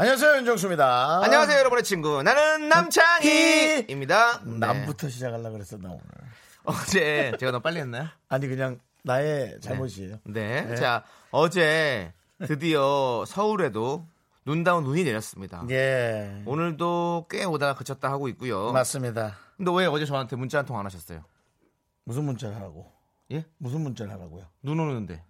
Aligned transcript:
안녕하세요 0.00 0.36
윤정수입니다. 0.36 1.22
안녕하세요, 1.24 1.58
여러분의 1.58 1.82
친구. 1.82 2.22
나는 2.22 2.68
남창희입니다. 2.68 4.44
네. 4.44 4.58
남부터 4.58 5.08
시작하려고 5.08 5.54
그랬어 5.54 5.76
나 5.78 5.88
오늘. 5.88 6.02
어제 6.62 7.32
제가 7.40 7.50
너무 7.50 7.62
빨리 7.62 7.80
했나요? 7.80 8.06
아니 8.28 8.46
그냥 8.46 8.78
나의 9.02 9.60
잘못이에요. 9.60 10.20
네. 10.22 10.62
네. 10.62 10.76
자, 10.76 11.02
어제 11.32 12.12
드디어 12.46 13.24
서울에도 13.26 14.06
눈다운 14.46 14.84
눈이 14.84 15.02
내렸습니다. 15.02 15.64
예. 15.70 16.42
오늘도 16.46 17.26
꽤 17.28 17.42
오다가 17.44 17.74
그쳤다 17.74 18.08
하고 18.08 18.28
있고요. 18.28 18.70
맞습니다. 18.70 19.34
근데 19.56 19.72
왜 19.74 19.86
어제 19.86 20.04
저한테 20.06 20.36
문자 20.36 20.58
한 20.58 20.64
통 20.66 20.78
안 20.78 20.86
하셨어요? 20.86 21.24
무슨 22.04 22.22
문자를 22.22 22.54
하라고? 22.54 22.92
예? 23.32 23.44
무슨 23.58 23.80
문자를 23.80 24.12
하라고요? 24.12 24.46
눈 24.62 24.78
오는데. 24.78 25.24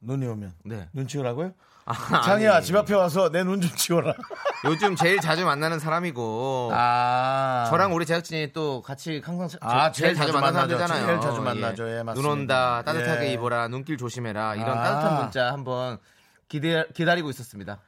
눈이 0.00 0.26
오면 0.26 0.54
네. 0.64 0.88
눈 0.94 1.06
치우라고요? 1.06 1.52
아, 1.86 2.20
장이야 2.22 2.60
집 2.62 2.74
앞에 2.76 2.94
와서 2.94 3.30
내 3.30 3.40
눈 3.44 3.60
좀 3.60 3.70
치워라. 3.76 4.12
요즘 4.64 4.96
제일 4.96 5.20
자주 5.20 5.44
만나는 5.44 5.78
사람이고 5.78 6.70
아. 6.74 7.66
저랑 7.70 7.94
우리 7.94 8.04
제작진이 8.04 8.52
또 8.52 8.82
같이 8.82 9.22
항상 9.24 9.48
저- 9.48 9.58
아, 9.60 9.92
제일, 9.92 10.14
제일 10.14 10.16
자주 10.16 10.32
만나는 10.32 10.54
만나죠. 10.60 10.76
사람들잖아요. 10.78 11.06
제일 11.06 11.20
자주 11.20 11.42
만나죠. 11.42 11.88
예, 11.90 12.02
맞습니다. 12.02 12.14
눈 12.14 12.26
온다, 12.40 12.82
따뜻하게 12.84 13.28
예. 13.28 13.32
입어라, 13.34 13.68
눈길 13.68 13.96
조심해라 13.96 14.56
이런 14.56 14.76
아. 14.78 14.82
따뜻한 14.82 15.22
문자 15.22 15.52
한번 15.52 15.98
기대 16.48 16.84
기다리고 16.94 17.30
있었습니다. 17.30 17.78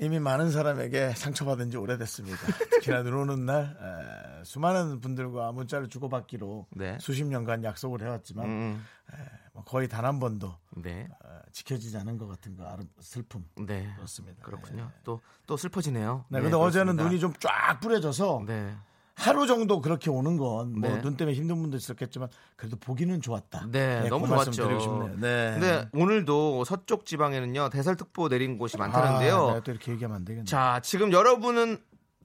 이미 0.00 0.18
많은 0.18 0.50
사람에게 0.50 1.10
상처받은 1.14 1.70
지 1.70 1.76
오래됐습니다. 1.76 2.36
특히나 2.70 3.02
눈 3.02 3.14
오는 3.14 3.46
날 3.46 3.62
에, 3.62 4.44
수많은 4.44 5.00
분들과 5.00 5.52
문자를 5.52 5.88
주고받기로 5.88 6.66
네. 6.72 6.98
수십 7.00 7.24
년간 7.24 7.62
약속을 7.64 8.02
해왔지만 8.02 8.44
음, 8.46 8.84
뭐 9.10 9.18
거의 9.64 9.88
단 9.88 10.04
한 10.04 10.18
번도 10.20 10.52
네, 10.76 11.08
어, 11.24 11.38
지켜지지 11.52 11.96
않은 11.98 12.18
것 12.18 12.26
같은 12.26 12.56
거 12.56 12.64
아름 12.66 12.88
슬픔 13.00 13.44
네, 13.66 13.90
그렇습니다. 13.96 14.42
그렇군요. 14.42 14.90
또또 15.04 15.56
슬퍼지네요. 15.56 16.24
네, 16.28 16.40
근데 16.40 16.56
어제는 16.56 16.96
그렇습니다. 16.96 17.04
눈이 17.04 17.20
좀 17.20 17.32
쫙 17.40 17.78
뿌려져서 17.80 18.44
네, 18.46 18.74
하루 19.14 19.46
정도 19.46 19.80
그렇게 19.80 20.10
오는 20.10 20.36
건뭐 20.36 20.80
네. 20.80 21.00
눈 21.00 21.16
때문에 21.16 21.36
힘든 21.36 21.60
분도 21.62 21.76
있었겠지만 21.76 22.28
그래도 22.56 22.76
보기는 22.76 23.20
좋았다. 23.20 23.68
네, 23.70 24.08
너무 24.08 24.26
그 24.26 24.30
말씀 24.32 24.52
좋았죠. 24.52 24.68
드리고 24.68 24.80
싶네요. 24.80 25.16
네. 25.20 25.52
근데 25.60 25.88
오늘도 25.94 26.64
서쪽 26.64 27.06
지방에는요 27.06 27.70
대설특보 27.70 28.28
내린 28.28 28.58
곳이 28.58 28.76
많다는데요. 28.76 29.36
아, 29.36 29.46
내가 29.48 29.60
또 29.62 29.70
이렇게 29.70 29.92
얘기하면 29.92 30.16
안 30.16 30.24
되겠네. 30.24 30.46
자, 30.46 30.80
지금 30.82 31.12
여러분은 31.12 31.78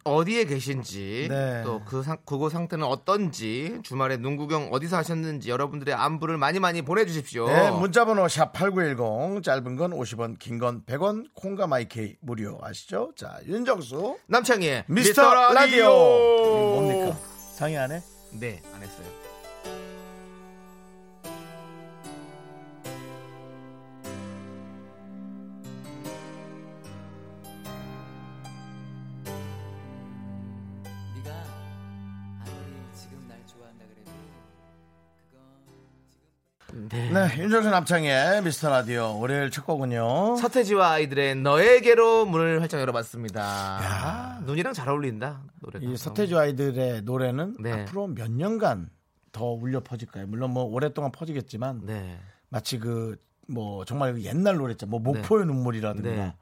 어디에 0.10 0.46
계신지 0.46 1.28
네. 1.30 1.64
또그 1.64 2.04
그곳 2.26 2.52
상태는 2.52 2.86
어떤지 2.86 3.80
주말에 3.84 4.18
눈 4.18 4.38
구경 4.38 4.70
어디서 4.72 4.98
하셨는지 4.98 5.50
여러분들의 5.50 5.94
안부를 5.94 6.38
많이 6.38 6.60
많이 6.60 6.82
보내주십시오. 6.82 7.48
네, 7.48 7.72
문자번호 7.72 8.28
샵 8.28 8.52
8910 8.54 9.44
짧은 9.44 9.76
건 9.76 9.92
50원, 9.92 10.38
긴 10.40 10.60
건 10.60 10.84
100원, 10.86 11.26
콩과 11.36 11.68
마이케이 11.68 12.16
무료 12.22 12.58
아시죠? 12.62 13.12
자, 13.16 13.40
윤정수 13.48 14.18
남창희의 14.28 14.84
미스터, 14.88 15.34
라디오. 15.54 15.86
이거 15.86 16.82
뭡니까? 16.82 17.18
상의 17.54 17.78
안 17.78 17.92
해? 17.92 18.02
네, 18.32 18.62
안 18.74 18.82
했어요. 18.82 19.29
윤정수 37.38 37.70
남창의 37.70 38.42
미스터 38.44 38.70
라디오 38.70 39.20
월요일 39.20 39.52
첫 39.52 39.66
곡은요. 39.66 40.36
서태지와 40.38 40.92
아이들의 40.92 41.36
너에게로 41.36 42.26
문을 42.26 42.62
활짝 42.62 42.80
열어봤습니다. 42.82 44.40
눈이랑 44.46 44.74
잘 44.74 44.90
어울린다 44.90 45.44
노래가. 45.60 45.86
이 45.86 45.98
서태지 45.98 46.36
아이들의 46.36 47.02
노래는 47.04 47.58
네. 47.60 47.72
앞으로 47.72 48.08
몇 48.08 48.32
년간 48.32 48.90
더 49.32 49.46
울려 49.46 49.82
퍼질까요? 49.82 50.28
물론 50.28 50.52
뭐 50.52 50.64
오랫동안 50.64 51.12
퍼지겠지만 51.12 51.82
네. 51.86 52.20
마치 52.50 52.80
그 52.80 53.18
뭐 53.50 53.84
정말 53.84 54.14
그 54.14 54.24
옛날 54.24 54.58
노래 54.58 54.72
있죠. 54.74 54.86
뭐 54.86 55.00
목포의 55.00 55.46
눈물이라든가 55.46 56.10
네. 56.10 56.22
아, 56.22 56.34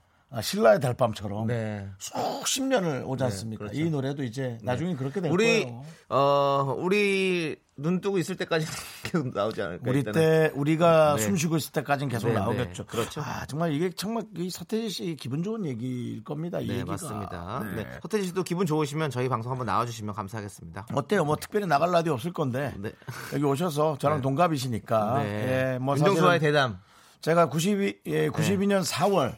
신라의 0.41 0.79
달밤처럼 0.81 1.47
네. 1.47 1.87
수십 1.99 2.61
년을 2.63 3.03
오지 3.05 3.23
않습니까? 3.23 3.65
그렇죠. 3.65 3.79
이 3.79 3.89
노래도 3.89 4.23
이제 4.23 4.57
나중에 4.61 4.95
그렇게 4.95 5.21
될 5.21 5.31
우리 5.31 5.63
거예요. 5.63 5.85
어 6.09 6.75
우리 6.77 7.55
눈 7.77 8.01
뜨고 8.01 8.17
있을 8.17 8.35
때까지 8.35 8.65
계속 9.03 9.33
나오지 9.33 9.61
않을까? 9.61 9.89
우리 9.89 9.99
일단은. 9.99 10.19
때 10.19 10.51
우리가 10.53 11.15
네. 11.15 11.21
숨 11.21 11.37
쉬고 11.37 11.55
있을 11.57 11.71
때까지는 11.71 12.09
계속 12.09 12.27
네, 12.27 12.33
네. 12.33 12.39
나오겠죠. 12.41 12.85
그렇죠. 12.87 13.21
아 13.21 13.45
정말 13.45 13.71
이게 13.71 13.89
정말 13.91 14.23
이 14.35 14.49
서태지 14.49 14.89
씨 14.89 15.15
기분 15.15 15.43
좋은 15.43 15.65
얘기일 15.65 16.23
겁니다. 16.25 16.59
이 16.59 16.67
네 16.67 16.73
얘기가. 16.73 16.91
맞습니다. 16.91 17.63
네. 17.75 17.83
네. 17.83 17.89
서태지 18.01 18.27
씨도 18.27 18.43
기분 18.43 18.65
좋으시면 18.65 19.09
저희 19.11 19.29
방송 19.29 19.51
한번 19.51 19.65
나와주시면 19.67 20.13
감사하겠습니다. 20.13 20.87
어때요? 20.93 21.23
뭐 21.23 21.37
특별히 21.37 21.67
나갈 21.67 21.91
라디오 21.91 22.13
없을 22.13 22.33
건데 22.33 22.73
네. 22.77 22.91
여기 23.33 23.43
오셔서 23.45 23.97
저랑 23.99 24.21
동갑이시니까 24.21 25.23
네. 25.23 25.73
예, 25.73 25.77
뭐 25.79 25.95
윤정수와의 25.95 26.39
대담. 26.41 26.79
제가 27.21 27.47
92 27.49 28.01
예, 28.07 28.29
92년 28.29 28.83
4월 28.83 29.35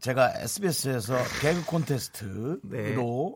제가 0.00 0.32
SBS에서 0.40 1.16
개그 1.40 1.64
콘테스트로 1.66 2.58
네. 2.64 2.94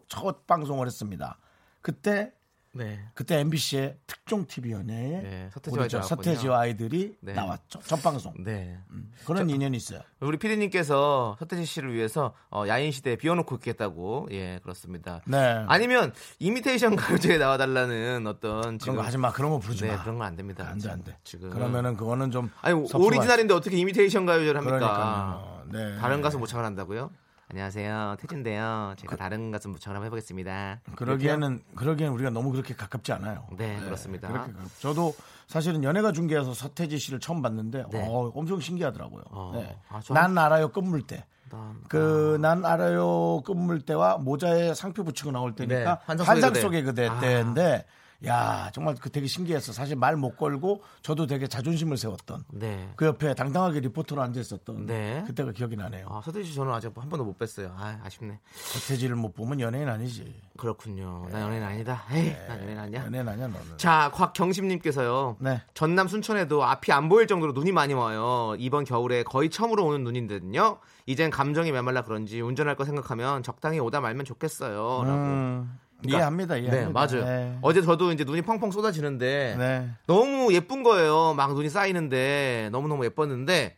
첫 0.09 0.47
방송을 0.47 0.87
했습니다. 0.87 1.39
그때 1.81 2.33
네. 2.75 3.01
그때 3.15 3.39
MBC의 3.39 3.97
특종 4.07 4.47
TV 4.47 4.73
연예에 4.73 5.23
네, 5.23 5.49
서태지와 5.53 6.37
저 6.37 6.53
아이들이 6.55 7.17
네. 7.21 7.33
나왔죠. 7.33 7.81
첫 7.85 8.03
방송. 8.03 8.35
네. 8.43 8.79
그런 9.25 9.49
인연이 9.49 9.77
있어요. 9.77 10.01
우리 10.21 10.37
피디님께서 10.39 11.37
서태지 11.39 11.65
씨를 11.65 11.95
위해서 11.95 12.35
어, 12.51 12.65
야인 12.67 12.91
시대에 12.91 13.17
비워놓고 13.17 13.55
있겠다고 13.57 14.29
예 14.33 14.59
그렇습니다. 14.63 15.21
네. 15.27 15.65
아니면 15.69 16.13
이미테이션 16.41 16.97
가요제에 16.97 17.39
나와달라는 17.39 18.27
어떤 18.27 18.61
그런 18.63 18.79
지금 18.79 18.97
거 18.97 19.03
하지 19.03 19.19
마. 19.19 19.31
그런 19.33 19.51
거 19.53 19.59
부르지 19.59 19.85
네 19.85 19.97
마. 19.97 20.03
그런 20.03 20.19
거안 20.19 20.35
됩니다. 20.35 20.67
안 20.69 20.79
돼, 20.79 20.91
안 20.91 21.05
돼. 21.05 21.17
지금 21.23 21.51
그러면은 21.51 21.97
그거는 21.97 22.31
좀 22.31 22.51
아니. 22.61 22.75
오리지널인데 22.75 23.55
어떻게 23.55 23.77
이미테이션 23.77 24.27
가요제를 24.27 24.57
합니까? 24.59 24.79
그러니까요. 24.79 25.65
네. 25.71 25.99
다른 26.01 26.21
가수 26.21 26.39
모창을 26.39 26.65
한다고요? 26.65 27.11
안녕하세요 27.51 28.17
태진데요. 28.21 28.95
제가 28.99 29.17
다른 29.17 29.51
가수 29.51 29.69
모창을 29.69 29.97
한번 29.97 30.07
해보겠습니다. 30.07 30.81
그러기에는 30.97 31.61
그러기에는 31.77 32.15
우리가 32.15 32.31
너무 32.31 32.51
그렇게 32.51 32.75
가깝지 32.75 33.13
않아요. 33.13 33.47
네, 33.57 33.79
그렇습니다. 33.81 34.29
그렇게 34.29 34.53
가- 34.53 34.59
저도 34.81 35.15
사실은 35.47 35.85
연예가 35.85 36.13
중계에서 36.13 36.55
서태지 36.55 36.99
씨를 36.99 37.21
처음 37.21 37.43
봤는데 37.43 37.85
네. 37.91 38.09
어, 38.09 38.33
엄청 38.35 38.61
신기하더라고요. 38.61 39.23
어. 39.31 39.53
네. 39.55 39.77
아, 39.91 40.01
저- 40.03 40.15
난 40.15 40.37
알아요 40.39 40.69
끝물때. 40.69 41.27
난- 41.51 41.81
그난 41.89 42.65
알아요 42.65 43.43
끝물 43.43 43.83
때와 43.83 44.17
모자에 44.17 44.73
상표 44.75 45.05
붙이고 45.05 45.31
나올 45.31 45.55
때니까 45.55 45.77
네, 45.77 45.85
환상 46.07 46.27
환상, 46.27 46.49
속의 46.49 46.63
속의 46.63 46.83
그대. 46.83 47.09
그대 47.09 47.17
아. 47.17 47.21
때인데 47.21 47.85
야 48.27 48.71
정말 48.73 48.95
그 49.01 49.11
되게 49.11 49.27
신기했어. 49.27 49.73
사실 49.73 49.97
말 49.97 50.15
못 50.17 50.37
걸고 50.37 50.83
저도 51.03 51.27
되게 51.27 51.47
자존심을 51.47 51.97
세웠던 51.97 52.45
네. 52.53 52.89
그 52.97 53.05
옆에 53.07 53.35
당당하게 53.35 53.81
리포터로 53.81 54.23
앉아 54.23 54.41
있었던 54.41 54.87
네. 54.87 55.23
그때가 55.27 55.53
기억이 55.53 55.77
나네요. 55.77 56.07
아, 56.09 56.23
서태지 56.25 56.49
씨 56.51 56.55
저는 56.55 56.73
아직 56.73 56.93
한 56.97 57.09
번도 57.09 57.25
못 57.25 57.39
뵀어요. 57.39 57.73
아, 57.77 57.99
아쉽네. 58.05 58.39
서태지를 58.55 59.17
못 59.17 59.35
보면 59.35 59.61
연예인 59.61 59.89
아니지. 59.89 60.41
그렇군요. 60.57 61.27
나 61.31 61.43
연예인 61.43 61.63
아니다. 61.63 62.05
에이, 62.13 62.33
나 62.49 62.59
연예인 62.61 62.79
아니야. 62.79 63.05
연예인 63.07 63.29
아니야 63.29 63.49
너는. 63.49 63.77
자, 63.77 64.11
곽경심님께서요. 64.15 65.37
네. 65.41 65.61
전남 65.75 66.09
순천에도 66.09 66.65
앞이 66.65 66.93
안 66.93 67.09
보일 67.09 67.27
정도로 67.27 67.53
눈이 67.53 67.73
많이 67.73 67.93
와요. 67.95 68.55
이번 68.59 68.85
겨울에 68.85 69.23
거의 69.25 69.51
처음으로 69.51 69.85
오는 69.85 70.05
눈인데요. 70.05 70.79
이젠 71.07 71.31
감정이 71.31 71.73
메말라 71.73 72.03
그런지 72.03 72.41
운전할 72.41 72.77
거 72.77 72.85
생각하면 72.85 73.43
적당히 73.43 73.79
오다 73.81 74.01
말면 74.01 74.25
좋겠어요. 74.25 74.75
라고. 75.05 75.11
음, 75.13 75.79
이해합니다. 76.09 76.55
네, 76.55 76.61
이해합니다. 76.63 76.93
맞아요. 76.93 77.25
네. 77.25 77.59
어제 77.63 77.83
저도 77.83 78.13
이제 78.13 78.25
눈이 78.25 78.43
펑펑 78.43 78.71
쏟아지는데 78.71 79.57
네. 79.59 79.91
너무 80.07 80.53
예쁜 80.53 80.83
거예요. 80.83 81.35
막 81.35 81.55
눈이 81.55 81.69
쌓이는데 81.69 82.69
너무 82.73 82.89
너무 82.89 83.05
예뻤는데 83.05 83.77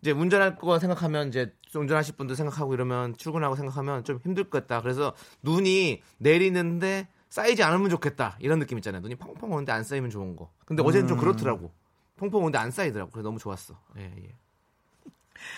이제 0.00 0.10
운전할 0.12 0.56
거 0.56 0.78
생각하면 0.78 1.28
이제 1.28 1.52
운전하실 1.74 2.16
분들 2.16 2.36
생각하고 2.36 2.74
이러면 2.74 3.16
출근하고 3.16 3.54
생각하면 3.56 4.04
좀 4.04 4.18
힘들겠다. 4.24 4.80
그래서 4.82 5.12
눈이 5.42 6.02
내리는데 6.18 7.08
쌓이지 7.28 7.62
않으면 7.62 7.90
좋겠다. 7.90 8.36
이런 8.40 8.58
느낌 8.58 8.78
있잖아요. 8.78 9.02
눈이 9.02 9.16
펑펑 9.16 9.52
오는데 9.52 9.72
안 9.72 9.84
쌓이면 9.84 10.10
좋은 10.10 10.36
거. 10.36 10.50
근데 10.64 10.82
어제는 10.82 11.06
좀 11.06 11.18
그렇더라고. 11.18 11.70
펑펑 12.16 12.40
오는데 12.40 12.58
안 12.58 12.70
쌓이더라고. 12.70 13.10
그래서 13.10 13.28
너무 13.28 13.38
좋았어. 13.38 13.78
예, 13.98 14.02
예. 14.02 14.34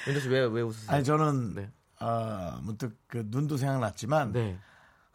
윤정 0.06 0.22
씨왜 0.22 0.40
왜 0.46 0.62
웃으세요? 0.62 0.94
아니 0.94 1.04
저는 1.04 1.54
네. 1.54 1.70
어, 2.00 2.58
문득 2.62 2.98
그 3.06 3.24
눈도 3.26 3.56
생각났지만 3.56 4.32
네. 4.32 4.58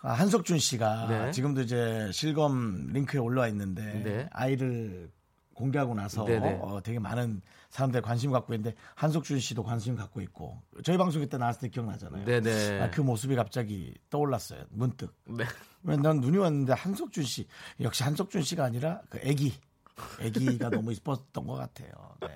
아, 0.01 0.13
한석준 0.13 0.59
씨가 0.59 1.07
네. 1.07 1.31
지금도 1.31 1.61
이제 1.61 2.09
실검 2.11 2.87
링크에 2.93 3.19
올라와 3.19 3.47
있는데 3.47 3.81
네. 4.03 4.29
아이를 4.31 5.09
공개하고 5.53 5.95
나서 5.95 6.23
네네. 6.23 6.59
어, 6.61 6.81
되게 6.83 6.99
많은 6.99 7.41
사람들이 7.71 8.03
관심 8.03 8.31
갖고 8.31 8.53
있는데 8.53 8.75
한석준 8.95 9.39
씨도 9.39 9.63
관심 9.63 9.95
갖고 9.95 10.21
있고 10.21 10.61
저희 10.83 10.97
방송 10.97 11.27
때 11.27 11.37
나왔을 11.37 11.61
때 11.61 11.69
기억나잖아요. 11.69 12.25
네네. 12.25 12.81
아, 12.81 12.91
그 12.91 13.01
모습이 13.01 13.35
갑자기 13.35 13.95
떠올랐어요. 14.11 14.65
문득. 14.69 15.15
네. 15.25 15.45
왜난 15.83 16.19
눈이 16.19 16.37
왔는데 16.37 16.73
한석준 16.73 17.23
씨 17.23 17.47
역시 17.81 18.03
한석준 18.03 18.43
씨가 18.43 18.63
아니라 18.63 19.01
그 19.09 19.19
애기 19.23 19.53
애기가 20.21 20.69
너무 20.69 20.93
이뻤던 20.93 21.47
것 21.47 21.55
같아요. 21.55 21.89
네. 22.21 22.27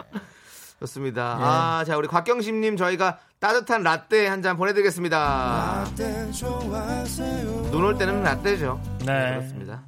좋습니다. 0.82 1.38
예. 1.40 1.44
아, 1.44 1.84
자, 1.86 1.96
우리 1.98 2.08
곽경심님 2.08 2.76
저희가 2.76 3.20
따뜻한 3.40 3.84
라떼 3.84 4.28
한 4.28 4.42
잔 4.42 4.58
보내드리겠습니다. 4.58 5.86
눈 7.72 7.84
올 7.84 7.98
때는 7.98 8.24
라떼죠. 8.24 8.82
네. 9.06 9.06
그렇습니다. 9.36 9.86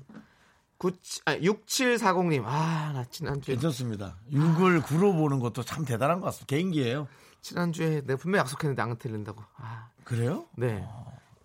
9, 0.78 0.92
아, 1.26 1.36
6740님. 1.38 2.44
아, 2.46 2.92
나 2.94 3.04
지난주에, 3.10 3.56
괜찮습니다. 3.56 4.18
6을 4.32 4.82
9로 4.84 5.14
보는 5.18 5.40
것도 5.40 5.64
참 5.64 5.84
대단한 5.86 6.20
것 6.20 6.26
같습니다. 6.28 6.48
개인기예요. 6.48 7.08
지난주에 7.42 8.02
내가 8.06 8.18
분명히 8.18 8.42
약속했는데 8.42 8.82
안 8.82 8.96
틀린다고. 8.98 9.42
아, 9.58 9.88
그래요? 10.04 10.46
네. 10.56 10.86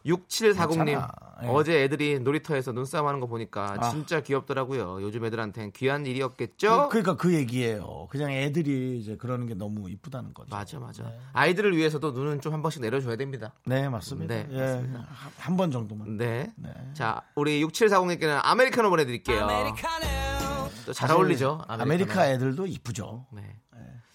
6740님. 0.06 0.84
괜찮아. 0.84 1.08
예. 1.44 1.46
어제 1.48 1.84
애들이 1.84 2.18
놀이터에서 2.18 2.72
눈싸움 2.72 3.06
하는 3.06 3.20
거 3.20 3.26
보니까 3.26 3.76
아. 3.78 3.90
진짜 3.90 4.20
귀엽더라고요. 4.20 5.00
요즘 5.02 5.24
애들한텐 5.24 5.70
귀한 5.72 6.04
일이었겠죠? 6.04 6.88
그 6.88 6.96
러니까 6.96 7.16
그 7.16 7.32
얘기예요. 7.32 8.08
그냥 8.10 8.32
애들이 8.32 8.98
이제 8.98 9.16
그러는 9.16 9.46
게 9.46 9.54
너무 9.54 9.88
이쁘다는 9.88 10.34
거죠. 10.34 10.48
맞아, 10.50 10.78
맞아. 10.80 11.04
아이들을 11.32 11.76
위해서도 11.76 12.10
눈은 12.12 12.40
좀 12.40 12.48
한 12.52 12.62
번씩 12.62 12.80
내려줘야 12.82 13.14
됩니다. 13.16 13.52
네, 13.66 13.88
맞습니다. 13.88 14.34
네, 14.34 14.48
예, 14.50 14.58
맞습니다. 14.60 15.06
한번 15.38 15.70
정도만. 15.70 16.16
네. 16.16 16.50
네. 16.56 16.70
자, 16.94 17.22
우리 17.36 17.62
6740님께는 17.64 18.40
아메리카노 18.42 18.90
보내드릴게요. 18.90 19.46
또잘 20.86 21.10
어울리죠? 21.12 21.62
아메리카 21.68 22.30
애들도 22.30 22.66
이쁘죠. 22.66 23.26
네. 23.32 23.42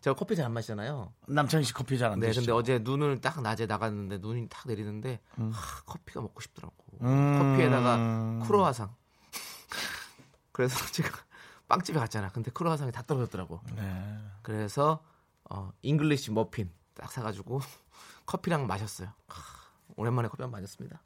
제가 0.03 0.15
커피 0.17 0.35
잘 0.35 0.45
안 0.45 0.51
마시잖아요. 0.51 1.13
남창희 1.27 1.63
씨 1.63 1.73
커피 1.73 1.97
잘안 1.97 2.19
네, 2.19 2.25
근데 2.27 2.33
드시죠? 2.35 2.55
어제 2.57 2.77
눈을 2.79 3.21
딱 3.21 3.41
낮에 3.41 3.65
나갔는데 3.65 4.17
눈이 4.17 4.50
탁 4.50 4.67
내리는데 4.67 5.21
하, 5.38 5.81
커피가 5.85 6.19
먹고 6.19 6.41
싶더라고. 6.41 6.75
음. 7.01 7.38
커피에다가 7.39 8.45
크로아상. 8.45 8.94
그래서 10.51 10.75
제가 10.91 11.09
빵집에 11.69 11.97
갔잖아. 12.00 12.29
근데 12.33 12.51
크로아상이 12.51 12.91
다 12.91 13.01
떨어졌더라고. 13.03 13.61
네. 13.77 14.17
그래서 14.41 15.01
어, 15.50 15.71
English 15.81 16.31
muffin 16.31 16.69
딱 16.95 17.09
사가지고 17.09 17.61
커피랑 18.27 18.67
마셨어요. 18.67 19.07
하, 19.29 19.41
오랜만에 19.95 20.27
커피 20.27 20.44
한번 20.44 20.59
마셨습니다. 20.59 21.01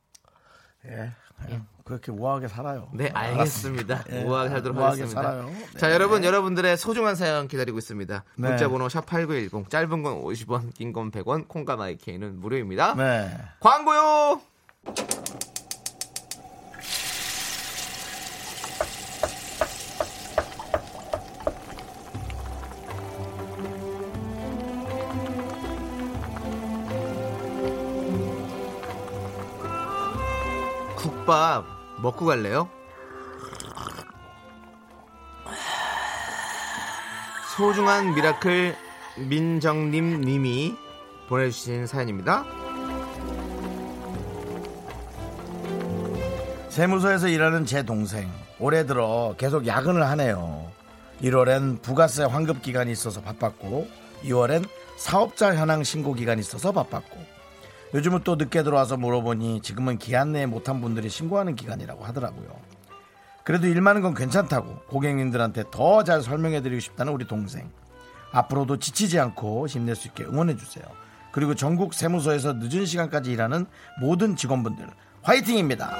예. 0.87 1.11
그냥 1.39 1.67
그렇게 1.83 2.11
우아하게 2.11 2.47
살아요. 2.47 2.89
네, 2.93 3.09
알겠습니다. 3.13 4.03
예, 4.11 4.23
우아하게 4.23 4.49
살도록 4.49 4.77
우아하게 4.77 5.01
하겠습니다. 5.01 5.21
살아요. 5.21 5.45
네. 5.45 5.79
자, 5.79 5.91
여러분, 5.93 6.23
여러분들의 6.23 6.75
소중한 6.77 7.15
사연 7.15 7.47
기다리고 7.47 7.77
있습니다. 7.77 8.23
네. 8.37 8.47
문자번호 8.49 8.87
샵8910, 8.87 9.69
짧은 9.69 10.01
건 10.03 10.21
50원, 10.23 10.73
긴 10.73 10.93
건 10.93 11.11
100원, 11.11 11.47
콩과 11.47 11.75
마이케이는 11.75 12.39
무료입니다. 12.39 12.95
네. 12.95 13.37
광고요! 13.59 14.41
국밥 31.27 31.65
먹고 31.97 32.25
갈래요? 32.25 32.69
소중한 37.53 38.15
miracle 38.15 38.75
민정님 39.27 40.21
님이 40.21 40.73
보내주신 41.27 41.85
사연입니다. 41.85 42.45
세무서에서 46.69 47.27
일하는 47.27 47.65
제 47.65 47.83
동생 47.83 48.31
올해 48.59 48.85
들어 48.85 49.35
계속 49.37 49.67
야근을 49.67 50.07
하네요. 50.07 50.71
1월엔 51.21 51.81
부가세 51.81 52.23
환급 52.23 52.61
기간이 52.61 52.91
있어서 52.93 53.21
바빴고 53.21 53.89
2월엔 54.23 54.65
사업자 54.95 55.53
현황 55.53 55.83
신고 55.83 56.13
기간이 56.13 56.39
있어서 56.39 56.71
바빴고 56.71 57.36
요즘은 57.93 58.23
또 58.23 58.35
늦게 58.35 58.63
들어와서 58.63 58.97
물어보니 58.97 59.61
지금은 59.61 59.97
기한 59.97 60.33
내에 60.33 60.45
못한 60.45 60.81
분들이 60.81 61.09
신고하는 61.09 61.55
기간이라고 61.55 62.03
하더라고요. 62.05 62.47
그래도 63.43 63.67
일 63.67 63.79
많은 63.81 64.01
건 64.01 64.13
괜찮다고 64.13 64.81
고객님들한테 64.87 65.65
더 65.71 66.03
잘 66.03 66.21
설명해드리고 66.21 66.79
싶다는 66.81 67.13
우리 67.13 67.25
동생. 67.25 67.71
앞으로도 68.31 68.77
지치지 68.77 69.19
않고 69.19 69.67
힘낼 69.67 69.95
수 69.95 70.09
있게 70.09 70.25
응원해주세요. 70.25 70.83
그리고 71.31 71.55
전국 71.55 71.93
세무서에서 71.93 72.53
늦은 72.53 72.85
시간까지 72.85 73.31
일하는 73.31 73.65
모든 74.01 74.35
직원분들 74.35 74.89
화이팅입니다. 75.21 75.95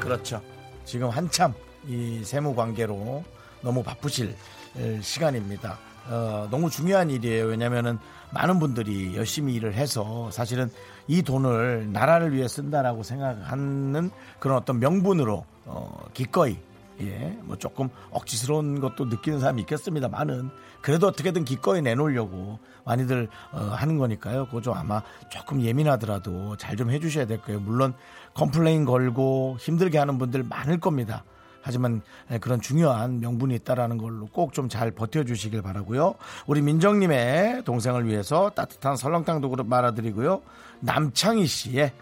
그렇죠. 0.00 0.42
지금 0.84 1.10
한참 1.10 1.52
이 1.86 2.22
세무 2.24 2.54
관계로 2.54 3.22
너무 3.60 3.82
바쁘실 3.82 4.34
에, 4.76 5.00
시간입니다. 5.00 5.78
어, 6.08 6.48
너무 6.50 6.70
중요한 6.70 7.10
일이에요. 7.10 7.46
왜냐면은 7.46 7.98
많은 8.30 8.58
분들이 8.58 9.16
열심히 9.16 9.54
일을 9.54 9.74
해서 9.74 10.30
사실은 10.30 10.70
이 11.06 11.22
돈을 11.22 11.92
나라를 11.92 12.34
위해 12.34 12.46
쓴다라고 12.48 13.02
생각하는 13.02 14.10
그런 14.38 14.56
어떤 14.58 14.78
명분으로 14.80 15.44
어, 15.66 16.04
기꺼이 16.14 16.58
예, 17.00 17.38
뭐 17.42 17.56
조금 17.56 17.88
억지스러운 18.10 18.80
것도 18.80 19.04
느끼는 19.04 19.38
사람이 19.38 19.60
있겠습니다만은 19.62 20.50
그래도 20.82 21.06
어떻게든 21.06 21.44
기꺼이 21.44 21.80
내놓으려고 21.80 22.58
많이들 22.84 23.28
어, 23.52 23.58
하는 23.58 23.98
거니까요. 23.98 24.46
그거 24.46 24.60
좀 24.60 24.74
아마 24.74 25.02
조금 25.30 25.62
예민하더라도 25.62 26.56
잘 26.56 26.76
좀 26.76 26.90
해주셔야 26.90 27.26
될 27.26 27.40
거예요. 27.42 27.60
물론 27.60 27.94
complain 28.34 28.84
걸고 28.84 29.56
힘들게 29.60 29.98
하는 29.98 30.18
분들 30.18 30.42
많을 30.44 30.80
겁니다. 30.80 31.24
하지만 31.60 32.02
예, 32.30 32.38
그런 32.38 32.60
중요한 32.60 33.20
명분이 33.20 33.54
있다라는 33.56 33.98
걸로 33.98 34.26
꼭 34.26 34.52
좀 34.52 34.68
잘 34.68 34.90
버텨주시길 34.90 35.62
바라고요. 35.62 36.14
우리 36.46 36.62
민정님의 36.62 37.64
동생을 37.64 38.06
위해서 38.06 38.50
따뜻한 38.54 38.96
설렁탕도 38.96 39.64
말아드리고요. 39.64 40.40
남창희 40.80 41.46
씨의 41.46 41.92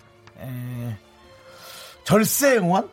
에, 0.40 0.96
절세 2.04 2.58
응원 2.58 2.88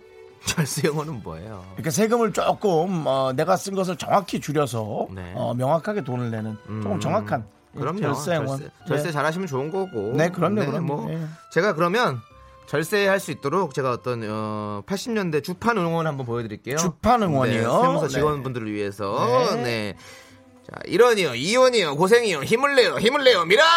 절세 0.46 0.88
영어는 0.88 1.22
뭐예요? 1.24 1.64
그러니까 1.72 1.92
세금을 1.92 2.34
조금 2.34 3.04
어, 3.08 3.32
내가 3.34 3.56
쓴 3.56 3.76
것을 3.76 3.96
정확히 3.96 4.40
줄여서 4.42 5.08
네. 5.12 5.34
어, 5.36 5.54
명확하게 5.54 6.04
돈을 6.04 6.32
내는 6.32 6.58
조금 6.66 6.94
음, 6.94 7.00
정확한 7.00 7.46
그럼요. 7.78 8.02
절세 8.02 8.36
응원. 8.36 8.58
절세, 8.60 8.70
절세 8.88 9.04
네. 9.06 9.12
잘하시면 9.12 9.48
좋은 9.48 9.72
거고. 9.72 10.14
네, 10.16 10.30
그럼요, 10.30 10.66
그럼요. 10.66 10.82
뭐 10.82 11.12
예. 11.12 11.20
제가 11.52 11.74
그러면 11.74 12.20
절세할 12.68 13.20
수 13.20 13.32
있도록 13.32 13.74
제가 13.74 13.92
어떤 13.92 14.24
어, 14.28 14.84
80년대 14.86 15.44
주판 15.44 15.78
응원 15.78 16.08
한번 16.08 16.26
보여드릴게요. 16.26 16.78
주판 16.78 17.24
응원이요? 17.24 17.62
네, 17.62 17.82
세무서 17.82 18.08
네. 18.08 18.14
직원분들을 18.14 18.72
위해서. 18.72 19.56
네. 19.56 19.64
네. 19.64 19.98
자, 20.70 20.80
1원이요, 20.86 21.36
2원이요, 21.38 21.98
고생이요, 21.98 22.44
힘을 22.44 22.76
내요, 22.76 22.98
힘을 22.98 23.24
내요, 23.24 23.44
miracle! 23.46 23.68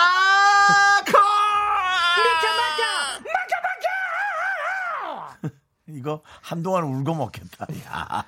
이거 5.89 6.23
한동안 6.43 6.85
우려먹겠다. 6.85 7.67
야. 7.87 8.25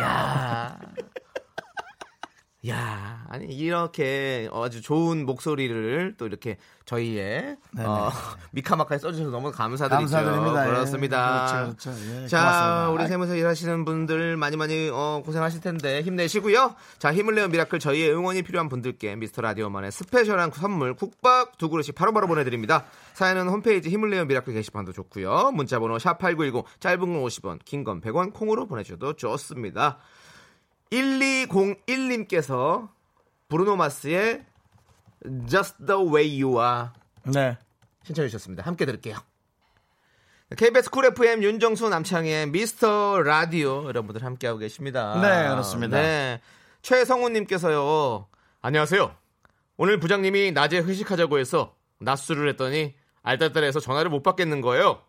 야. 0.00 0.78
야, 2.68 3.24
아니 3.28 3.46
이렇게 3.46 4.48
아주 4.52 4.82
좋은 4.82 5.26
목소리를 5.26 6.14
또 6.16 6.26
이렇게 6.26 6.58
저희의 6.84 7.56
어, 7.78 8.08
미카마카에 8.52 8.98
써주셔서 8.98 9.30
너무 9.30 9.50
감사드리죠. 9.50 10.14
감사드립니다. 10.14 10.64
예. 10.66 10.70
그렇습니다. 10.70 11.64
그렇죠, 11.64 11.90
그렇죠. 11.90 12.22
예, 12.22 12.28
자, 12.28 12.38
고맙습니다. 12.38 12.90
우리 12.90 13.06
세무서 13.08 13.34
일하시는 13.34 13.84
분들 13.84 14.36
많이 14.36 14.56
많이 14.56 14.88
어, 14.92 15.22
고생하실 15.26 15.60
텐데 15.60 16.02
힘내시고요. 16.02 16.76
자, 17.00 17.12
힘을 17.12 17.34
내어 17.34 17.48
miracle 17.48 17.80
저희의 17.80 18.12
응원이 18.14 18.42
필요한 18.42 18.68
분들께 18.68 19.16
미스터 19.16 19.42
라디오만의 19.42 19.90
special한 19.90 20.52
선물 20.52 20.94
국밥 20.94 21.58
두 21.58 21.68
그릇씩 21.68 21.96
바로바로 21.96 22.28
보내드립니다. 22.28 22.84
사연은 23.14 23.48
홈페이지 23.48 23.88
힘을 23.90 24.10
내어 24.10 24.24
miracle 24.24 24.54
게시판도 24.54 24.92
좋고요. 24.92 25.50
문자번호 25.52 25.98
샵 25.98 26.18
#8910 26.20 26.64
짧은 26.78 27.00
건 27.00 27.24
50원, 27.24 27.58
긴 27.64 27.82
건 27.82 28.00
100원 28.00 28.32
콩으로 28.32 28.66
보내주셔도 28.68 29.14
좋습니다. 29.14 29.98
1201님께서 30.92 32.90
브루노 33.48 33.76
마스의 33.76 34.44
Just 35.48 35.86
the 35.86 36.00
way 36.02 36.42
you 36.42 36.60
are 36.60 36.88
네. 37.24 37.56
신청해 38.04 38.28
주셨습니다. 38.28 38.62
함께 38.64 38.84
들을게요. 38.84 39.16
KBS 40.56 40.90
쿨 40.90 41.06
FM 41.06 41.42
윤정수 41.42 41.88
남창의 41.88 42.48
미스터 42.48 43.22
라디오 43.22 43.86
여러분들 43.86 44.22
함께하고 44.22 44.58
계십니다. 44.58 45.14
네, 45.20 45.48
그렇습니다. 45.48 45.96
네. 45.96 46.40
최성훈님께서요. 46.82 48.26
안녕하세요. 48.60 49.14
오늘 49.78 49.98
부장님이 49.98 50.52
낮에 50.52 50.78
회식하자고 50.80 51.38
해서 51.38 51.74
낮술을 52.00 52.48
했더니 52.50 52.94
알딸딸해서 53.22 53.80
전화를 53.80 54.10
못 54.10 54.22
받겠는 54.22 54.60
거예요. 54.60 55.00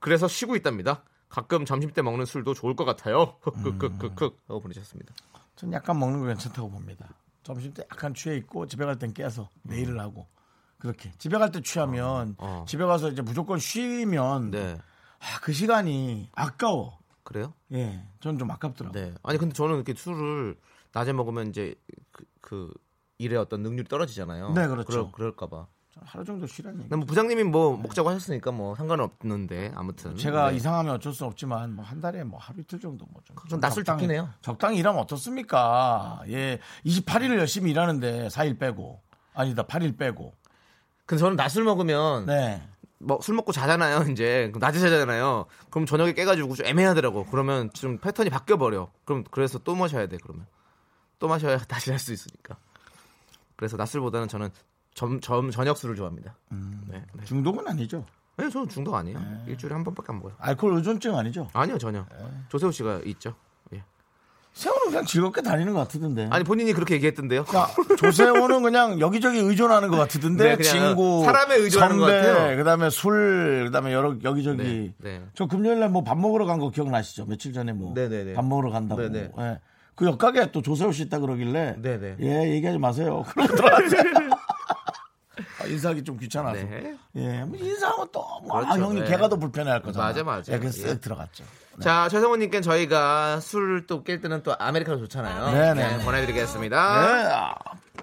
그래서 0.00 0.28
쉬고 0.28 0.56
있답니다. 0.56 1.02
가끔 1.30 1.64
점심 1.64 1.90
때 1.92 2.02
먹는 2.02 2.26
술도 2.26 2.52
좋을 2.54 2.76
것 2.76 2.84
같아요. 2.84 3.36
흑흑흑흑흑 3.40 4.36
하고 4.48 4.60
보내셨습니다. 4.60 5.14
전 5.56 5.72
약간 5.72 5.98
먹는 5.98 6.20
거 6.20 6.26
괜찮다고 6.26 6.70
봅니다. 6.70 7.08
점심 7.42 7.72
때 7.72 7.82
약간 7.90 8.12
취해 8.12 8.36
있고 8.36 8.66
집에 8.66 8.84
갈 8.84 8.98
땐 8.98 9.14
깨서 9.14 9.48
내일을 9.62 9.98
하고 10.00 10.26
그렇게 10.78 11.12
집에 11.18 11.38
갈 11.38 11.50
때 11.52 11.62
취하면 11.62 12.34
어. 12.38 12.64
집에 12.68 12.84
가서 12.84 13.08
이제 13.10 13.22
무조건 13.22 13.58
쉬면 13.58 14.50
네. 14.50 14.76
아, 15.20 15.40
그 15.40 15.52
시간이 15.52 16.30
아까워. 16.34 16.98
그래요? 17.22 17.54
예, 17.72 18.02
저는 18.20 18.38
좀 18.38 18.50
아깝더라고. 18.50 18.98
요 18.98 19.02
네. 19.02 19.14
아니 19.22 19.38
근데 19.38 19.54
저는 19.54 19.76
이렇게 19.76 19.94
술을 19.94 20.56
낮에 20.92 21.12
먹으면 21.12 21.48
이제 21.48 21.74
그, 22.10 22.24
그 22.40 22.74
일의 23.18 23.38
어떤 23.38 23.62
능률이 23.62 23.86
떨어지잖아요. 23.88 24.52
네, 24.52 24.66
그렇죠. 24.66 25.12
그럴, 25.12 25.36
까봐 25.36 25.66
하루 26.04 26.24
정도 26.24 26.46
쉬라는 26.46 26.82
얘기. 26.84 26.94
뭐 26.94 27.04
부장님이 27.04 27.44
뭐 27.44 27.76
먹자고 27.76 28.08
하셨으니까 28.10 28.50
뭐 28.52 28.74
상관은 28.74 29.04
없는데 29.04 29.72
아무튼 29.74 30.16
제가 30.16 30.50
네. 30.50 30.56
이상하면 30.56 30.94
어쩔 30.96 31.12
수 31.12 31.24
없지만 31.24 31.74
뭐 31.74 31.84
한 31.84 32.00
달에 32.00 32.24
뭐 32.24 32.38
하루 32.38 32.60
이틀 32.60 32.78
정도 32.80 33.06
뭐좀 33.06 33.36
좀 33.48 33.84
좋긴 33.84 34.10
해요. 34.10 34.28
적당히 34.42 34.78
일하면 34.78 35.00
어떻습니까? 35.02 36.22
예, 36.28 36.58
28일을 36.86 37.38
열심히 37.38 37.70
일하는데 37.72 38.28
4일 38.28 38.58
빼고 38.58 39.00
아니다 39.34 39.62
8일 39.64 39.96
빼고. 39.98 40.32
근데 41.06 41.20
저는 41.20 41.36
낮술 41.36 41.64
먹으면 41.64 42.26
네. 42.26 42.62
뭐술 42.98 43.34
먹고 43.34 43.52
자잖아요. 43.52 44.10
이제 44.12 44.52
낮에 44.58 44.78
자잖아요. 44.78 45.46
그럼 45.70 45.86
저녁에 45.86 46.12
깨가지고 46.12 46.54
좀 46.54 46.66
애매하더라고. 46.66 47.24
그러면 47.26 47.70
좀 47.72 47.98
패턴이 47.98 48.28
바뀌어 48.30 48.56
버려. 48.58 48.90
그럼 49.04 49.24
그래서 49.30 49.58
또 49.58 49.74
마셔야 49.74 50.06
돼. 50.06 50.18
그러면 50.22 50.46
또 51.18 51.26
마셔야 51.28 51.58
다시 51.66 51.90
할 51.90 51.98
수 51.98 52.12
있으니까. 52.12 52.56
그래서 53.56 53.76
낮술보다는 53.76 54.28
저는 54.28 54.50
점, 55.00 55.18
점 55.20 55.50
저녁 55.50 55.78
술을 55.78 55.96
좋아합니다. 55.96 56.34
네, 56.88 57.02
네. 57.14 57.24
중독은 57.24 57.66
아니죠. 57.66 58.04
아니, 58.36 58.50
저는 58.50 58.68
중독 58.68 58.94
아니에요. 58.94 59.18
일주일에 59.46 59.74
한 59.74 59.82
번밖에 59.82 60.08
안 60.10 60.16
먹어요. 60.18 60.32
알코올 60.38 60.74
의존증 60.74 61.16
아니죠. 61.16 61.48
아니요, 61.54 61.78
전혀. 61.78 62.04
조세호 62.50 62.70
씨가 62.70 63.00
있죠. 63.06 63.34
예. 63.74 63.82
세호는 64.52 64.88
그냥 64.88 65.06
즐겁게 65.06 65.40
다니는 65.40 65.72
것 65.72 65.88
같던데. 65.88 66.28
아니 66.30 66.44
본인이 66.44 66.74
그렇게 66.74 66.94
얘기했던데요. 66.96 67.46
야, 67.54 67.66
조세호는 67.96 68.62
그냥 68.62 69.00
여기저기 69.00 69.38
의존하는 69.38 69.88
것 69.88 69.96
같던데 69.96 70.56
네, 70.56 70.62
친구, 70.62 71.22
사람에 71.24 71.54
의존하는 71.56 71.96
것 71.96 72.04
같아요. 72.04 72.56
그다음에 72.58 72.90
술, 72.90 73.64
그다음에 73.66 73.94
여러 73.94 74.14
여기저기. 74.22 74.62
네, 74.62 74.94
네. 74.98 75.22
저 75.34 75.46
금요일날 75.46 75.88
뭐 75.88 76.04
밥 76.04 76.18
먹으러 76.18 76.44
간 76.44 76.58
거 76.58 76.68
기억나시죠? 76.70 77.24
며칠 77.24 77.54
전에 77.54 77.72
뭐밥 77.72 77.94
네, 77.94 78.08
네, 78.08 78.24
네. 78.24 78.32
먹으러 78.42 78.70
간다고. 78.70 79.00
네, 79.00 79.08
네. 79.08 79.30
예. 79.38 79.60
그 79.94 80.06
옆가게 80.06 80.50
또 80.52 80.62
조세호 80.62 80.92
씨 80.92 81.02
있다 81.04 81.18
그러길래 81.20 81.76
네, 81.78 81.98
네. 81.98 82.16
예 82.20 82.50
얘기하지 82.54 82.78
마세요. 82.78 83.22
그러더라고요. 83.34 84.30
아, 85.70 85.72
인사하기 85.72 86.04
좀 86.04 86.18
귀찮아서. 86.18 86.62
네. 86.62 86.96
예, 87.16 87.44
뭐 87.44 87.56
인사하면 87.58 88.08
또, 88.12 88.20
뭐, 88.42 88.58
아, 88.58 88.60
그렇죠. 88.62 88.82
형님 88.84 89.04
네. 89.04 89.10
걔가 89.10 89.28
더 89.28 89.36
불편해할 89.36 89.82
거잖아. 89.82 90.06
맞아, 90.06 90.24
맞아. 90.24 90.52
예, 90.52 90.58
그래서 90.58 90.88
예. 90.88 90.94
쓱 90.94 91.00
들어갔죠. 91.00 91.44
자, 91.80 92.08
최성훈님께 92.10 92.60
저희가 92.60 93.40
술을 93.40 93.86
또깰 93.86 94.20
때는 94.20 94.42
또 94.42 94.54
아메리카노 94.58 94.98
좋잖아요. 94.98 95.52
네, 95.52 95.74
네. 95.74 95.96
네, 95.96 96.04
보내드리겠습니다. 96.04 97.00
네, 97.00 97.32
아, 97.32 97.54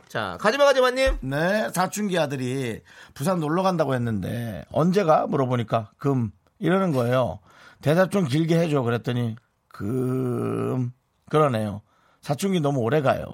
자, 0.08 0.38
가지마 0.40 0.66
가지마님. 0.66 1.18
네, 1.22 1.70
사춘기 1.74 2.18
아들이 2.18 2.82
부산 3.14 3.40
놀러 3.40 3.62
간다고 3.62 3.94
했는데 3.94 4.66
언제가 4.72 5.28
물어보니까 5.28 5.92
금 5.98 6.32
이러는 6.60 6.92
거예요. 6.92 7.40
대답 7.82 8.10
좀 8.10 8.26
길게 8.26 8.58
해줘 8.58 8.82
그랬더니 8.82 9.36
금 9.68 10.92
그러네요. 11.30 11.82
사춘기 12.22 12.60
너무 12.60 12.80
오래 12.80 13.02
가요. 13.02 13.26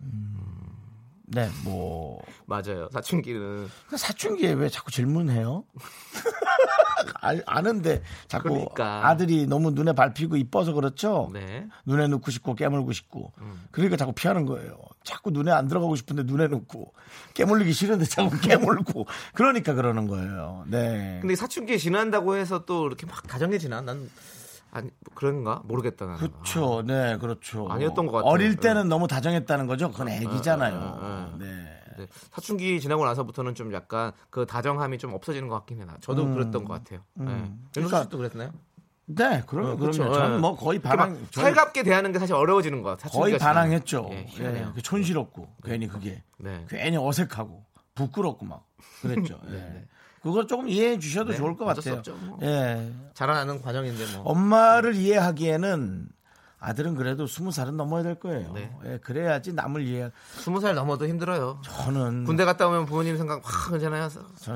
음, 0.00 0.37
네, 1.30 1.48
뭐 1.62 2.22
맞아요. 2.46 2.88
사춘기는 2.90 3.68
사춘기에 3.94 4.52
왜 4.54 4.68
자꾸 4.68 4.90
질문해요? 4.90 5.64
알- 7.20 7.42
아는데 7.46 8.02
자꾸 8.28 8.48
그러니까. 8.50 9.06
아들이 9.06 9.46
너무 9.46 9.70
눈에 9.70 9.92
밟히고 9.92 10.36
이뻐서 10.36 10.72
그렇죠. 10.72 11.30
네. 11.32 11.66
눈에 11.84 12.06
넣고 12.08 12.30
싶고 12.30 12.54
깨물고 12.54 12.92
싶고 12.92 13.32
그러니까 13.70 13.96
자꾸 13.96 14.12
피하는 14.12 14.46
거예요. 14.46 14.78
자꾸 15.04 15.30
눈에 15.30 15.50
안 15.52 15.68
들어가고 15.68 15.96
싶은데 15.96 16.22
눈에 16.24 16.48
넣고 16.48 16.92
깨물리기 17.34 17.72
싫은데 17.72 18.06
자꾸 18.06 18.30
깨물고 18.40 19.06
그러니까 19.34 19.74
그러는 19.74 20.06
거예요. 20.06 20.64
네. 20.68 21.18
근데 21.20 21.36
사춘기에 21.36 21.76
지난다고 21.76 22.36
해서 22.36 22.64
또 22.64 22.86
이렇게 22.86 23.04
막 23.06 23.26
다정해 23.26 23.58
지나? 23.58 23.80
난 23.82 24.08
아니 24.70 24.86
뭐 25.00 25.14
그런가 25.14 25.62
모르겠다 25.64 26.06
나는. 26.06 26.18
그렇죠. 26.18 26.82
네, 26.86 27.16
그렇죠. 27.18 27.68
아니었던 27.70 28.06
것 28.06 28.12
같아요. 28.12 28.30
어릴 28.30 28.56
네. 28.56 28.60
때는 28.60 28.88
너무 28.88 29.06
다정했다는 29.08 29.66
거죠. 29.66 29.90
그건 29.90 30.08
애기잖아요. 30.10 30.98
아, 31.00 31.36
네. 31.38 31.46
네, 31.96 32.06
사춘기 32.30 32.80
지나고 32.80 33.04
나서부터는 33.04 33.54
좀 33.56 33.72
약간 33.72 34.12
그 34.30 34.46
다정함이 34.46 34.98
좀 34.98 35.14
없어지는 35.14 35.48
것 35.48 35.56
같긴 35.56 35.80
해. 35.80 35.84
나. 35.84 35.96
저도 36.00 36.28
그랬던 36.32 36.64
것 36.64 36.74
같아요. 36.74 37.00
네. 37.14 37.32
윤수 37.32 37.50
그러니까- 37.74 38.02
씨도 38.04 38.18
그랬나요? 38.18 38.50
네, 39.10 39.42
그럼 39.46 39.64
어, 39.64 39.76
그럼요. 39.76 39.86
그쵸. 39.86 40.12
저는 40.12 40.36
예. 40.36 40.38
뭐 40.38 40.54
거의 40.54 40.78
이렇게 40.78 40.88
막 40.96 40.96
반항 41.06 41.26
살갑게 41.32 41.82
대하는 41.82 42.12
게 42.12 42.18
사실 42.18 42.34
어려워지는 42.34 42.82
것 42.82 42.90
같아요. 42.90 43.10
거의. 43.18 43.38
반항했죠. 43.38 44.06
예, 44.12 44.26
예. 44.38 44.66
그 44.74 44.82
촌스럽고 44.82 45.48
괜히 45.64 45.88
그게 45.88 46.22
네. 46.36 46.66
괜히 46.68 46.98
어색하고 46.98 47.64
부끄럽고 47.94 48.44
막 48.44 48.66
그랬죠. 49.00 49.40
예. 49.50 49.86
그걸 50.22 50.46
조금 50.46 50.68
이해해 50.68 50.98
주셔도 50.98 51.32
네, 51.32 51.36
좋을 51.36 51.56
것 51.56 51.64
같아요. 51.64 52.02
뭐. 52.26 52.38
예. 52.42 52.92
자라나는 53.14 53.62
과정인데 53.62 54.16
뭐. 54.16 54.22
엄마를 54.24 54.94
이해하기에는 54.94 56.08
아들은 56.60 56.96
그래도 56.96 57.28
스무 57.28 57.52
살은 57.52 57.76
넘어야 57.76 58.02
될 58.02 58.16
거예요. 58.16 58.52
네. 58.52 58.76
예, 58.84 58.98
그래야지 58.98 59.52
남을 59.52 59.82
이해. 59.86 60.10
스무 60.34 60.60
살 60.60 60.74
넘어도 60.74 61.06
힘들어요. 61.06 61.60
저는 61.62 62.24
군대 62.24 62.44
갔다 62.44 62.66
오면 62.66 62.86
부모님 62.86 63.16
생각 63.16 63.40
확 63.44 63.70
괜찮아요. 63.70 64.08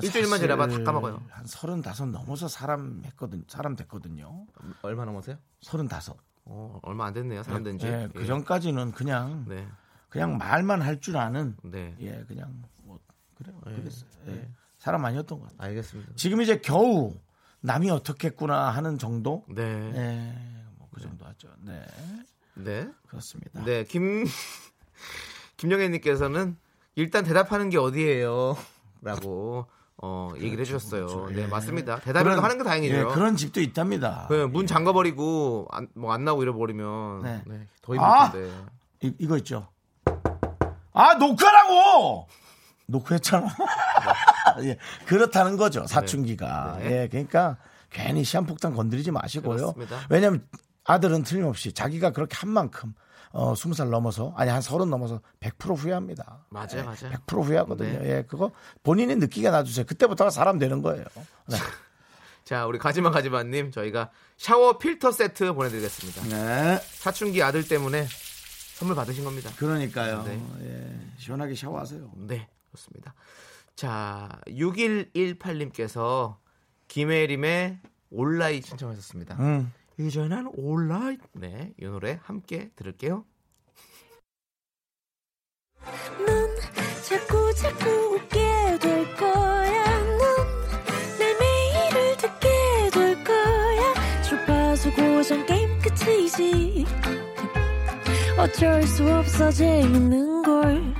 일주일만 0.02 0.40
지나봐 0.40 0.66
다 0.66 0.83
까먹어요. 0.83 1.23
한 1.31 1.47
서른다섯 1.47 2.09
넘어서 2.09 2.49
사람 2.49 3.02
했거든. 3.07 3.45
사람 3.47 3.76
됐거든요. 3.76 4.47
얼마 4.83 5.04
넘었어요? 5.04 5.37
서른다섯. 5.61 6.16
어, 6.45 6.81
얼마 6.83 7.07
안 7.07 7.12
됐네요. 7.14 7.45
사람 7.45 7.62
된 7.62 7.78
지. 7.78 7.87
예, 7.87 8.09
그 8.12 8.26
전까지는 8.26 8.90
그냥 8.92 9.45
네. 9.49 9.69
그냥 10.09 10.38
말만 10.38 10.83
할 10.83 11.00
줄 11.00 11.16
아는 11.16 11.57
네. 11.62 11.95
예, 12.00 12.25
그냥 12.26 12.62
뭐 12.83 12.99
그래요. 13.37 13.54
그랬어요. 13.64 14.11
예. 14.26 14.49
사람 14.83 15.05
아니었던 15.05 15.39
것 15.39 15.49
같아요. 15.49 15.69
알겠습니다. 15.69 16.12
지금 16.17 16.43
이제 16.43 16.59
겨우 16.59 17.15
남이 17.61 17.89
어떻겠구나 17.89 18.71
하는 18.71 18.99
정도? 18.99 19.45
네. 19.49 19.62
예, 19.62 20.35
뭐그 20.79 21.01
정도 21.01 21.25
하죠. 21.25 21.49
네, 21.61 21.81
네. 22.55 22.89
그렇습니다. 23.07 23.65
네. 23.65 23.85
김 23.85 24.25
김영애 25.57 25.89
님께서는 25.89 26.57
일단 26.97 27.23
대답하는 27.23 27.71
게 27.71 27.79
어디예요? 27.79 28.57
라고 29.03 29.67
어, 29.99 30.33
얘기를 30.35 30.59
해 30.59 30.65
주셨어요. 30.65 31.29
네, 31.29 31.47
맞습니다. 31.47 32.01
대답을 32.01 32.43
하는 32.43 32.59
게 32.59 32.65
다행이죠. 32.65 32.93
예, 32.93 33.05
그런 33.05 33.37
집도 33.37 33.61
있답니다. 33.61 34.27
그문 34.27 34.67
잠가 34.67 34.93
버리고 34.93 35.69
뭐안 35.95 36.25
나오고 36.25 36.43
이래 36.43 36.51
버리면 36.51 37.23
네. 37.23 37.43
네. 37.47 37.69
더 37.83 37.95
아! 38.01 38.25
힘들 38.25 38.49
텐데. 38.49 38.65
이, 39.03 39.15
이거 39.21 39.37
있죠. 39.37 39.69
아, 40.93 41.15
녹화라고! 41.15 42.27
녹화했잖아. 42.87 43.47
예, 44.65 44.79
그렇다는 45.07 45.57
거죠, 45.57 45.87
사춘기가. 45.87 46.79
네. 46.81 47.03
예, 47.03 47.09
그러니까 47.09 47.57
괜히 47.91 48.25
시한폭탄 48.25 48.75
건드리지 48.75 49.11
마시고요. 49.11 49.57
그렇습니다. 49.75 50.07
왜냐면 50.11 50.47
아들은 50.85 51.23
틀림없이 51.23 51.73
자기가 51.73 52.11
그렇게 52.11 52.37
한 52.37 52.51
만큼 52.51 52.95
어, 53.33 53.55
20살 53.55 53.89
넘어서, 53.89 54.35
아니, 54.37 54.51
한30 54.51 54.89
넘어서 54.91 55.21
100% 55.41 55.77
후회합니다. 55.79 56.45
맞아요, 56.51 56.69
예, 56.75 56.83
맞아요. 56.83 57.17
100% 57.27 57.43
후회하거든요. 57.45 57.99
네. 58.01 58.11
예, 58.19 58.25
그거 58.29 58.51
본인이 58.83 59.17
느끼게 59.17 59.51
놔주세요. 59.51 59.87
그때부터가 59.87 60.29
사람 60.31 60.59
되는 60.59 60.83
거예요. 60.83 61.05
네. 61.47 61.57
자, 62.45 62.67
우리 62.67 62.79
가지마 62.79 63.11
가지마 63.11 63.45
님 63.45 63.71
저희가 63.71 64.11
샤워 64.37 64.77
필터 64.77 65.12
세트 65.12 65.55
보내 65.55 65.71
드리겠습니다. 65.71 66.25
네. 66.37 66.79
사춘기 66.85 67.43
아들 67.43 67.67
때문에 67.67 68.07
선물 68.75 68.97
받으신 68.97 69.25
겁니다. 69.25 69.51
그러니까요. 69.57 70.25
네. 70.25 70.43
예, 70.62 71.01
시원하게 71.17 71.55
샤워하세요. 71.55 72.11
네, 72.27 72.47
좋습니다. 72.73 73.14
자, 73.75 74.29
6118님께서 74.49 76.37
김혜림의 76.88 77.81
온라인 78.11 78.61
신청하셨습니다. 78.62 79.37
음. 79.41 79.73
이제 79.99 80.26
난 80.29 80.50
온라인. 80.55 81.19
네, 81.33 81.73
이 81.81 81.85
노래 81.85 82.19
함께 82.23 82.71
들을게요. 82.76 83.25
넌 86.26 86.57
자꾸 87.02 87.55
자꾸 87.55 87.91
웃게 88.14 88.79
될 88.81 89.17
거야. 89.17 89.99
넌내 91.19 91.38
매일을 91.41 92.17
듣게 92.17 92.91
될 92.93 93.25
거야. 93.25 94.23
주파수 94.23 94.93
고정 94.95 95.45
게임 95.47 95.69
끝이지. 95.81 96.85
어쩔 98.38 98.83
수 98.85 99.09
없어 99.12 99.50
재밌는 99.50 100.43
걸. 100.43 100.92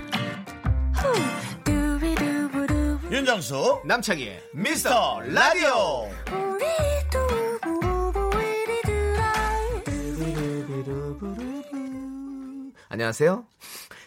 윤정수 3.13 3.83
남창희의 3.85 4.43
미스터 4.55 5.21
라디오. 5.21 6.09
안녕하세요. 12.89 13.45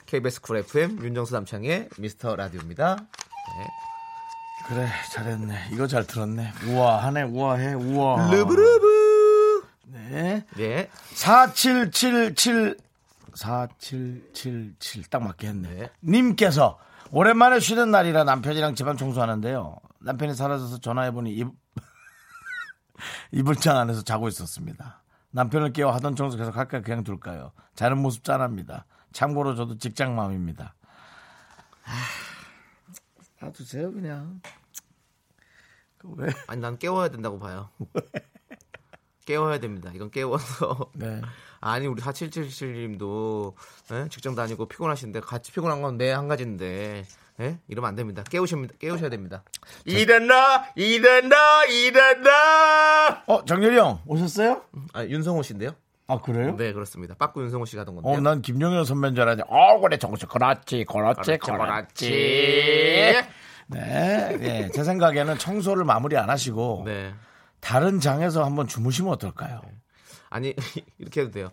KBS 0.07 0.41
쿨 0.41 0.57
FM 0.57 1.03
윤정수 1.03 1.35
남창희의 1.35 1.89
미스터 1.99 2.35
라디오입니다. 2.35 2.95
네. 2.95 3.67
그래 4.67 4.87
잘했네. 5.13 5.69
이거 5.71 5.85
잘 5.85 6.07
들었네. 6.07 6.53
우아하네 6.69 7.23
우아해 7.25 7.73
우아. 7.75 8.31
르브르브. 8.31 9.67
네. 9.83 10.43
네. 10.57 10.89
4777 11.13 12.79
4777딱 13.35 15.21
맞게 15.21 15.47
했네. 15.49 15.69
네. 15.69 15.89
님께서 16.01 16.79
오랜만에 17.15 17.61
쉬는 17.61 17.91
날이라 17.91 18.25
남편이랑 18.25 18.75
집안 18.75 18.97
청소하는데요. 18.97 19.77
남편이 20.01 20.35
사라져서 20.35 20.79
전화해보니 20.79 21.31
이, 21.33 21.45
이불장 23.31 23.77
안에서 23.77 24.01
자고 24.01 24.27
있었습니다. 24.27 25.01
남편을 25.31 25.71
깨워 25.71 25.93
하던 25.93 26.17
청소 26.17 26.35
계속 26.35 26.57
할까 26.57 26.81
그냥 26.81 27.05
둘까요? 27.05 27.53
자는 27.73 27.99
모습 27.99 28.25
짠합니다. 28.25 28.85
참고로 29.13 29.55
저도 29.55 29.77
직장맘입니다. 29.77 30.75
놔두세요 33.39 33.93
그냥. 33.93 34.41
그 35.97 36.09
왜? 36.17 36.27
아니 36.47 36.59
난 36.59 36.77
깨워야 36.77 37.07
된다고 37.07 37.39
봐요. 37.39 37.69
깨워야 39.25 39.61
됩니다. 39.61 39.89
이건 39.95 40.11
깨워서 40.11 40.91
네. 40.95 41.21
아니 41.67 41.87
우리 41.87 41.99
4777님도 41.99 43.53
예? 43.91 44.07
직장 44.09 44.35
다니고 44.35 44.67
피곤하신데 44.67 45.21
같이 45.21 45.51
피곤한 45.51 45.81
건 45.81 45.97
내 45.97 46.11
한 46.11 46.27
가지인데 46.27 47.03
예? 47.39 47.59
이러면 47.67 47.89
안 47.89 47.95
됩니다. 47.95 48.23
깨우십니다. 48.29 48.75
깨우셔야 48.79 49.09
됩니다. 49.09 49.43
일어나 49.83 50.65
일어나 50.75 51.65
일어나. 51.65 53.23
어 53.25 53.43
정렬이 53.45 53.75
형 53.77 53.99
오셨어요? 54.05 54.61
아 54.93 55.03
윤성호 55.05 55.41
씨인데요? 55.41 55.71
아 56.07 56.21
그래요? 56.21 56.55
네 56.55 56.71
그렇습니다. 56.71 57.15
빠꾸 57.15 57.41
윤성호 57.41 57.65
씨가 57.65 57.81
하던 57.81 57.95
건데 57.95 58.09
요. 58.11 58.13
어, 58.13 58.19
난 58.19 58.43
김용현 58.43 58.85
선배인 58.85 59.15
줄 59.15 59.23
알았는데, 59.23 59.49
어, 59.51 59.79
그래, 59.79 59.97
정수, 59.97 60.27
그렇지, 60.27 60.85
그렇지, 60.85 61.37
그렇지. 61.39 62.07
네, 63.67 64.37
예, 64.39 64.69
제 64.71 64.83
생각에는 64.83 65.39
청소를 65.39 65.83
마무리 65.83 66.15
안 66.15 66.29
하시고, 66.29 66.83
네. 66.85 67.11
다른 67.59 67.99
장에서 67.99 68.43
한번 68.45 68.67
주무시면 68.67 69.11
어떨까요? 69.13 69.61
아니 70.29 70.53
이렇게 70.97 71.21
해도 71.21 71.31
돼요. 71.31 71.51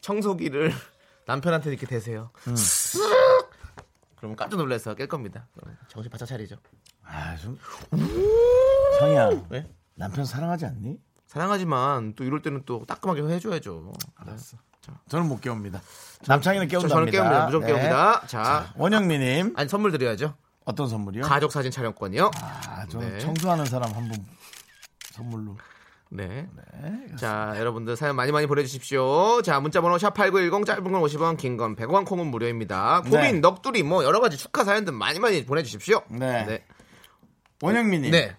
청소기를 0.00 0.72
남편한테 1.26 1.70
이렇게 1.70 1.86
대세요. 1.86 2.30
음. 2.48 2.54
그러면 4.16 4.36
깜짝 4.36 4.56
놀라서 4.56 4.94
깰 4.94 5.08
겁니다. 5.08 5.46
정신 5.88 6.10
바짝 6.10 6.26
차리죠. 6.26 6.56
아, 7.04 7.36
좀. 7.36 7.58
성희야, 9.00 9.30
왜? 9.50 9.68
남편 9.94 10.24
사랑하지 10.24 10.66
않니? 10.66 10.98
사랑하지만 11.26 12.14
또 12.14 12.24
이럴 12.24 12.42
때는 12.42 12.62
또 12.66 12.84
따끔하게 12.86 13.22
해줘야죠. 13.22 13.92
알았어. 14.16 14.56
저는 15.08 15.28
못 15.28 15.40
깨웁니다. 15.40 15.80
남창이는 16.26 16.68
저, 16.68 16.70
깨운답니다. 16.78 16.94
저는 16.94 17.10
깨웁니다. 17.12 17.46
무조건 17.46 17.66
네. 17.68 17.72
깨웁니다. 17.74 18.26
자, 18.26 18.72
원영미님, 18.76 19.54
아니 19.56 19.68
선물 19.68 19.92
드려야죠. 19.92 20.34
어떤 20.64 20.88
선물이요? 20.88 21.22
가족 21.24 21.50
사진 21.50 21.70
촬영권이요. 21.72 22.30
아, 22.40 22.86
저 22.88 22.98
네. 23.00 23.18
청소하는 23.18 23.64
사람 23.64 23.92
한 23.92 24.08
분 24.08 24.24
선물로. 25.12 25.56
네. 26.14 26.46
네. 26.82 27.16
자, 27.16 27.54
여러분들 27.56 27.96
사연 27.96 28.16
많이 28.16 28.32
많이 28.32 28.46
보내주십시오. 28.46 29.40
자, 29.42 29.60
문자번호 29.60 29.96
샵8910 29.96 30.66
짧은 30.66 30.84
건 30.84 31.00
50원, 31.00 31.38
긴 31.38 31.56
건 31.56 31.74
100원, 31.74 32.04
콩은 32.04 32.26
무료입니다. 32.26 33.00
고민, 33.02 33.40
네. 33.40 33.40
넋두리 33.40 33.82
뭐 33.82 34.04
여러 34.04 34.20
가지 34.20 34.36
축하 34.36 34.62
사연들 34.64 34.92
많이 34.92 35.18
많이 35.18 35.44
보내주십시오. 35.46 36.02
네. 36.10 36.44
네. 36.44 36.64
원영미님. 37.62 38.10
네. 38.10 38.36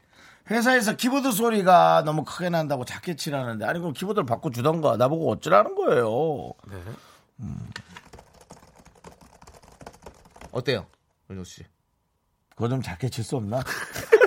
회사에서 0.51 0.95
키보드 0.97 1.31
소리가 1.31 2.03
너무 2.05 2.23
크게 2.25 2.49
난다고 2.49 2.83
작게 2.85 3.15
치라는데 3.15 3.65
아니 3.65 3.79
그럼 3.79 3.93
키보드를 3.93 4.25
바꿔 4.25 4.49
주던가 4.51 4.97
나보고 4.97 5.31
어쩌라는 5.31 5.73
거예요 5.73 6.51
어때요? 10.51 10.85
윤호 11.29 11.43
씨. 11.45 11.63
그거 12.49 12.67
좀 12.67 12.81
작게 12.81 13.07
칠 13.09 13.23
수 13.23 13.37
없나? 13.37 13.61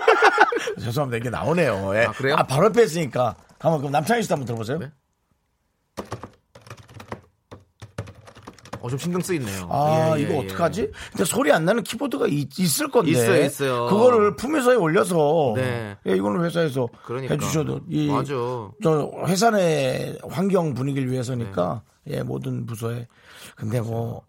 죄송합니다 0.80 1.18
이게 1.18 1.30
나오네요 1.30 1.92
예. 1.96 2.06
아, 2.06 2.12
그래요? 2.12 2.36
바로 2.48 2.66
옆에 2.66 2.84
있으니까 2.84 3.34
한번 3.58 3.80
그럼 3.80 3.92
남창희 3.92 4.22
씨도 4.22 4.34
한번 4.34 4.46
들어보세요 4.46 4.78
네. 4.78 4.90
어, 8.86 8.88
좀 8.88 8.98
신경 8.98 9.20
쓰이네요. 9.20 9.68
아 9.68 10.14
예, 10.16 10.20
예, 10.20 10.22
이거 10.22 10.34
예. 10.34 10.38
어떡하지? 10.38 10.90
근데 11.10 11.24
소리 11.24 11.50
안 11.50 11.64
나는 11.64 11.82
키보드가 11.82 12.26
있, 12.28 12.80
을 12.80 12.90
건데 12.90 13.10
있어요, 13.10 13.44
있어요. 13.44 13.86
그거를 13.86 14.36
품에서에 14.36 14.76
올려서 14.76 15.54
네. 15.56 15.96
예, 16.06 16.12
이거는 16.14 16.44
회사에서 16.44 16.88
그러니까. 17.04 17.34
해주셔도 17.34 17.80
이 17.88 18.06
맞아. 18.06 18.34
저 18.82 19.10
회사 19.26 19.50
내 19.50 20.16
환경 20.28 20.74
분위기를 20.74 21.10
위해서니까 21.10 21.82
예 22.06 22.22
모든 22.22 22.64
부서에 22.66 23.08
근데 23.56 23.80
뭐 23.80 24.22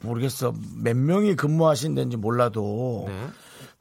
모르겠어 0.00 0.54
몇 0.82 0.96
명이 0.96 1.36
근무하신 1.36 1.94
데인지 1.94 2.16
몰라도 2.16 3.04
네. 3.06 3.26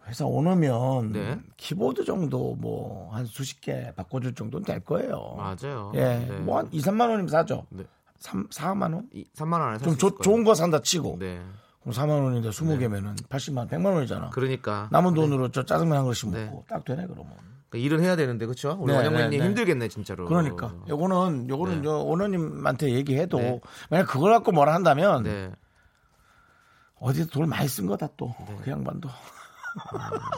회사 0.10 0.26
오너면 0.26 1.12
네. 1.14 1.40
키보드 1.58 2.04
정도 2.04 2.56
뭐 2.56 3.10
한 3.14 3.26
수십 3.26 3.62
개 3.62 3.92
바꿔줄 3.96 4.36
정도는 4.36 4.66
될 4.66 4.80
거예요. 4.82 5.36
맞아요. 5.38 5.92
예, 5.96 6.00
네. 6.28 6.40
뭐한 6.40 6.70
2, 6.72 6.80
3만 6.82 7.02
원이면 7.02 7.28
사죠. 7.28 7.66
네. 7.70 7.84
3, 8.20 8.48
4만 8.50 8.94
원? 8.94 9.08
이 9.14 9.26
3만 9.36 9.54
원 9.54 9.62
안에 9.64 9.78
좀 9.80 9.96
조-. 9.98 10.18
좋은 10.18 10.44
거 10.44 10.54
산다 10.54 10.82
치고 10.82 11.18
네. 11.20 11.42
그럼 11.82 11.94
4만 11.96 12.24
원인데 12.24 12.50
20개면은 12.50 13.16
80만 13.28 13.58
원, 13.60 13.68
100만 13.70 13.86
원이잖아. 13.94 14.30
그러니까 14.32 14.90
남은 14.92 15.14
돈으로 15.14 15.50
저 15.52 15.64
짜장면 15.64 15.98
한 15.98 16.04
그릇씩 16.04 16.30
네. 16.32 16.46
먹고 16.46 16.66
딱 16.68 16.84
되네 16.84 17.08
그러면. 17.08 17.34
그러니까 17.70 17.86
일은 17.86 18.04
해야 18.04 18.16
되는데 18.16 18.46
그렇죠? 18.46 18.78
우리 18.80 18.92
네, 18.92 18.98
원영민님 18.98 19.30
네, 19.32 19.38
네. 19.38 19.46
힘들겠네 19.46 19.88
진짜로. 19.88 20.26
그러니까 20.26 20.74
요거는 20.88 21.50
요거는 21.50 21.76
네. 21.78 21.82
저 21.84 21.98
오너님한테 22.00 22.92
얘기해도 22.94 23.38
네. 23.38 23.62
만약 23.90 24.06
그걸 24.06 24.34
갖고 24.34 24.52
뭐라 24.52 24.74
한다면 24.74 25.24
네. 25.24 25.52
어디서 27.00 27.30
돈을 27.30 27.48
많이 27.48 27.68
쓴 27.68 27.86
거다 27.88 28.10
또그 28.18 28.70
양반도 28.70 29.08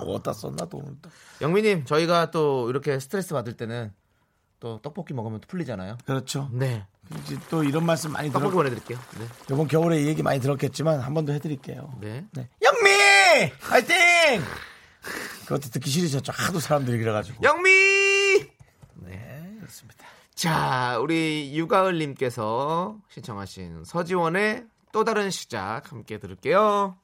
어디다 0.05 0.33
썼나 0.33 0.65
돈을 0.65 0.95
또 1.01 1.09
영민님 1.41 1.85
저희가 1.85 2.31
또 2.31 2.69
이렇게 2.69 2.99
스트레스 2.99 3.33
받을 3.33 3.53
때는 3.53 3.93
또 4.59 4.79
떡볶이 4.81 5.13
먹으면 5.13 5.41
또 5.41 5.47
풀리잖아요. 5.47 5.97
그렇죠. 6.05 6.49
네. 6.51 6.85
이제 7.23 7.37
또 7.49 7.63
이런 7.63 7.85
말씀 7.85 8.11
많이 8.11 8.29
떡볶이 8.31 8.51
들었. 8.51 8.55
보내드릴게요. 8.57 8.97
네. 9.19 9.25
이번 9.51 9.67
겨울에 9.67 10.01
이 10.01 10.07
얘기 10.07 10.21
많이 10.23 10.39
들었겠지만 10.39 10.99
한 10.99 11.13
번 11.13 11.25
더 11.25 11.33
해드릴게요. 11.33 11.93
네. 11.99 12.25
네. 12.31 12.49
영미 12.61 13.51
화이팅. 13.59 13.95
그것도 15.43 15.69
듣기 15.71 15.89
싫으셨죠. 15.89 16.31
하도 16.35 16.59
사람들이 16.59 16.99
그래가지고. 16.99 17.43
영미. 17.43 17.69
네 19.03 19.55
그렇습니다. 19.59 20.05
자, 20.35 20.97
우리 20.99 21.51
유가을님께서 21.57 22.97
신청하신 23.09 23.83
서지원의 23.85 24.65
또 24.91 25.03
다른 25.03 25.29
시작 25.31 25.91
함께 25.91 26.17
들을게요. 26.19 26.97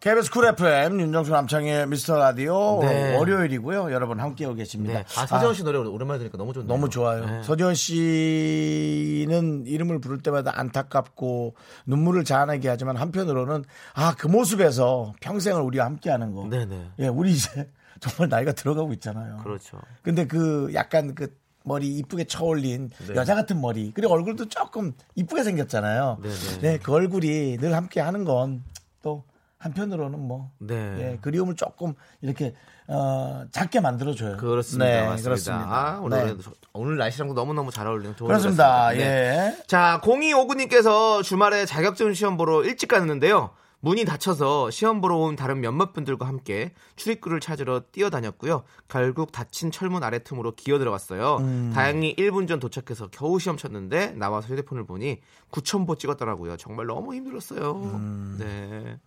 KBS 0.00 0.30
Cool 0.30 0.44
FM 0.46 1.00
윤정수 1.00 1.32
남창희의 1.32 1.88
미스터 1.88 2.16
라디오 2.18 2.78
네. 2.82 3.16
월요일이고요. 3.16 3.90
여러분 3.92 4.20
함께하고 4.20 4.54
계십니다. 4.54 5.00
네. 5.00 5.04
아, 5.16 5.26
서지원 5.26 5.54
씨 5.54 5.64
노래 5.64 5.78
오랜만에 5.78 6.18
들으니까 6.18 6.38
너무 6.38 6.52
좋네요. 6.52 6.68
너무 6.68 6.88
좋아요. 6.88 7.26
네. 7.26 7.42
서지원 7.42 7.74
씨는 7.74 9.66
이름을 9.66 10.00
부를 10.00 10.18
때마다 10.22 10.52
안타깝고 10.54 11.54
눈물을 11.86 12.22
자아내게 12.22 12.68
하지만 12.68 12.96
한편으로는 12.96 13.64
아 13.94 14.14
그 14.18 14.26
모습에서 14.28 15.14
평생을 15.20 15.60
우리와 15.62 15.86
함께하는 15.86 16.32
거. 16.32 16.46
네네. 16.48 16.90
예, 17.00 17.08
우리 17.08 17.32
이제 17.32 17.68
정말 18.00 18.28
나이가 18.28 18.52
들어가고 18.52 18.92
있잖아요. 18.94 19.38
그렇죠. 19.42 19.78
근데 20.02 20.26
그 20.28 20.70
약간 20.74 21.14
그 21.16 21.36
머리 21.64 21.88
이쁘게 21.98 22.24
쳐올린 22.24 22.90
네. 23.08 23.14
여자 23.16 23.34
같은 23.34 23.60
머리 23.60 23.90
그리고 23.92 24.14
얼굴도 24.14 24.48
조금 24.48 24.92
이쁘게 25.16 25.42
생겼잖아요. 25.42 26.18
네네. 26.22 26.34
네, 26.62 26.78
그 26.78 26.92
얼굴이 26.92 27.58
늘 27.58 27.74
함께하는 27.74 28.24
건또 28.24 29.24
한편으로는 29.58 30.18
뭐 30.20 30.52
네. 30.58 30.74
예, 30.74 31.18
그리움을 31.20 31.56
조금 31.56 31.94
이렇게 32.22 32.54
어, 32.86 33.44
작게 33.50 33.80
만들어줘요. 33.80 34.36
그렇습니다. 34.36 34.84
네, 34.84 35.00
맞습니다. 35.02 35.24
그렇습니다. 35.24 35.66
아, 35.68 36.00
오늘, 36.00 36.36
네. 36.36 36.42
오늘 36.72 36.96
날씨랑도 36.96 37.34
너무 37.34 37.52
너무 37.52 37.70
잘 37.70 37.86
어울리는 37.86 38.16
좋은 38.16 38.28
그렇습니다. 38.28 38.90
네. 38.90 39.00
예. 39.00 39.62
자, 39.66 40.00
0259님께서 40.02 41.22
주말에 41.22 41.66
자격증 41.66 42.14
시험 42.14 42.36
보러 42.36 42.62
일찍 42.64 42.88
갔는데요. 42.88 43.50
문이 43.80 44.04
닫혀서 44.04 44.70
시험 44.70 45.00
보러 45.00 45.16
온 45.16 45.36
다른 45.36 45.60
몇몇 45.60 45.92
분들과 45.92 46.26
함께 46.26 46.72
출입구를 46.96 47.38
찾으러 47.38 47.80
뛰어다녔고요. 47.92 48.64
결국 48.88 49.30
닫힌 49.30 49.70
철문 49.70 50.02
아래 50.02 50.18
틈으로 50.18 50.54
기어 50.56 50.78
들어갔어요. 50.78 51.36
음. 51.36 51.72
다행히 51.74 52.16
1분 52.16 52.48
전 52.48 52.58
도착해서 52.58 53.08
겨우 53.12 53.38
시험 53.38 53.56
쳤는데 53.56 54.12
나와서 54.12 54.48
휴대폰을 54.48 54.84
보니 54.84 55.20
9,000보 55.52 55.98
찍었더라고요. 55.98 56.56
정말 56.56 56.86
너무 56.86 57.14
힘들었어요. 57.14 57.72
음. 57.72 58.36
네. 58.40 58.98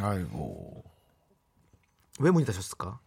아이고. 0.00 0.84
왜 2.20 2.30
문이 2.30 2.44
닫혔을까? 2.46 2.98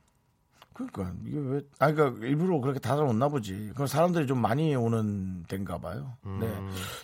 그러니까 0.73 1.13
이게 1.25 1.37
왜? 1.39 1.61
아 1.79 1.91
그러니까 1.91 2.25
일부러 2.25 2.59
그렇게 2.59 2.79
닫아놓나 2.79 3.29
보지. 3.29 3.71
그럼 3.75 3.87
사람들이 3.87 4.27
좀 4.27 4.39
많이 4.39 4.75
오는 4.75 5.43
데인가 5.47 5.77
봐요. 5.77 6.17
네. 6.41 6.53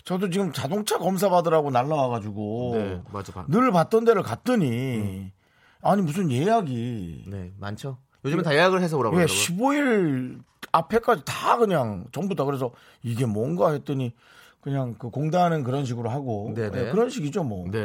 저도 0.04 0.28
지금 0.28 0.52
자동차 0.52 0.98
검사 0.98 1.30
받으라고 1.30 1.70
날라와가지고 1.70 2.70
네, 2.74 3.02
맞아. 3.10 3.32
봐. 3.32 3.46
늘 3.48 3.72
봤던 3.72 4.04
데를 4.04 4.22
갔더니 4.22 5.32
아니 5.80 6.02
무슨 6.02 6.30
예약이 6.30 7.24
네, 7.28 7.52
많죠. 7.58 7.96
요즘은 8.26 8.44
다 8.44 8.54
예약을 8.54 8.82
해서 8.82 8.98
오라고 8.98 9.16
예, 9.20 9.24
그러더라고요. 9.24 9.56
15일 9.56 10.42
앞에까지 10.70 11.22
다 11.24 11.56
그냥 11.56 12.04
전부 12.12 12.34
다 12.34 12.44
그래서 12.44 12.72
이게 13.02 13.24
뭔가 13.24 13.72
했더니 13.72 14.14
그냥 14.60 14.94
그 14.98 15.08
공단은 15.08 15.64
그런 15.64 15.86
식으로 15.86 16.10
하고 16.10 16.52
네네. 16.54 16.88
예, 16.88 16.90
그런 16.90 17.08
식이죠 17.08 17.42
뭐. 17.42 17.64
네. 17.70 17.78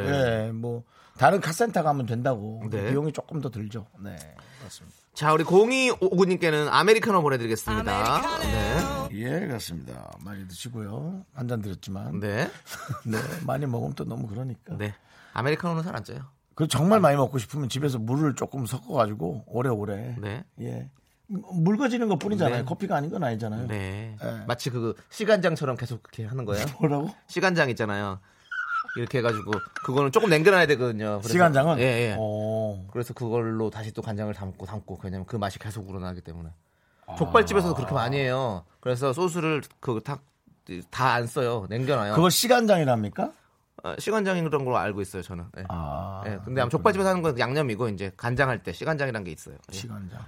예, 0.48 0.52
뭐 0.52 0.84
다른 1.18 1.40
카센터 1.40 1.82
가면 1.82 2.06
된다고 2.06 2.62
네. 2.70 2.90
비용이 2.90 3.12
조금 3.12 3.40
더 3.40 3.50
들죠. 3.50 3.86
네, 3.98 4.16
맞습니다. 4.62 4.96
자, 5.14 5.32
우리 5.32 5.42
0259님께는 5.44 6.68
아메리카노 6.70 7.22
보내드리겠습니다. 7.22 8.22
네. 8.42 8.78
예, 9.18 9.40
그렇습니다. 9.46 10.10
많이 10.24 10.46
드시고요. 10.46 11.24
한 11.34 11.48
잔 11.48 11.60
드렸지만 11.60 12.20
네. 12.20 12.48
네. 13.04 13.18
많이 13.44 13.66
먹으면 13.66 13.94
또 13.94 14.04
너무 14.04 14.26
그러니까. 14.28 14.76
네. 14.78 14.94
아메리카노는 15.34 15.82
잘 15.82 15.96
안 15.96 16.04
쪄요. 16.04 16.20
그 16.54 16.66
정말 16.68 17.00
많이 17.00 17.16
먹고 17.16 17.38
싶으면 17.38 17.68
집에서 17.68 17.98
물을 17.98 18.34
조금 18.34 18.66
섞어가지고 18.66 19.44
오래오래. 19.46 20.16
네. 20.20 20.44
예. 20.60 20.88
묽어지는 21.28 22.08
것 22.08 22.18
뿐이잖아요. 22.18 22.58
네. 22.60 22.64
커피가 22.64 22.96
아닌 22.96 23.10
건 23.10 23.22
아니잖아요. 23.22 23.66
네. 23.66 24.16
네. 24.20 24.44
마치 24.46 24.70
그 24.70 24.94
시간장처럼 25.10 25.76
계속 25.76 26.02
그렇게 26.02 26.24
하는 26.24 26.44
거예요. 26.44 26.64
뭐라고? 26.80 27.10
시간장 27.28 27.70
있잖아요. 27.70 28.18
이렇게 28.96 29.18
해가지고 29.18 29.52
그거는 29.84 30.10
조금 30.12 30.30
남겨놔야 30.30 30.66
되거든요. 30.66 31.18
그래서- 31.18 31.28
시간장은? 31.28 31.78
예, 31.78 31.82
예. 31.82 32.16
어. 32.18 32.86
그래서 32.92 33.14
그걸로 33.14 33.70
다시 33.70 33.92
또 33.92 34.02
간장을 34.02 34.32
담고 34.34 34.66
담고 34.66 34.98
왜냐면 35.02 35.26
그 35.26 35.36
맛이 35.36 35.58
계속 35.58 35.88
우러나기 35.88 36.20
때문에 36.20 36.50
아. 37.06 37.14
족발집에서도 37.16 37.74
그렇게 37.74 37.92
많이 37.94 38.16
해요. 38.18 38.64
그래서 38.80 39.12
소스를 39.12 39.62
그다다 39.80 41.12
안 41.12 41.26
써요. 41.26 41.66
남겨놔요. 41.70 42.14
그걸 42.14 42.30
시간장이랍니까? 42.30 43.32
어, 43.84 43.94
시간장인 43.98 44.44
그런 44.44 44.64
걸로 44.64 44.76
알고 44.76 45.00
있어요. 45.02 45.22
저는. 45.22 45.44
예. 45.58 45.64
아. 45.68 46.22
예, 46.26 46.38
근데 46.44 46.60
아마 46.60 46.68
족발집에서 46.68 47.08
하는 47.10 47.22
건 47.22 47.38
양념이고 47.38 47.88
이제 47.90 48.10
간장할 48.16 48.62
때 48.64 48.72
시간장이란 48.72 49.22
게 49.24 49.30
있어요. 49.30 49.56
예. 49.72 49.76
시간장. 49.76 50.18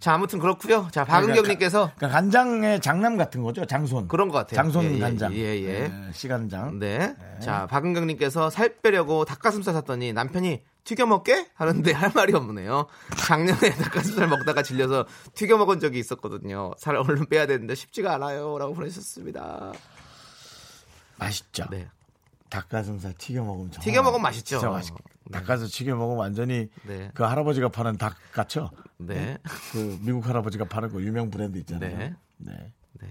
자 0.00 0.12
아무튼 0.14 0.38
그렇고요. 0.38 0.88
자 0.90 1.04
박은경님께서 1.04 1.92
그러니까 1.96 2.08
간장의 2.08 2.80
장남 2.80 3.16
같은 3.16 3.42
거죠. 3.42 3.64
장손. 3.64 4.08
그런 4.08 4.28
것 4.28 4.38
같아요. 4.38 4.56
장손 4.56 4.84
예, 4.84 4.94
예, 4.94 4.98
간장. 4.98 5.34
예, 5.34 5.38
예. 5.38 5.88
네, 5.88 6.10
시간장. 6.12 6.78
네. 6.78 7.14
자, 7.40 7.66
박은경님께서 7.66 8.50
살 8.50 8.80
빼려고 8.80 9.24
닭가슴살 9.24 9.74
샀더니 9.74 10.12
남편이 10.12 10.62
튀겨 10.84 11.06
먹게 11.06 11.48
하는데 11.54 11.92
할 11.92 12.12
말이 12.14 12.34
없네요. 12.34 12.86
작년에 13.16 13.70
닭가슴살 13.76 14.28
먹다가 14.28 14.62
질려서 14.62 15.06
튀겨 15.34 15.56
먹은 15.56 15.80
적이 15.80 15.98
있었거든요. 15.98 16.72
살 16.76 16.96
얼른 16.96 17.26
빼야 17.26 17.46
되는데 17.46 17.74
쉽지가 17.74 18.14
않아요라고 18.14 18.74
보내셨습니다. 18.74 19.72
맛있죠. 21.16 21.64
네. 21.70 21.88
닭가슴살 22.50 23.14
튀겨 23.14 23.42
먹으면 23.42 23.70
튀겨 23.70 24.02
먹으면 24.02 24.22
맛있죠. 24.22 24.58
진짜 24.58 24.70
맛있. 24.70 24.92
네. 25.24 25.38
닭가슴살 25.38 25.70
튀겨 25.70 25.96
먹으면 25.96 26.18
완전히 26.18 26.68
네. 26.86 27.10
그 27.14 27.22
할아버지가 27.24 27.70
파는 27.70 27.96
닭 27.96 28.14
같죠. 28.32 28.70
네. 28.98 29.38
그 29.72 29.98
미국 30.02 30.26
할아버지가 30.26 30.66
파는 30.66 30.90
거 30.90 31.00
유명 31.00 31.30
브랜드 31.30 31.58
있잖아요. 31.58 31.96
네. 31.98 32.14
네. 32.38 32.72
네. 33.00 33.08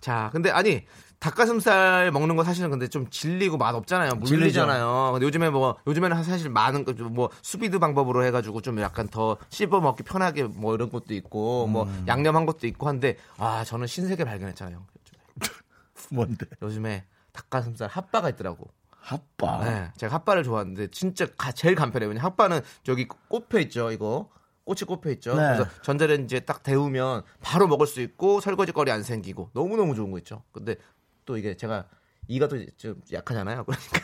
자, 0.00 0.28
근데 0.32 0.50
아니 0.50 0.84
닭가슴살 1.20 2.10
먹는 2.12 2.34
거 2.36 2.44
사실은 2.44 2.70
근데 2.70 2.88
좀 2.88 3.08
질리고 3.10 3.58
맛 3.58 3.74
없잖아요. 3.74 4.14
물리잖아요. 4.14 5.10
근데 5.12 5.26
요즘에 5.26 5.50
뭐 5.50 5.76
요즘에는 5.86 6.22
사실 6.24 6.50
많은 6.50 6.84
거뭐 6.84 7.30
수비드 7.42 7.78
방법으로 7.78 8.24
해가지고 8.24 8.60
좀 8.62 8.80
약간 8.80 9.06
더 9.08 9.36
씹어 9.50 9.80
먹기 9.80 10.02
편하게 10.02 10.44
뭐 10.44 10.74
이런 10.74 10.90
것도 10.90 11.14
있고 11.14 11.66
뭐 11.68 11.84
음. 11.84 12.04
양념한 12.08 12.46
것도 12.46 12.66
있고 12.66 12.88
한데 12.88 13.16
아 13.36 13.64
저는 13.64 13.86
신세계 13.86 14.24
발견했잖아요. 14.24 14.84
요즘에. 14.98 15.20
뭔데? 16.10 16.46
요즘에 16.62 17.04
닭가슴살 17.32 17.88
핫바가 17.88 18.30
있더라고. 18.30 18.68
핫바. 19.02 19.64
네, 19.64 19.90
제가 19.96 20.14
핫바를 20.16 20.42
좋아하는데 20.42 20.88
진짜 20.88 21.26
가- 21.36 21.52
제일 21.52 21.74
간편해요. 21.74 22.08
왜냐 22.10 22.22
핫바는 22.22 22.60
저기 22.82 23.06
꼽혀 23.28 23.58
있죠, 23.60 23.90
이거. 23.92 24.28
꽃이 24.70 24.86
꼽혀 24.86 25.10
있죠. 25.10 25.34
네. 25.34 25.42
그래서 25.56 25.68
전자레인지에 25.82 26.40
딱 26.40 26.62
데우면 26.62 27.22
바로 27.40 27.66
먹을 27.66 27.88
수 27.88 28.00
있고 28.00 28.40
설거지거리 28.40 28.88
안 28.92 29.02
생기고 29.02 29.50
너무 29.52 29.76
너무 29.76 29.96
좋은 29.96 30.12
거 30.12 30.18
있죠. 30.18 30.44
근데 30.52 30.76
또 31.24 31.36
이게 31.36 31.56
제가 31.56 31.86
이가 32.28 32.46
또 32.46 32.56
좀 32.76 33.00
약하잖아요. 33.12 33.64
그러니까 33.64 34.00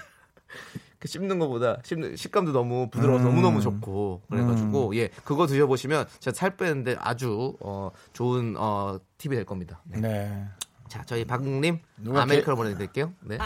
그 0.98 1.06
씹는 1.06 1.38
것보다 1.38 1.78
씹는 1.84 2.16
식감도 2.16 2.50
너무 2.50 2.90
부드러워서 2.90 3.24
음. 3.26 3.30
너무 3.30 3.42
너무 3.42 3.60
좋고 3.60 4.22
그래가지고 4.28 4.96
예 4.96 5.08
그거 5.24 5.46
드셔보시면 5.46 6.06
제가 6.18 6.34
살 6.34 6.56
빼는데 6.56 6.96
아주 6.98 7.56
어, 7.60 7.92
좋은 8.12 8.56
어, 8.58 8.98
팁이 9.18 9.36
될 9.36 9.44
겁니다. 9.44 9.80
네. 9.84 10.00
네. 10.00 10.44
자 10.88 11.04
저희 11.04 11.24
박님 11.24 11.78
누가 11.98 12.22
아메리카노 12.22 12.56
보내드릴게요. 12.56 13.12
네. 13.22 13.36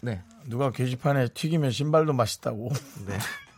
네. 0.00 0.22
누가 0.46 0.70
게시판에 0.70 1.28
튀기면 1.28 1.72
신발도 1.72 2.12
맛있다고. 2.12 2.70
네. 3.06 3.18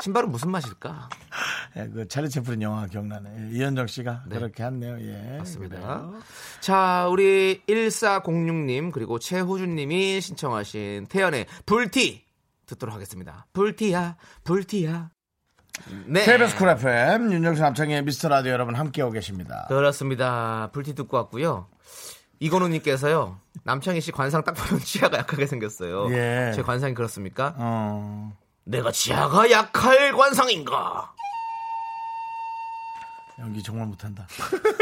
신발은 0.00 0.30
무슨 0.30 0.50
맛일까? 0.50 1.08
예, 1.76 1.88
그 1.88 2.06
찰리 2.08 2.28
채플린 2.28 2.62
영화 2.62 2.86
기억나네. 2.86 3.50
예, 3.52 3.56
이현정 3.56 3.86
씨가 3.86 4.24
네. 4.28 4.36
그렇게 4.38 4.62
했네요. 4.64 4.98
예. 5.00 5.38
맞습니다. 5.38 5.76
그래요. 5.76 6.14
자, 6.60 7.06
우리 7.10 7.62
1406님 7.68 8.92
그리고 8.92 9.18
최호준님이 9.18 10.20
신청하신 10.20 11.06
태연의 11.08 11.46
불티 11.64 12.24
듣도록 12.66 12.94
하겠습니다. 12.94 13.46
불티야, 13.52 14.16
불티야. 14.44 15.10
네. 16.06 16.24
KBS 16.24 16.56
Cool 16.56 16.68
FM 16.70 17.32
윤정수 17.32 17.60
남창희의 17.62 18.02
미스터 18.02 18.28
라디오 18.28 18.52
여러분 18.52 18.74
함께하고 18.74 19.12
계십니다. 19.12 19.66
그렇습니다. 19.68 20.70
불티 20.72 20.94
듣고 20.94 21.16
왔고요. 21.18 21.68
이건우님께서요. 22.40 23.38
남창희 23.64 24.00
씨 24.00 24.12
관상 24.12 24.42
딱 24.44 24.52
보면 24.54 24.80
치아가 24.84 25.18
약하게 25.18 25.46
생겼어요. 25.46 26.10
예. 26.12 26.52
제 26.54 26.62
관상이 26.62 26.94
그렇습니까? 26.94 27.54
어, 27.56 28.32
내가 28.66 28.90
치아가 28.90 29.48
약할 29.48 30.12
관상인가? 30.12 31.14
연기 33.38 33.62
정말 33.62 33.86
못한다. 33.86 34.26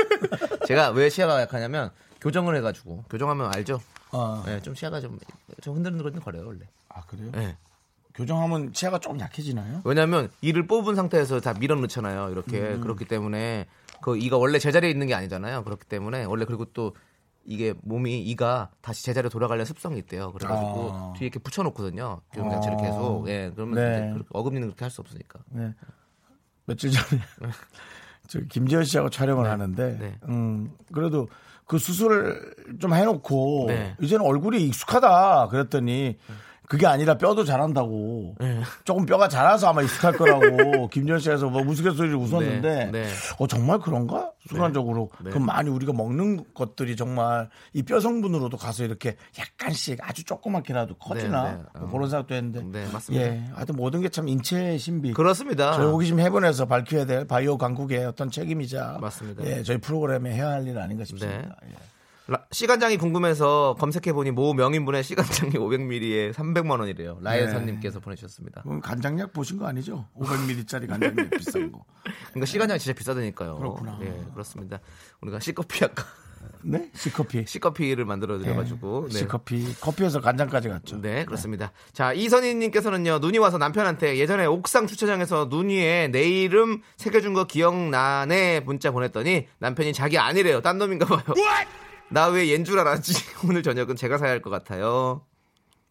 제가 0.67 0.91
왜 0.91 1.11
치아가 1.11 1.41
약하냐면 1.43 1.91
교정을 2.21 2.57
해가지고 2.57 3.05
교정하면 3.11 3.53
알죠? 3.55 3.83
어. 4.11 4.43
네, 4.47 4.63
좀 4.63 4.75
치아가 4.75 5.01
좀, 5.01 5.19
좀 5.61 5.77
흔들흔들 5.77 6.21
거려요 6.23 6.47
원래. 6.47 6.61
아 6.89 7.03
그래요? 7.03 7.31
네. 7.33 7.59
교정하면 8.15 8.73
치아가 8.73 8.99
조금 8.99 9.21
약해지나요? 9.21 9.83
왜냐하면 9.85 10.31
이를 10.41 10.67
뽑은 10.67 10.95
상태에서 10.95 11.41
다 11.41 11.53
밀어 11.53 11.75
넣잖아요. 11.75 12.31
이렇게 12.31 12.61
음. 12.61 12.81
그렇기 12.81 13.05
때문에 13.05 13.67
그 14.01 14.17
이가 14.17 14.39
원래 14.39 14.59
제자리에 14.59 14.89
있는 14.89 15.09
게 15.09 15.15
아니잖아요. 15.15 15.65
그렇기 15.65 15.85
때문에 15.87 16.25
원래 16.25 16.47
그리고 16.47 16.65
또 16.67 16.97
이게 17.47 17.75
몸이 17.83 18.23
이가 18.23 18.71
다시 18.81 19.05
제자리로 19.05 19.29
돌아가려는 19.31 19.65
습성이 19.67 19.99
있대요. 19.99 20.33
그래가지고 20.33 20.91
아. 20.93 21.13
뒤에 21.17 21.27
이렇게 21.27 21.39
붙여놓거든요. 21.39 22.21
교정 22.33 22.51
장치를 22.51 22.77
아. 22.79 22.81
계속. 22.83 23.29
예, 23.29 23.53
그러면 23.55 23.75
네. 23.75 24.11
그렇게 24.13 24.29
어금니는 24.33 24.69
그렇게 24.69 24.85
할 24.85 24.91
수 24.91 25.01
없으니까. 25.01 25.41
네. 25.51 25.75
며칠 26.67 26.91
전에 26.91 27.21
저 28.29 28.41
김재현 28.49 28.85
씨하고 28.85 29.11
촬영을 29.11 29.51
하는데, 29.51 29.99
네. 29.99 30.19
음 30.29 30.71
그래도 30.93 31.29
그 31.67 31.79
수술을 31.79 32.55
좀 32.81 32.95
해놓고 32.95 33.67
네. 33.69 33.97
이제는 34.01 34.25
얼굴이 34.25 34.63
익숙하다 34.67 35.49
그랬더니 35.49 36.19
그게 36.69 36.87
아니라 36.87 37.19
뼈도 37.19 37.45
잘한다고 37.45 38.37
네. 38.41 38.61
조금 38.85 39.05
뼈가 39.07 39.29
자라서 39.29 39.69
아마 39.69 39.83
익숙할 39.83 40.15
거라고 40.17 40.89
김재현 40.93 41.19
씨에서 41.21 41.49
뭐 41.51 41.63
우스갯소리를 41.63 42.17
웃었는데 42.17 42.87
네, 42.87 42.91
네. 42.91 43.09
어 43.39 43.47
정말 43.47 43.79
그런가 43.81 44.31
순간적으로 44.49 45.11
네. 45.23 45.31
그 45.31 45.39
많이 45.39 45.69
우리가 45.71 45.93
먹는 45.93 46.45
것들이 46.55 46.97
정말 46.97 47.49
이 47.75 47.83
뼈 47.83 48.01
성분으로도 48.01 48.57
가서 48.57 48.85
이렇게 48.85 49.17
약간씩 49.39 49.99
아주 50.03 50.25
조그맣게라도 50.25 50.95
커지나 50.97 51.43
네, 51.45 51.59
네. 51.59 51.81
뭐 51.81 51.91
그런 51.91 52.09
생각도 52.09 52.35
했는데 52.35 52.63
네, 52.63 52.87
맞습니다. 52.93 53.25
예 53.27 53.45
하여튼 53.55 53.77
모든 53.77 54.01
게 54.01 54.09
참 54.09 54.29
인체의 54.29 54.79
신비 54.79 55.13
그렇습니다. 55.13 55.73
저희 55.75 55.87
호기심 55.87 56.21
해본에서 56.21 56.67
밝혀야 56.67 57.05
될 57.05 57.27
바이오 57.27 57.59
강국의 57.59 58.05
어떤 58.07 58.31
책임이자 58.31 58.99
맞습니다. 59.01 59.45
예, 59.45 59.63
저희 59.63 59.79
프로그램에 59.79 60.33
해야 60.33 60.49
할 60.51 60.65
일 60.65 60.79
아닌가 60.79 61.05
싶습니다. 61.05 61.57
예. 61.69 61.75
라- 62.27 62.45
시간장이 62.51 62.97
궁금해서 62.97 63.77
검색해보니 63.79 64.31
모 64.31 64.55
명인분의 64.55 65.05
시간장이 65.05 65.53
500ml에 65.61 66.33
300만 66.33 66.81
원이래요. 66.81 67.19
라이선님께서 67.21 68.01
보내주셨습니다. 68.01 68.63
그럼 68.63 68.81
간장약 68.81 69.33
보신 69.33 69.59
거 69.59 69.67
아니죠? 69.67 70.07
500ml짜리 70.17 70.89
간장약 70.89 71.31
비싼 71.39 71.71
거. 71.71 71.85
그러니까 72.31 72.47
시간장이 72.47 72.79
진짜 72.81 72.97
비싸다니까요. 72.97 73.57
그렇구나. 73.57 73.99
예, 74.03 74.25
그렇습니다. 74.33 74.81
우리가 75.21 75.39
C커피 75.39 75.85
아까 75.85 76.05
네? 76.63 76.91
C커피. 76.95 77.45
C커피를 77.47 78.05
만들어 78.07 78.39
드려가지고 78.39 79.09
네. 79.11 79.19
C커피. 79.19 79.75
커피에서 79.81 80.21
간장까지 80.23 80.69
갔죠. 80.71 81.01
네, 81.03 81.25
그렇습니다. 81.27 81.73
자, 81.93 82.13
이선희님께서는요, 82.15 83.19
눈이 83.19 83.37
와서 83.39 83.59
남편한테 83.59 84.17
예전에 84.19 84.47
옥상 84.47 84.87
주차장에서 84.87 85.49
눈 85.51 85.69
위에 85.69 86.09
내 86.09 86.23
이름 86.23 86.81
새겨준 86.97 87.35
거 87.35 87.45
기억나네 87.45 88.61
문자 88.61 88.91
보냈더니 88.91 89.47
남편이 89.59 89.93
자기 89.93 90.17
아니래요. 90.19 90.61
딴 90.63 90.79
놈인가 90.79 91.05
봐요. 91.07 91.23
나왜얜줄 92.11 92.79
알았지? 92.79 93.13
오늘 93.49 93.63
저녁은 93.63 93.97
제가 93.97 94.19
사야 94.19 94.31
할 94.31 94.41
것 94.43 94.51
같아요. 94.51 95.25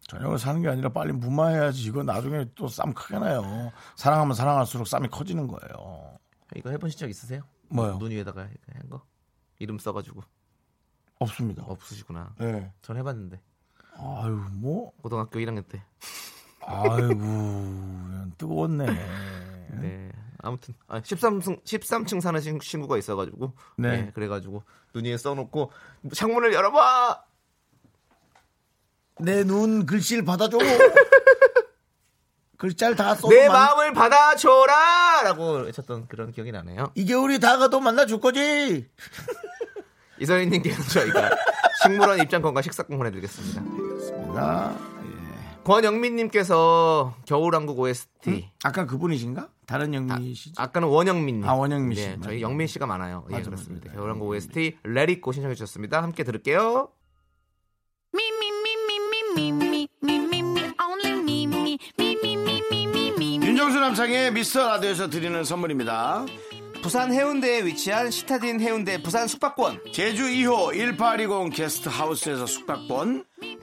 저녁을 0.06 0.38
사는 0.38 0.60
게 0.62 0.68
아니라 0.68 0.90
빨리 0.90 1.12
무마해야지. 1.12 1.82
이거 1.84 2.02
나중에 2.02 2.46
또 2.54 2.68
쌈 2.68 2.92
크게 2.92 3.18
나요. 3.18 3.72
사랑하면 3.96 4.34
사랑할수록 4.34 4.86
쌈이 4.86 5.08
커지는 5.08 5.48
거예요. 5.48 6.18
이거 6.56 6.70
해보신 6.70 6.98
적 6.98 7.08
있으세요? 7.08 7.42
뭐요? 7.68 7.98
눈 7.98 8.10
위에다가 8.10 8.42
한 8.42 8.90
거? 8.90 9.02
이름 9.58 9.78
써가지고. 9.78 10.20
없습니다. 11.20 11.62
없으시구나. 11.66 12.34
예. 12.42 12.70
전 12.82 12.96
해봤는데. 12.98 13.40
아유, 13.96 14.44
뭐. 14.52 14.92
고등학교 15.02 15.38
1학년 15.38 15.66
때. 15.68 15.82
아이고, 16.60 18.32
뜨거웠네. 18.36 18.86
네. 19.80 20.10
아무튼 20.44 20.74
아, 20.86 21.00
13층 21.00 21.62
13층 21.64 22.20
사는 22.20 22.40
친- 22.40 22.60
친구가 22.60 22.98
있어가지고 22.98 23.52
네. 23.78 23.88
네. 24.02 24.10
그래가지고 24.14 24.62
눈 24.92 25.04
위에 25.06 25.16
써놓고 25.16 25.72
창문을 26.12 26.52
열어봐 26.52 27.24
내 29.20 29.44
눈 29.44 29.86
글씨를 29.86 30.24
받아줘. 30.24 30.58
글자를 32.58 32.96
다 32.96 33.14
써. 33.14 33.28
내 33.28 33.48
마음을 33.48 33.92
받아줘라라고 33.92 35.52
외쳤던 35.64 36.06
그런 36.08 36.32
기억이 36.32 36.50
나네요. 36.52 36.92
이게 36.94 37.14
우리 37.14 37.38
다가도 37.38 37.80
만나줄 37.80 38.20
거지. 38.20 38.88
이선희님께는 40.20 40.78
저희가 40.88 41.30
식물원 41.82 42.20
입장권과 42.20 42.62
식사권 42.62 42.96
보내드리겠습니다. 42.96 43.60
나 44.32 44.93
권영민님께서 45.64 47.16
겨울왕국 47.26 47.78
OST. 47.78 48.30
음? 48.30 48.42
아까 48.62 48.86
그분이신가? 48.86 49.48
다른 49.66 49.94
영민이시죠? 49.94 50.60
아, 50.60 50.66
까는 50.66 50.88
원영민님. 50.88 51.48
아 51.48 51.54
원영민 51.54 51.96
씨. 51.96 52.06
네, 52.06 52.16
저희 52.22 52.42
영민 52.42 52.66
씨가 52.66 52.86
많아요. 52.86 53.24
맞아, 53.28 53.40
예, 53.40 53.42
그렇습니다. 53.42 53.86
맞아, 53.86 53.96
겨울왕국 53.96 54.28
맞아. 54.28 54.36
OST 54.36 54.78
레리코 54.82 55.32
신청해 55.32 55.54
주셨습니다. 55.54 56.02
함께 56.02 56.22
들을게요. 56.22 56.88
윤정수 63.42 63.80
남창희의 63.80 64.32
미스터 64.32 64.66
라디오에서 64.66 65.08
드리는 65.08 65.42
선물입니다. 65.44 66.26
부산 66.82 67.12
해운대에 67.12 67.64
위치한 67.64 68.10
시타딘 68.10 68.60
해운대 68.60 69.02
부산 69.02 69.26
숙박권 69.26 69.80
제주 69.92 70.24
이호 70.24 70.76
1820 70.76 71.54
게스트하우스에서 71.56 72.44
숙박권 72.46 73.24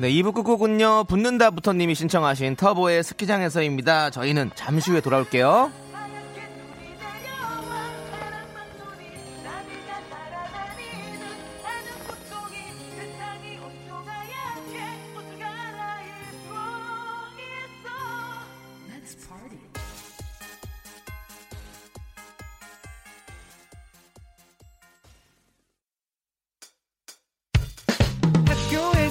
네, 0.00 0.08
2부 0.12 0.32
끝곡은요, 0.32 1.04
붙는다부터님이 1.04 1.94
신청하신 1.94 2.56
터보의 2.56 3.04
스키장에서입니다. 3.04 4.08
저희는 4.08 4.50
잠시 4.54 4.92
후에 4.92 5.02
돌아올게요. 5.02 5.70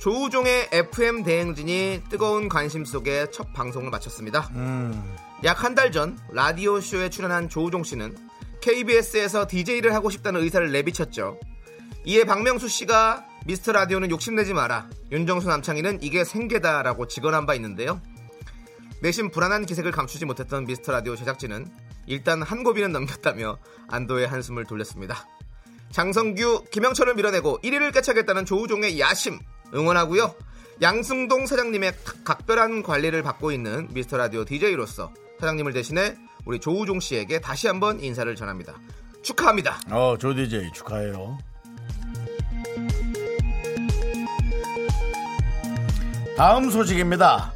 조우종의 0.00 0.70
FM 0.72 1.24
대행진이 1.24 2.04
뜨거운 2.08 2.48
관심 2.48 2.86
속에 2.86 3.30
첫 3.30 3.52
방송을 3.52 3.90
마쳤습니다. 3.90 4.50
약한 5.44 5.74
달 5.74 5.92
전 5.92 6.18
라디오 6.30 6.80
쇼에 6.80 7.10
출연한 7.10 7.50
조우종 7.50 7.84
씨는 7.84 8.16
KBS에서 8.62 9.46
DJ를 9.46 9.92
하고 9.92 10.08
싶다는 10.08 10.40
의사를 10.40 10.72
내비쳤죠. 10.72 11.38
이에 12.06 12.24
박명수 12.24 12.68
씨가 12.68 13.26
미스터 13.44 13.72
라디오는 13.72 14.10
욕심내지 14.10 14.54
마라. 14.54 14.88
윤정수 15.12 15.48
남창희는 15.48 16.02
이게 16.02 16.24
생계다라고 16.24 17.06
직언한 17.06 17.44
바 17.44 17.54
있는데요. 17.54 18.00
내심 19.02 19.30
불안한 19.30 19.66
기색을 19.66 19.92
감추지 19.92 20.24
못했던 20.24 20.64
미스터 20.64 20.92
라디오 20.92 21.14
제작진은 21.14 21.66
일단 22.06 22.42
한 22.42 22.64
고비는 22.64 22.92
넘겼다며 22.92 23.58
안도의 23.88 24.28
한숨을 24.28 24.64
돌렸습니다. 24.64 25.26
장성규, 25.90 26.66
김영철을 26.70 27.16
밀어내고 27.16 27.58
1위를 27.62 27.92
깨차겠다는 27.92 28.46
조우종의 28.46 28.98
야심 28.98 29.38
응원하고요. 29.74 30.34
양승동 30.82 31.46
사장님의 31.46 31.92
각- 32.04 32.24
각별한 32.24 32.82
관리를 32.82 33.22
받고 33.22 33.52
있는 33.52 33.88
미스터 33.92 34.16
라디오 34.16 34.44
DJ로서 34.44 35.12
사장님을 35.40 35.72
대신해 35.72 36.16
우리 36.46 36.58
조우종 36.58 37.00
씨에게 37.00 37.40
다시 37.40 37.66
한번 37.66 38.00
인사를 38.00 38.34
전합니다. 38.34 38.74
축하합니다. 39.22 39.78
어, 39.90 40.16
조디제이 40.18 40.72
축하해요. 40.72 41.38
다음 46.36 46.70
소식입니다. 46.70 47.52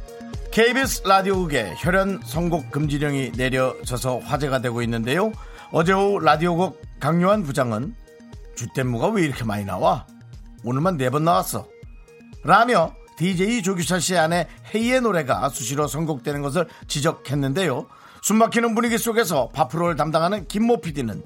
KBS 0.51 1.03
라디오국에 1.07 1.73
혈연 1.77 2.21
선곡 2.23 2.71
금지령이 2.71 3.31
내려져서 3.35 4.19
화제가 4.19 4.59
되고 4.59 4.81
있는데요. 4.83 5.31
어제 5.71 5.91
오후 5.91 6.19
라디오국 6.19 6.79
강요한 6.99 7.43
부장은 7.43 7.95
주tem무가 8.55 9.07
왜 9.07 9.23
이렇게 9.23 9.43
많이 9.43 9.65
나와? 9.65 10.05
오늘만 10.63 10.97
네 10.97 11.09
번 11.09 11.25
나왔어. 11.25 11.67
라며 12.45 12.93
DJ 13.17 13.63
조규찬 13.63 13.99
씨 13.99 14.15
안에 14.15 14.47
헤이의 14.73 15.01
노래가 15.01 15.49
수시로 15.49 15.87
선곡되는 15.87 16.41
것을 16.41 16.67
지적했는데요. 16.87 17.87
숨막히는 18.21 18.75
분위기 18.75 18.97
속에서 18.97 19.49
파프로를 19.49 19.95
담당하는 19.95 20.47
김모 20.47 20.81
PD는 20.81 21.23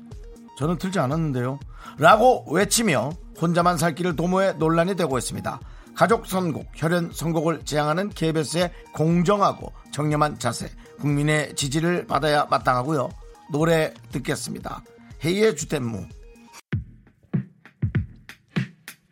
저는 0.57 0.77
틀지 0.77 0.99
않았는데요. 0.99 1.59
라고 1.97 2.45
외치며 2.51 3.11
혼자만 3.41 3.77
살 3.77 3.95
길을 3.95 4.15
도모해 4.15 4.53
논란이 4.53 4.95
되고 4.95 5.17
있습니다. 5.17 5.59
가족 5.95 6.25
선곡, 6.27 6.67
혈연 6.75 7.11
선곡을 7.13 7.65
지향하는 7.65 8.09
KBS의 8.09 8.71
공정하고 8.93 9.73
정렴한 9.91 10.39
자세, 10.39 10.69
국민의 10.99 11.55
지지를 11.55 12.07
받아야 12.07 12.45
마땅하고요. 12.45 13.09
노래 13.51 13.93
듣겠습니다. 14.11 14.83
헤이의 15.25 15.55
주tem무. 15.57 16.05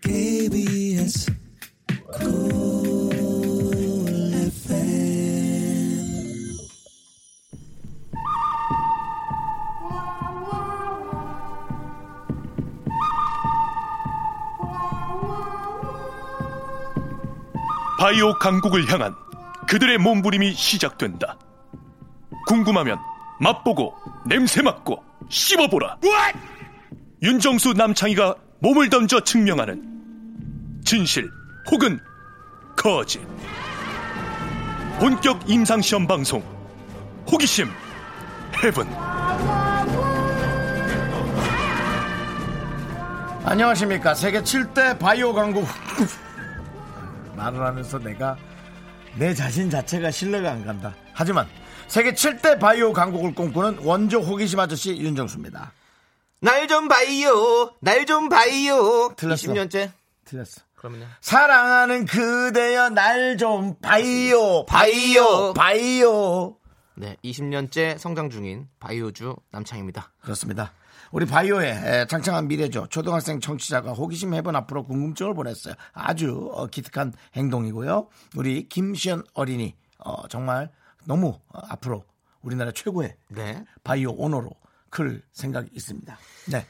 KBS 0.02 1.47
바이오 18.00 18.36
강국을 18.40 18.90
향한 18.90 19.14
그들의 19.68 19.98
몸부림이 19.98 20.54
시작된다. 20.54 21.38
궁금하면 22.48 23.00
맛보고 23.42 23.94
냄새 24.26 24.62
맡고 24.62 25.04
씹어보라. 25.28 25.98
윤정수 27.22 27.74
남창희가 27.74 28.36
몸을 28.60 28.90
던져 28.90 29.20
증명하는 29.20 30.82
진실 30.86 31.30
혹은 31.70 32.00
거짓. 32.76 33.22
본격 35.00 35.48
임상시험 35.50 36.08
방송 36.08 36.42
호기심 37.32 37.68
헤븐. 38.64 38.88
안녕하십니까. 43.44 44.14
세계 44.14 44.42
7대 44.42 44.98
바이오 45.00 45.34
강국. 45.34 45.66
말을 47.36 47.60
하면서 47.64 48.00
내가 48.00 48.36
내 49.16 49.34
자신 49.34 49.70
자체가 49.70 50.12
신뢰가 50.12 50.52
안 50.52 50.66
간다. 50.66 50.94
하지만 51.14 51.48
세계 51.88 52.12
7대 52.14 52.60
바이오 52.60 52.92
강국을 52.94 53.34
꿈꾸는 53.34 53.80
원조 53.84 54.20
호기심 54.20 54.60
아저씨 54.60 54.98
윤정수입니다. 54.98 55.72
날 56.40 56.68
좀 56.68 56.88
봐요. 56.88 57.74
날 57.80 58.06
좀 58.06 58.30
봐요. 58.30 59.14
틀렸어. 59.16 59.54
20년째. 59.54 59.92
틀렸어. 60.26 60.67
그러면요. 60.88 61.08
사랑하는 61.22 62.06
그대여 62.06 62.90
날좀 62.90 63.80
바이오 63.82 64.66
바이오 64.66 65.54
바이오 65.54 66.58
네, 66.96 67.16
20년째 67.24 67.98
성장 67.98 68.30
중인 68.30 68.68
바이오주 68.80 69.36
남창입니다. 69.52 70.12
그렇습니다. 70.22 70.72
우리 71.12 71.26
바이오의 71.26 71.72
에, 71.72 72.06
창창한 72.08 72.48
미래죠. 72.48 72.88
초등학생 72.90 73.40
청취자가 73.40 73.94
호기심 73.94 74.34
해본 74.34 74.56
앞으로 74.56 74.84
궁금증을 74.86 75.34
보냈어요. 75.36 75.76
아주 75.94 76.50
어, 76.54 76.68
기특한 76.68 77.14
행동이고요. 77.36 78.08
우리 78.36 78.68
김시연 78.68 79.24
어린이 79.34 79.76
어, 80.00 80.28
정말 80.28 80.70
너무 81.06 81.40
어, 81.50 81.60
앞으로 81.70 82.04
우리나라 82.42 82.72
최고의 82.72 83.16
네. 83.30 83.64
바이오 83.84 84.16
오너로 84.18 84.50
클 84.90 85.22
생각이 85.32 85.70
있습니다. 85.74 86.18
네. 86.52 86.66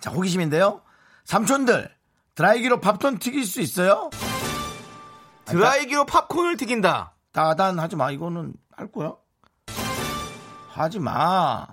자, 0.00 0.10
호기심인데요. 0.10 0.82
삼촌들 1.24 1.90
드라이기로 2.34 2.80
밥돈 2.80 3.18
튀길 3.18 3.44
수 3.44 3.60
있어요? 3.60 4.10
드라이기로 5.46 6.06
팝콘을 6.06 6.56
튀긴다. 6.56 7.14
따단 7.32 7.78
하지 7.78 7.96
마. 7.96 8.10
이거는 8.10 8.54
할 8.72 8.90
거야? 8.90 9.14
하지 10.68 10.98
마. 11.00 11.66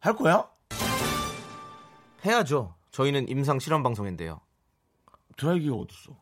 할 0.00 0.14
거야? 0.16 0.48
해야죠. 2.24 2.74
저희는 2.92 3.28
임상 3.28 3.58
실험 3.58 3.82
방송인데요. 3.82 4.40
드라이기가 5.36 5.74
어딨어? 5.74 6.16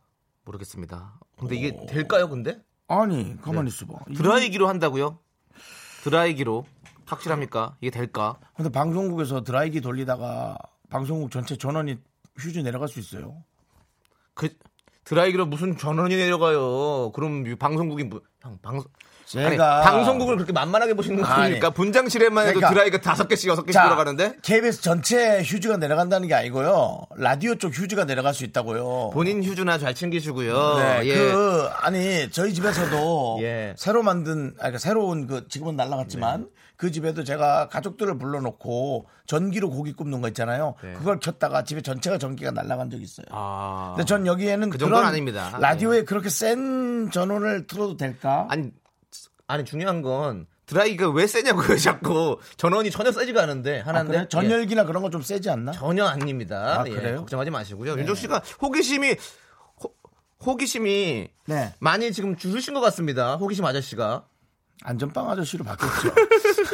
모르겠습니다. 0.44 1.20
근데 1.38 1.54
이게 1.56 1.86
될까요, 1.86 2.28
근데? 2.28 2.60
아니, 2.88 3.40
가만히 3.40 3.68
있어봐. 3.68 3.92
이게- 4.08 4.22
드라이기로 4.22 4.68
한다고요? 4.68 5.18
드라이기로 6.04 6.66
확실합니까? 7.06 7.76
이게 7.80 7.90
될까? 7.90 8.38
근데 8.56 8.70
방송국에서 8.70 9.42
드라이기 9.44 9.80
돌리다가 9.80 10.56
방송국 10.88 11.30
전체 11.30 11.56
전원이 11.56 11.98
휴지 12.38 12.62
내려갈 12.62 12.88
수 12.88 12.98
있어요. 12.98 13.42
그 14.34 14.48
드라이기로 15.04 15.46
무슨 15.46 15.76
전원이 15.76 16.16
내려가요? 16.16 17.12
그럼 17.12 17.46
이 17.46 17.54
방송국이 17.56 18.04
뭐, 18.04 18.20
형 18.40 18.58
방송 18.62 18.88
아니, 19.36 19.50
제가 19.50 19.80
방송국을 19.82 20.36
그렇게 20.36 20.52
만만하게 20.52 20.94
보시는 20.94 21.22
거 21.22 21.26
아니. 21.26 21.42
아닙니까? 21.44 21.70
분장실에만 21.70 22.48
해도 22.48 22.60
그러니까- 22.60 22.70
드라이기가 22.74 23.00
다섯 23.02 23.28
개씩 23.28 23.48
여섯 23.50 23.62
개씩 23.62 23.74
자, 23.74 23.84
들어가는데 23.84 24.36
KBS 24.42 24.82
전체 24.82 25.42
휴지가 25.42 25.76
내려간다는 25.78 26.28
게 26.28 26.34
아니고요. 26.34 27.06
라디오 27.16 27.54
쪽 27.56 27.72
휴지가 27.72 28.04
내려갈 28.04 28.34
수 28.34 28.44
있다고요. 28.44 29.10
본인 29.12 29.42
휴주나 29.42 29.78
잘 29.78 29.94
챙기시고요. 29.94 30.76
네, 30.78 31.00
예. 31.06 31.14
그 31.14 31.68
아니 31.78 32.30
저희 32.30 32.52
집에서도 32.52 33.38
예. 33.42 33.74
새로 33.78 34.02
만든 34.02 34.46
아니 34.48 34.54
그러니까 34.58 34.78
새로운 34.78 35.26
그 35.26 35.46
지금은 35.48 35.76
날라갔지만 35.76 36.42
네. 36.42 36.46
그 36.82 36.90
집에도 36.90 37.22
제가 37.22 37.68
가족들을 37.68 38.18
불러놓고 38.18 39.06
전기로 39.26 39.70
고기 39.70 39.92
굽는 39.92 40.20
거 40.20 40.26
있잖아요. 40.26 40.74
네. 40.82 40.94
그걸 40.94 41.20
켰다가 41.20 41.62
집에 41.62 41.80
전체가 41.80 42.18
전기가 42.18 42.50
날라간 42.50 42.90
적이 42.90 43.04
있어요. 43.04 43.26
아. 43.30 43.92
근데 43.94 44.04
전 44.04 44.26
여기에는 44.26 44.68
그 44.68 44.78
그런 44.78 45.04
아닙니다. 45.04 45.56
라디오에 45.60 46.02
그렇게 46.02 46.28
센 46.28 47.08
전원을 47.12 47.68
틀어도 47.68 47.96
될까? 47.96 48.48
아니 48.50 48.72
아니 49.46 49.64
중요한 49.64 50.02
건 50.02 50.48
드라이기가 50.66 51.08
왜 51.10 51.28
세냐고요 51.28 51.76
자꾸 51.78 52.40
전원이 52.56 52.90
전혀 52.90 53.12
세지가 53.12 53.44
않은데 53.44 53.82
아, 53.82 53.86
하나인데? 53.86 54.18
예. 54.22 54.28
전열기나 54.28 54.82
그런 54.84 55.04
거 55.04 55.10
좀 55.10 55.22
세지 55.22 55.50
않나? 55.50 55.70
전혀 55.70 56.04
아닙니다. 56.04 56.80
아, 56.80 56.84
예, 56.88 56.94
그래요? 56.96 57.18
걱정하지 57.18 57.52
마시고요. 57.52 57.92
윤종 57.96 58.16
씨가 58.16 58.42
호기심이 58.60 59.14
호, 59.84 59.94
호기심이 60.44 61.28
네. 61.46 61.74
많이 61.78 62.10
지금 62.12 62.34
줄으신 62.36 62.74
것 62.74 62.80
같습니다. 62.80 63.36
호기심 63.36 63.64
아저씨가 63.64 64.24
안전빵 64.84 65.30
아저씨로 65.30 65.62
바뀌었죠. 65.64 66.12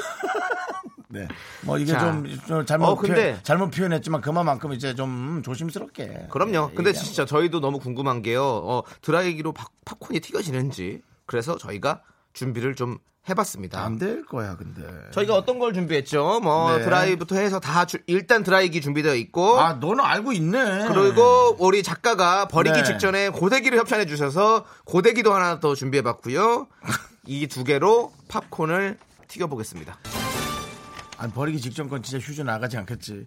네. 1.09 1.27
뭐 1.62 1.79
이게 1.79 1.92
자. 1.92 2.01
좀, 2.01 2.27
좀 2.47 2.66
잘못 2.66 2.87
어, 2.87 2.94
근데- 2.97 3.14
표현, 3.33 3.40
잘못 3.42 3.71
표현했지만 3.71 4.21
그만큼 4.21 4.73
이제 4.73 4.94
좀 4.94 5.42
조심스럽게. 5.44 6.27
그럼요. 6.31 6.68
네, 6.68 6.75
근데. 6.75 6.92
진짜 6.92 7.25
저희도 7.25 7.61
너무 7.61 7.79
궁금한 7.79 8.23
게요. 8.23 8.44
어, 8.44 8.83
드라이기로 9.03 9.53
팝, 9.53 9.68
팝콘이 9.85 10.21
튀겨지는지 10.21 11.01
그래서 11.27 11.57
저희가 11.57 12.03
준비를 12.35 12.75
좀 12.75 12.99
해봤습니다. 13.29 13.83
안 13.85 13.99
될 13.99 14.25
거야, 14.25 14.57
근데. 14.57 14.83
저희가 15.12 15.35
어떤 15.35 15.59
걸 15.59 15.75
준비했죠? 15.75 16.40
뭐 16.40 16.77
네. 16.79 16.85
드라이부터 16.85 17.37
해서 17.37 17.61
다 17.61 17.85
주- 17.85 17.99
일단 18.07 18.42
드라이기 18.42 18.81
준비되어 18.81 19.14
있고 19.16 19.61
아, 19.61 19.75
너는 19.75 20.03
알고 20.03 20.33
있네. 20.33 20.88
그리고 20.88 21.57
우리 21.59 21.83
작가가 21.83 22.49
버리기 22.49 22.79
네. 22.79 22.85
직전에 22.85 23.29
고데기를 23.31 23.79
협찬해 23.79 24.07
주셔서 24.07 24.64
고데기도 24.85 25.35
하나 25.35 25.61
더 25.61 25.75
준비해 25.75 26.01
봤고요. 26.03 26.68
이 27.27 27.47
두 27.49 27.64
개로 27.64 28.12
팝콘을 28.29 28.97
튀겨 29.29 29.47
보겠습니다. 29.47 29.99
아니, 31.18 31.33
버리기 31.33 31.61
직전 31.61 31.88
건 31.88 32.02
진짜 32.02 32.24
휴지 32.24 32.44
나가지 32.44 32.76
않겠지. 32.78 33.26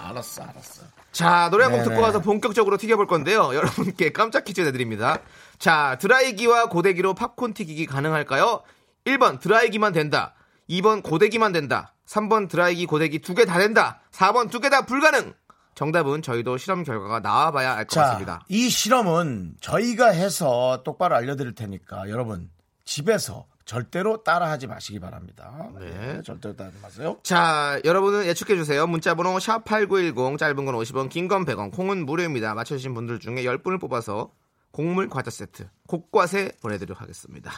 알았어, 0.00 0.42
알았어. 0.42 0.82
자, 1.12 1.48
노래 1.50 1.64
한곡 1.64 1.78
네네. 1.80 1.90
듣고 1.90 2.02
와서 2.02 2.20
본격적으로 2.20 2.76
튀겨볼 2.76 3.06
건데요. 3.06 3.52
여러분께 3.56 4.12
깜짝 4.12 4.44
퀴즈 4.44 4.60
내드립니다. 4.60 5.18
자, 5.58 5.96
드라이기와 6.00 6.68
고데기로 6.68 7.14
팝콘 7.14 7.54
튀기기 7.54 7.86
가능할까요? 7.86 8.62
1번 9.06 9.40
드라이기만 9.40 9.92
된다. 9.92 10.34
2번 10.68 11.02
고데기만 11.02 11.52
된다. 11.52 11.94
3번 12.06 12.50
드라이기, 12.50 12.84
고데기 12.86 13.20
두 13.20 13.34
개 13.34 13.46
다 13.46 13.58
된다. 13.58 14.00
4번 14.12 14.50
두 14.50 14.60
개 14.60 14.68
다 14.68 14.84
불가능. 14.84 15.32
정답은 15.74 16.22
저희도 16.22 16.56
실험 16.58 16.84
결과가 16.84 17.20
나와봐야 17.20 17.72
알것 17.72 17.88
자, 17.88 18.02
같습니다. 18.02 18.44
이 18.48 18.68
실험은 18.68 19.54
저희가 19.60 20.08
해서 20.08 20.82
똑바로 20.84 21.16
알려드릴 21.16 21.54
테니까 21.54 22.08
여러분, 22.10 22.50
집에서 22.84 23.46
절대로 23.64 24.22
따라하지 24.22 24.66
마시기 24.66 25.00
바랍니다. 25.00 25.70
네. 25.78 26.20
절대로 26.22 26.54
따라하지 26.54 26.78
마세요. 26.82 27.18
자, 27.22 27.80
여러분은 27.84 28.26
예측해 28.26 28.56
주세요. 28.56 28.86
문자 28.86 29.14
번호 29.14 29.34
샵8910 29.36 30.38
짧은 30.38 30.64
건 30.64 30.74
50원, 30.74 31.08
긴 31.08 31.28
건 31.28 31.44
100원, 31.44 31.72
콩은 31.72 32.04
무료입니다. 32.04 32.54
맞춰 32.54 32.76
주신 32.76 32.92
분들 32.94 33.20
중에 33.20 33.36
10분을 33.44 33.80
뽑아서 33.80 34.30
곡물 34.70 35.08
과자 35.08 35.30
세트 35.30 35.68
곡과세 35.86 36.52
보내 36.60 36.76
드리도록 36.78 37.00
하겠습니다. 37.00 37.52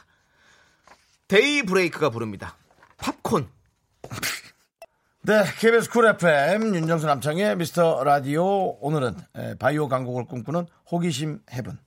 데이 1.29 1.63
브레이크가 1.63 2.11
부릅니다. 2.11 2.55
팝콘. 2.99 3.49
네, 5.23 5.43
KBS 5.59 5.91
Cool 5.91 6.07
FM 6.07 6.73
윤정수 6.77 7.07
남창희의 7.07 7.57
미스터 7.57 8.05
라디오 8.05 8.77
오늘은 8.81 9.17
에, 9.35 9.55
바이오 9.57 9.89
강국을 9.89 10.27
꿈꾸는 10.27 10.67
호기심 10.89 11.41
Heaven. 11.51 11.79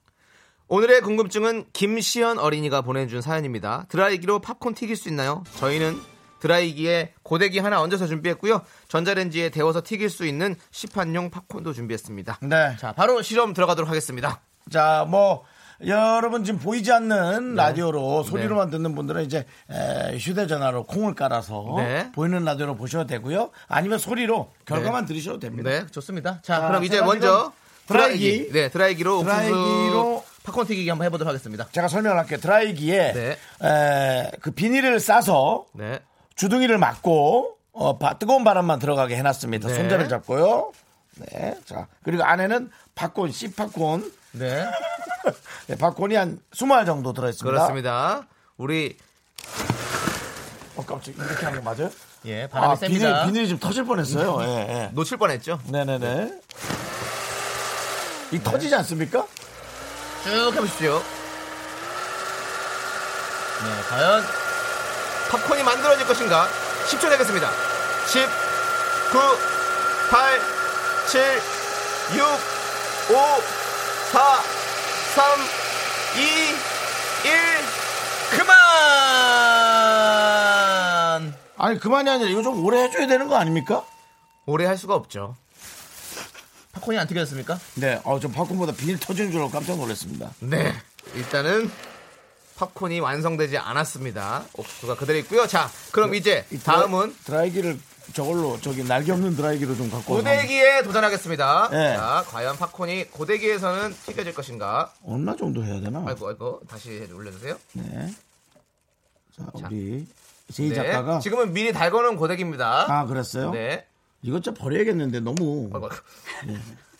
오늘의 0.71 1.01
궁금증은 1.01 1.65
김시연 1.73 2.37
어린이가 2.37 2.81
보내준 2.81 3.21
사연입니다. 3.21 3.87
드라이기로 3.89 4.37
팝콘 4.39 4.75
튀길 4.75 4.95
수 4.95 5.09
있나요? 5.09 5.43
저희는 5.57 5.99
드라이기에 6.41 7.13
고데기 7.23 7.57
하나 7.57 7.81
얹어서 7.81 8.05
준비했고요. 8.05 8.61
전자레인지에 8.87 9.49
데워서 9.49 9.81
튀길 9.83 10.11
수 10.11 10.27
있는 10.27 10.55
시판용 10.69 11.31
팝콘도 11.31 11.73
준비했습니다. 11.73 12.37
네. 12.43 12.75
자, 12.79 12.91
바로 12.93 13.23
실험 13.23 13.55
들어가도록 13.55 13.89
하겠습니다. 13.89 14.41
자, 14.69 15.07
뭐 15.09 15.43
여러분 15.87 16.43
지금 16.43 16.59
보이지 16.59 16.91
않는 16.91 17.55
라디오로 17.55 18.21
네. 18.23 18.29
소리로만 18.29 18.69
듣는 18.69 18.93
분들은 18.93 19.23
이제 19.25 19.47
에, 19.71 20.17
휴대전화로 20.19 20.83
콩을 20.83 21.15
깔아서 21.15 21.73
네. 21.77 22.11
보이는 22.11 22.45
라디오로 22.45 22.75
보셔도 22.75 23.07
되고요. 23.07 23.49
아니면 23.67 23.97
소리로 23.97 24.51
결과만 24.65 25.07
들으셔도 25.07 25.39
됩니다. 25.39 25.67
네, 25.67 25.87
좋습니다. 25.87 26.41
자, 26.43 26.59
자, 26.61 26.67
그럼 26.67 26.83
이제 26.83 27.01
먼저 27.01 27.53
지금 27.87 27.97
드라이기. 27.97 28.51
네, 28.51 28.69
드라이기로 28.69 29.23
드라이기로 29.23 30.23
팝콘 30.49 30.65
튀기기 30.67 30.89
한번 30.89 31.05
해보도록 31.05 31.29
하겠습니다. 31.29 31.67
제가 31.71 31.87
설명을 31.87 32.17
할게요. 32.17 32.39
드라이기에 32.39 33.13
네. 33.13 33.37
에, 33.67 34.31
그 34.41 34.51
비닐을 34.51 34.99
싸서 34.99 35.65
네, 35.73 35.99
주둥이를 36.35 36.77
막고 36.77 37.57
어, 37.71 37.97
바- 37.97 38.17
뜨거운 38.17 38.43
바람만 38.43 38.79
들어가게 38.79 39.15
해놨습니다. 39.17 39.67
네. 39.67 39.73
손잡이를 39.75 40.09
잡고요. 40.09 40.71
네, 41.17 41.55
자 41.65 41.87
그리고 42.03 42.23
안에는 42.23 42.69
팝콘, 42.95 43.31
씨 43.31 43.51
팝콘, 43.53 44.11
네, 44.33 44.65
네, 45.67 45.75
팝콘이 45.75 46.15
한 46.15 46.39
20알 46.51 46.85
정도 46.85 47.13
들어있습니다. 47.13 47.49
그렇습니다. 47.51 48.27
우리 48.57 48.97
어, 50.75 50.85
깜짝 50.85 51.13
이렇게 51.15 51.45
하는 51.45 51.61
거 51.63 51.71
맞아요? 51.73 51.89
예, 52.25 52.47
바람이 52.47 52.73
아, 52.73 52.75
비닐, 52.75 52.99
셉니다. 53.01 53.25
비닐이 53.25 53.47
좀 53.49 53.59
터질 53.59 53.83
뻔했어요. 53.85 54.37
예, 54.43 54.47
예. 54.47 54.89
놓칠 54.93 55.17
뻔했죠. 55.17 55.59
네네네. 55.69 56.39
이 58.31 58.39
터지지 58.43 58.75
않습니까? 58.75 59.25
쭉 60.23 60.53
해보십시오. 60.55 61.01
네, 63.63 63.81
과연 63.89 64.23
팝콘이 65.31 65.63
만들어질 65.63 66.05
것인가? 66.07 66.47
10초 66.87 67.09
되겠습니다. 67.09 67.49
10, 68.07 68.27
9, 69.11 69.19
8, 70.11 70.41
7, 71.07 71.41
6, 72.15 72.25
5, 72.25 73.15
4, 74.11 74.41
3, 75.15 75.39
2, 76.17 76.21
1, 77.27 77.79
그만! 78.31 78.59
아니, 81.57 81.79
그만이 81.79 82.09
아니라 82.09 82.29
이거 82.29 82.41
좀 82.41 82.63
오래 82.65 82.83
해줘야 82.83 83.07
되는 83.07 83.27
거 83.27 83.35
아닙니까? 83.37 83.83
오래 84.45 84.65
할 84.65 84.77
수가 84.77 84.95
없죠. 84.95 85.35
팝콘이 86.73 86.97
안 86.97 87.07
튀겼습니까? 87.07 87.59
네, 87.75 87.99
어, 88.03 88.19
좀 88.19 88.31
팝콘보다 88.31 88.73
비닐 88.73 88.99
터지는 88.99 89.31
줄 89.31 89.41
알고 89.41 89.51
깜짝 89.51 89.77
놀랐습니다. 89.77 90.31
네. 90.39 90.73
일단은 91.15 91.69
팝콘이 92.57 92.99
완성되지 92.99 93.57
않았습니다. 93.57 94.45
옥수수가 94.53 94.95
그대로 94.95 95.17
있고요. 95.19 95.47
자, 95.47 95.69
그럼 95.91 96.13
이제 96.13 96.45
다음은 96.63 97.15
드라이기를 97.25 97.79
저걸로 98.13 98.59
저기 98.61 98.83
날개 98.83 99.11
없는 99.11 99.35
드라이기로 99.35 99.75
좀 99.75 99.89
갖고 99.89 100.15
고데기에 100.15 100.83
도전하겠습니다. 100.83 101.69
네. 101.69 101.95
자, 101.95 102.23
과연 102.27 102.57
팝콘이 102.57 103.05
고데기에서는 103.11 103.95
튀겨질 104.05 104.33
것인가? 104.33 104.93
얼마 105.05 105.35
정도 105.35 105.63
해야 105.63 105.79
되나? 105.79 106.03
아이고, 106.05 106.27
아이고, 106.27 106.61
다시 106.67 107.07
올려주세요. 107.13 107.57
네. 107.73 108.13
자, 109.37 109.45
우리 109.53 110.05
제이 110.51 110.73
작가가 110.73 111.15
네. 111.15 111.19
지금은 111.21 111.53
미리 111.53 111.71
달궈놓은 111.71 112.17
고데기입니다. 112.17 112.85
아 112.89 113.05
그랬어요? 113.05 113.51
네. 113.51 113.85
이것 114.21 114.43
좀 114.43 114.53
버려야겠는데 114.53 115.21
너무 115.21 115.69
아이고, 115.73 115.89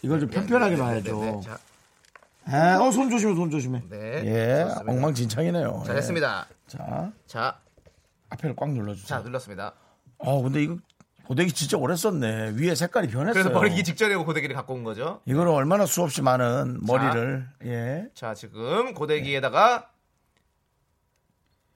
이걸 0.02 0.20
좀 0.20 0.30
편편하게 0.30 0.76
네. 0.76 1.02
네, 1.02 1.12
네. 1.12 1.42
자, 1.42 1.60
아, 2.46 2.80
어, 2.82 2.92
손 2.92 3.10
조심해, 3.10 3.36
손 3.36 3.50
조심해. 3.50 3.84
네, 3.90 4.24
예, 4.26 4.64
좋습니다. 4.64 4.92
엉망진창이네요. 4.92 5.84
자, 5.86 5.92
예. 5.92 5.96
됐습니다. 5.98 6.48
자, 6.68 7.12
자, 7.28 7.60
앞에를 8.30 8.56
꽉 8.56 8.68
자, 8.68 8.72
눌러주세요. 8.74 9.20
눌렀습니다. 9.22 9.74
어, 10.20 10.42
근데 10.42 10.64
이거 10.64 10.78
고데기 11.28 11.52
진짜 11.52 11.78
오래 11.78 11.96
썼네. 11.96 12.54
위에 12.56 12.74
색깔이 12.74 13.08
변했어요. 13.10 13.44
그래서 13.44 13.52
버리기 13.52 13.84
직전에 13.84 14.16
고데기를 14.16 14.56
갖고 14.56 14.74
온 14.74 14.84
거죠. 14.84 15.22
이거를 15.26 15.52
얼마나 15.52 15.86
수없이 15.86 16.22
많은 16.22 16.80
머리를 16.82 17.48
예. 17.66 18.08
자, 18.16 18.34
지금 18.34 18.94
고데기에다가 18.94 19.92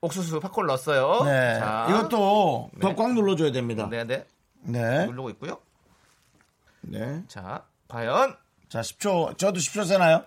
옥수수 0.01 0.39
팝콘 0.39 0.65
넣었어요. 0.67 1.23
네. 1.25 1.59
자, 1.59 1.87
이것도 1.89 2.71
네. 2.73 2.79
더꽉 2.79 3.13
눌러줘야 3.13 3.51
됩니다. 3.51 3.87
네, 3.91 4.03
네. 4.05 4.25
네. 4.63 5.05
누르고 5.05 5.29
있고요. 5.31 5.59
네. 6.81 7.23
자, 7.27 7.63
과연 7.87 8.35
자, 8.69 8.81
10초, 8.81 9.37
저도 9.37 9.59
10초 9.59 9.85
세나요? 9.85 10.23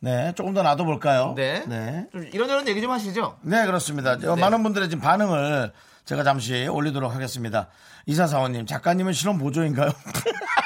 네. 0.00 0.32
조금 0.34 0.54
더 0.54 0.62
놔둬볼까요? 0.62 1.34
네. 1.36 1.64
네. 1.66 2.08
좀 2.12 2.24
이런저런 2.32 2.68
얘기 2.68 2.80
좀 2.80 2.90
하시죠. 2.90 3.38
네, 3.42 3.64
그렇습니다. 3.66 4.18
저 4.18 4.34
네. 4.34 4.40
많은 4.40 4.62
분들의 4.62 4.88
지금 4.90 5.02
반응을 5.02 5.72
제가 6.04 6.22
잠시 6.22 6.66
올리도록 6.66 7.14
하겠습니다. 7.14 7.68
이사사원님, 8.06 8.66
작가님은 8.66 9.12
실험 9.12 9.38
보조인가요? 9.38 9.90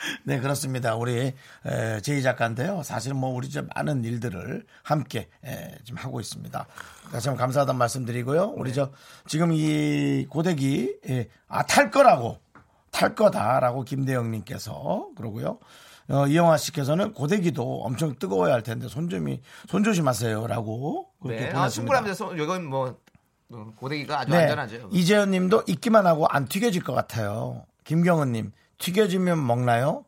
네, 0.24 0.40
그렇습니다. 0.40 0.94
우리 0.96 1.34
에, 1.66 2.00
제이 2.00 2.22
작가인데요. 2.22 2.82
사실 2.82 3.14
뭐 3.14 3.30
우리 3.30 3.48
좀 3.50 3.68
많은 3.74 4.04
일들을 4.04 4.64
함께 4.82 5.28
에, 5.44 5.76
지금 5.84 5.98
하고 5.98 6.20
있습니다. 6.20 6.66
다시 7.12 7.28
한번 7.28 7.40
감사하다는 7.42 7.78
말씀드리고요. 7.78 8.54
우리 8.56 8.72
저 8.72 8.90
지금 9.26 9.52
이 9.52 10.26
고데기 10.30 10.96
예, 11.08 11.28
아, 11.48 11.62
탈 11.64 11.90
거라고 11.90 12.38
탈 12.90 13.14
거다라고 13.14 13.84
김대영님께서 13.84 15.08
그러고요. 15.16 15.58
어, 16.08 16.26
이영화 16.26 16.56
씨께서는 16.56 17.12
고데기도 17.12 17.82
엄청 17.82 18.16
뜨거워야 18.18 18.52
할 18.54 18.62
텐데 18.64 18.88
손좀이 18.88 19.40
손 19.68 19.84
조심하세요라고 19.84 21.08
그렇게 21.22 21.40
네. 21.42 21.48
아, 21.50 21.52
보냈습니다. 21.54 21.68
충분합니다. 21.70 22.14
소- 22.14 22.34
이건 22.34 22.64
뭐 22.66 22.96
어, 23.52 23.72
고데기가 23.76 24.20
아주 24.20 24.30
네. 24.30 24.38
안전하죠. 24.38 24.88
이재현 24.92 25.30
님도 25.30 25.64
익기만 25.66 26.06
하고 26.06 26.26
안 26.28 26.46
튀겨질 26.48 26.82
것 26.82 26.94
같아요. 26.94 27.64
김경은 27.84 28.32
님, 28.32 28.52
튀겨지면 28.80 29.46
먹나요? 29.46 30.04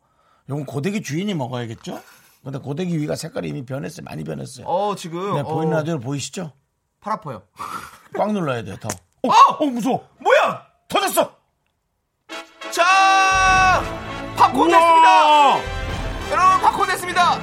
이건 0.49 0.65
고데기 0.65 1.01
주인이 1.01 1.33
먹어야겠죠? 1.33 2.01
근데 2.43 2.59
고데기 2.59 2.99
위가 2.99 3.15
색깔이 3.15 3.47
이미 3.47 3.63
변했어요. 3.65 4.03
많이 4.03 4.25
변했어요. 4.25 4.65
어, 4.67 4.95
지금 4.95 5.35
네, 5.35 5.39
어, 5.39 5.43
보이는 5.43 5.71
라디오 5.73 5.97
보이시죠? 5.99 6.51
팔 6.99 7.13
아파요. 7.13 7.43
꽉 8.17 8.33
눌러야 8.33 8.63
돼요, 8.63 8.75
더. 8.81 8.89
어, 9.23 9.29
어, 9.59 9.65
무서워. 9.65 10.05
뭐야? 10.19 10.65
터졌어! 10.89 11.37
자! 12.71 13.81
팝콘 14.35 14.67
됐습니다. 14.69 15.57
여러분 16.31 16.61
팝콘 16.61 16.87
됐습니다. 16.87 17.35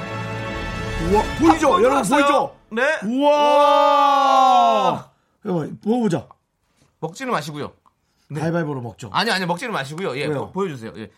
우와, 1.09 1.23
보이죠? 1.39 1.67
여러분 1.81 1.81
들어왔어요. 2.03 2.21
보이죠? 2.21 2.55
네. 2.69 2.83
우와! 3.23 5.09
여러분, 5.45 5.79
먹어보자. 5.83 6.27
먹지는 6.99 7.31
마시고요. 7.31 7.73
가위바위보로 8.39 8.81
먹죠. 8.81 9.09
아니 9.13 9.29
아니 9.31 9.45
먹지는 9.45 9.73
마시고요. 9.73 10.17
예, 10.17 10.25
왜요? 10.25 10.47
보- 10.47 10.51
보여주세요. 10.53 10.93
예. 10.97 11.11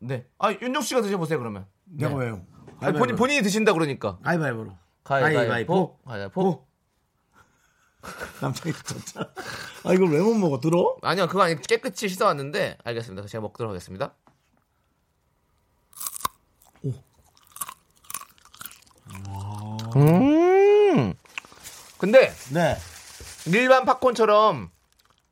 네. 0.00 0.26
아 0.38 0.52
윤종 0.52 0.82
씨가 0.82 1.00
드셔보세요 1.02 1.38
그러면. 1.38 1.66
내가 1.84 2.10
네. 2.14 2.16
왜요? 2.24 2.44
아니, 2.80 2.98
본인 2.98 3.16
본인이 3.16 3.42
드신다 3.42 3.72
그러니까. 3.72 4.18
가위바위보로. 4.22 4.76
가위바위보. 5.04 5.98
가위바위보. 6.04 6.66
남창이 8.40 8.72
진짜. 8.84 9.20
아, 9.84 9.92
이걸 9.92 10.10
왜 10.10 10.20
못 10.22 10.34
먹어? 10.34 10.60
들어? 10.60 10.96
아니요 11.02 11.26
그거 11.26 11.42
아니 11.42 11.60
깨끗이 11.60 12.08
씻어왔는데 12.08 12.78
알겠습니다. 12.84 13.26
제가 13.26 13.42
먹도록 13.42 13.70
하겠습니다. 13.70 14.14
음. 19.96 21.14
근데 21.98 22.32
네. 22.52 22.76
일반 23.46 23.84
팝콘처럼 23.84 24.70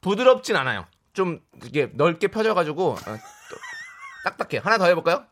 부드럽진 0.06 0.54
않아요. 0.54 0.86
좀 1.12 1.40
이게 1.64 1.90
넓게 1.92 2.28
펴져가지고 2.28 2.90
어, 2.92 2.96
또 3.04 3.56
딱딱해. 4.24 4.58
하나 4.62 4.78
더 4.78 4.86
해볼까요? 4.86 5.24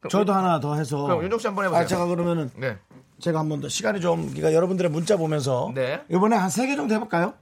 그럼 0.00 0.08
저도 0.10 0.32
하나 0.32 0.60
더 0.60 0.76
해서. 0.76 1.02
그럼 1.02 1.22
윤종 1.22 1.38
씨 1.38 1.46
한번 1.46 1.66
해보세요. 1.66 1.84
아, 1.84 1.86
제가 1.86 2.06
그러면은 2.06 2.50
네. 2.56 2.78
제가 3.20 3.38
한 3.40 3.48
번 3.50 3.60
더 3.60 3.68
시간이 3.68 4.00
좀 4.00 4.22
그러니까 4.28 4.54
여러분들의 4.54 4.90
문자 4.90 5.16
보면서 5.18 5.70
네. 5.74 6.02
이번에 6.10 6.36
한 6.36 6.48
세 6.48 6.66
개 6.66 6.74
정도 6.74 6.94
해볼까요? 6.94 7.34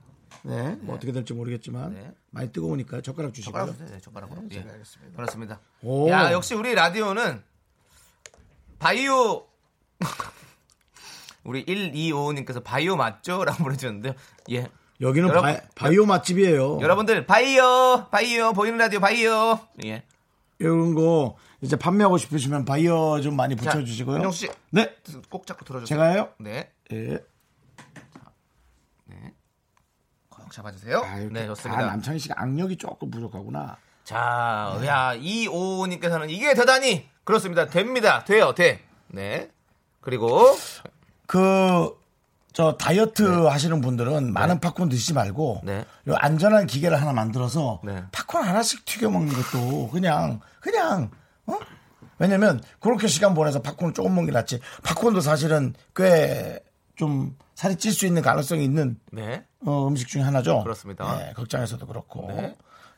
네, 0.43 0.77
뭐 0.81 0.97
어떻게 0.97 1.13
될지 1.13 1.33
모르겠지만 1.35 1.95
네. 1.95 2.13
많이 2.31 2.51
뜨거우니까 2.51 3.01
젓가락 3.01 3.33
주시고요. 3.33 3.61
젓가락 3.67 3.79
주세요. 3.79 3.97
네, 3.97 4.01
젓가락으로. 4.03 4.43
예. 4.51 4.67
그렇습니다. 5.15 5.61
오. 5.83 6.09
야 6.11 6.33
역시 6.33 6.55
우리 6.57 6.75
라디오는 6.75 7.45
바이오 8.81 9.47
우리 11.45 11.65
1255님께서 11.65 12.63
바이오 12.65 12.97
맞죠? 12.97 13.45
라고 13.45 13.63
보내주셨는데요. 13.63 14.15
예. 14.51 14.69
여기는 15.03 15.29
여러분- 15.29 15.55
바, 15.55 15.61
바이오 15.75 16.07
맛집이에요. 16.07 16.79
여러분들 16.81 17.27
바이오 17.27 18.07
바이오 18.11 18.53
보이는 18.53 18.79
라디오 18.79 19.01
바이오 19.01 19.59
예. 19.85 20.05
이런 20.59 20.95
거 20.95 21.37
이제 21.61 21.77
판매하고 21.77 22.19
싶으시면 22.19 22.65
바이오 22.65 23.21
좀 23.21 23.37
많이 23.37 23.57
자, 23.57 23.71
붙여주시고요. 23.73 24.17
윤정 24.17 24.33
씨. 24.33 24.49
네, 24.71 24.95
꼭 25.29 25.47
잡고 25.47 25.65
들어주세요. 25.65 25.87
제가요. 25.99 26.29
네. 26.39 26.71
예. 26.93 27.19
꼭 30.29 30.51
잡아주세요. 30.53 30.99
아, 30.99 31.17
네다 31.17 31.47
좋습니다. 31.49 31.87
남창희 31.87 32.19
씨가 32.19 32.35
악력이 32.39 32.77
조금 32.77 33.11
부족하구나. 33.11 33.77
자, 34.05 34.79
야, 34.85 35.17
255님께서는 35.17 36.31
이게 36.31 36.55
되다니 36.55 37.09
그렇습니다. 37.25 37.67
됩니다. 37.67 38.25
돼요, 38.25 38.53
돼. 38.55 38.83
네. 39.09 39.51
그리고 40.01 40.45
그, 41.27 41.95
저 42.53 42.77
다이어트 42.77 43.23
하시는 43.47 43.81
분들은 43.81 44.33
많은 44.33 44.61
팝콘 44.61 44.89
드시지 44.89 45.15
말고 45.15 45.63
네. 45.65 45.85
요 46.09 46.15
안전한 46.19 46.67
기계를 46.67 47.01
하나 47.01 47.13
만들어서 47.13 47.81
네. 47.85 48.05
팝콘 48.13 48.43
하나씩 48.43 48.85
튀겨 48.85 49.11
먹는 49.11 49.33
것도 49.33 49.89
그냥 49.91 50.41
그냥 50.61 51.11
어? 51.47 51.55
왜냐면 52.19 52.63
그렇게 52.81 53.09
시간 53.09 53.35
보내서 53.35 53.63
팝콘을 53.63 53.95
조금 53.95 54.15
먹는 54.15 54.27
게 54.27 54.33
낫지. 54.33 54.61
팝콘도 54.83 55.21
사실은 55.21 55.75
꽤 55.95 56.61
좀 56.95 57.37
살이 57.55 57.77
찔 57.77 57.93
수 57.93 58.07
있는 58.07 58.23
가능성이 58.23 58.65
있는 58.65 58.97
네. 59.11 59.45
어, 59.65 59.89
음식 59.89 60.09
중에 60.09 60.23
하나죠. 60.23 60.63
그렇습니다. 60.63 61.17
네, 61.19 61.33
극장에서도 61.35 61.87
그렇고. 61.87 62.29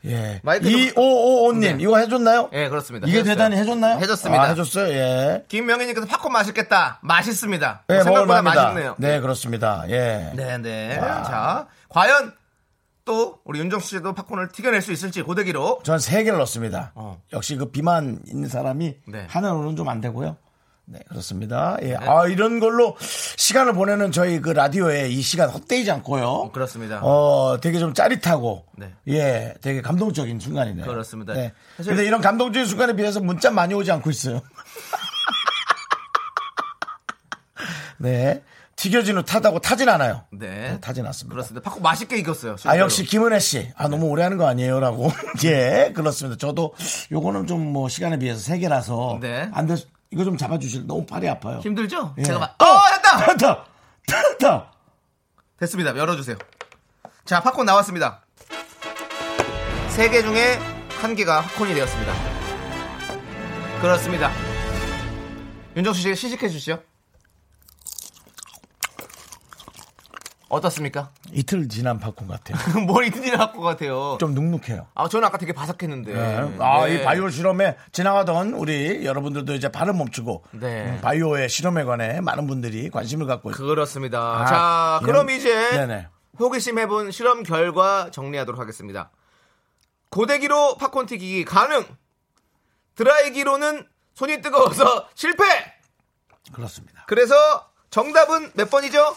네. 0.05 0.13
예. 0.13 0.41
마이크 0.43 0.71
좀- 0.71 0.81
2555님, 0.81 1.61
네. 1.61 1.77
이거 1.81 1.97
해줬나요? 1.99 2.51
예, 2.53 2.69
그렇습니다. 2.69 3.07
이게 3.07 3.19
해줬어요. 3.19 3.35
대단히 3.35 3.57
해줬나요? 3.57 3.99
해줬습니다. 4.01 4.43
아, 4.43 4.47
해줬어요, 4.49 4.89
예. 4.93 5.45
김명희님께서 5.49 6.07
팝콘 6.07 6.33
맛있겠다. 6.33 6.99
맛있습니다. 7.03 7.85
네, 7.89 7.95
생각보다 8.03 8.21
먹을만합니다. 8.27 8.63
맛있네요. 8.65 8.95
네, 8.99 9.21
그렇습니다. 9.21 9.85
예. 9.89 10.33
네, 10.35 10.59
네. 10.59 10.97
자, 11.01 11.67
과연 11.89 12.33
또 13.07 13.39
우리 13.45 13.59
윤정 13.59 13.81
씨도 13.81 14.15
팝콘을 14.15 14.49
튀겨낼 14.53 14.81
수 14.81 14.91
있을지 14.93 15.21
고데기로. 15.23 15.81
전 15.85 15.99
세 15.99 16.23
개를 16.25 16.39
넣습니다. 16.41 16.93
어. 16.95 17.21
역시 17.35 17.57
그 17.57 17.71
비만 17.71 18.21
있는 18.29 18.49
사람이 18.49 18.97
네. 19.09 19.27
하나로는 19.29 19.77
좀 19.77 19.89
안 19.89 20.01
되고요. 20.01 20.37
네, 20.87 20.99
그렇습니다. 21.09 21.79
예. 21.83 21.95
아, 21.95 22.27
이런 22.27 22.61
걸로 22.61 22.95
시간을 23.01 23.73
보내는 23.73 24.13
저희 24.13 24.41
그 24.41 24.51
라디오에 24.51 25.09
이 25.09 25.23
시간 25.23 25.49
헛되이지 25.49 25.91
않고요. 25.91 26.51
그렇습니다. 26.53 27.01
어, 27.03 27.59
되게 27.61 27.79
좀 27.79 27.95
짜릿하고. 27.95 28.67
네. 28.77 28.93
예, 29.09 29.55
되게 29.63 29.81
감동적인 29.81 30.39
순간이네요. 30.41 30.85
그렇습니다. 30.85 31.33
네. 31.33 31.53
사실- 31.79 31.95
근데 31.95 32.07
이런 32.07 32.21
감동적인 32.21 32.67
순간에 32.67 32.95
비해서 32.95 33.21
문자 33.21 33.51
많이 33.51 33.73
오지 33.73 33.91
않고 33.93 34.11
있어요. 34.11 34.43
네. 37.99 38.43
튀겨진 38.77 39.17
후 39.17 39.23
타다고 39.25 39.61
타진 39.61 39.89
않아요. 39.89 40.25
네. 40.33 40.79
타진 40.81 41.07
않습니다. 41.07 41.33
그렇습니다. 41.33 41.71
팝콘 41.71 41.81
맛있게 41.83 42.19
익었어요. 42.19 42.53
아, 42.55 42.57
실제로. 42.57 42.83
역시 42.83 43.05
김은혜 43.05 43.39
씨. 43.39 43.71
아, 43.77 43.87
너무 43.89 44.07
오래 44.09 44.25
하는 44.25 44.37
거 44.37 44.47
아니에요? 44.49 44.81
라고. 44.81 45.11
예, 45.45 45.93
그렇습니다. 45.95 46.37
저도 46.37 46.75
요거는 47.13 47.47
좀 47.47 47.73
뭐 47.73 47.89
시간에 47.89 48.19
비해서 48.19 48.41
세 48.41 48.59
개라서. 48.59 49.19
네. 49.23 49.49
안 49.53 49.67
돼. 49.67 49.77
이거 50.15 50.23
좀 50.25 50.37
잡아주실. 50.37 50.87
너무 50.87 51.05
팔이 51.05 51.29
아파요. 51.29 51.59
힘들죠? 51.61 52.15
예. 52.19 52.23
제가 52.23 52.39
막, 52.39 52.63
어, 52.63 52.67
됐다! 52.95 53.27
됐다! 53.27 53.65
됐다! 54.07 54.71
됐습니다. 55.59 55.97
열어주세요. 55.97 56.37
자, 57.25 57.41
팝콘 57.41 57.67
나왔습니다. 57.67 58.21
세 59.89 60.09
개 60.11 60.23
중에 60.23 60.57
한 61.01 61.17
개가 61.17 61.43
팝콘이 61.43 61.75
되었습니다. 61.75 62.13
그렇습니다. 63.81 64.31
윤정수 65.77 66.01
씨 66.01 66.15
시식해 66.15 66.49
주시죠. 66.49 66.81
어떻습니까? 70.55 71.11
이틀 71.33 71.69
지난 71.69 71.99
팝콘 71.99 72.27
같아요. 72.29 72.57
뭘 72.87 73.05
이틀이나 73.07 73.37
갖고 73.39 73.61
같아요. 73.63 74.17
좀 74.21 74.35
눅눅해요. 74.35 74.87
아, 74.95 75.09
저는 75.09 75.27
아까 75.27 75.39
되게 75.39 75.53
바삭했는데. 75.53 76.13
네. 76.15 76.57
아, 76.61 76.87
네. 76.87 76.95
이 76.95 77.05
바이오 77.05 77.29
실험에 77.31 77.77
지나가던 77.93 78.55
우리 78.55 79.05
여러분들도 79.05 79.55
이제 79.55 79.69
발을 79.71 79.93
멈추고 79.95 80.45
네. 80.53 80.85
음, 80.85 81.01
바이오의 81.03 81.49
실험에 81.49 81.85
관해 81.85 82.21
많은 82.21 82.47
분들이 82.47 82.91
관심을 82.91 83.27
갖고 83.27 83.51
있어요. 83.51 83.67
그렇습니다. 83.67 84.19
아, 84.21 84.47
자, 84.47 85.01
이런- 85.03 85.13
그럼 85.27 85.31
이제 85.31 85.53
네네. 85.71 86.09
호기심 86.39 86.79
해본 86.79 87.11
실험 87.11 87.43
결과 87.43 88.11
정리하도록 88.11 88.61
하겠습니다. 88.61 89.11
고데기로 90.11 90.77
팝콘 90.79 91.07
튀기기 91.07 91.45
가능. 91.45 91.85
드라이기로는 92.95 93.87
손이 94.15 94.41
뜨거워서 94.41 95.09
실패. 95.15 95.45
그렇습니다. 96.53 97.05
그래서 97.09 97.35
정답은 97.91 98.53
몇 98.55 98.71
번이죠? 98.71 99.17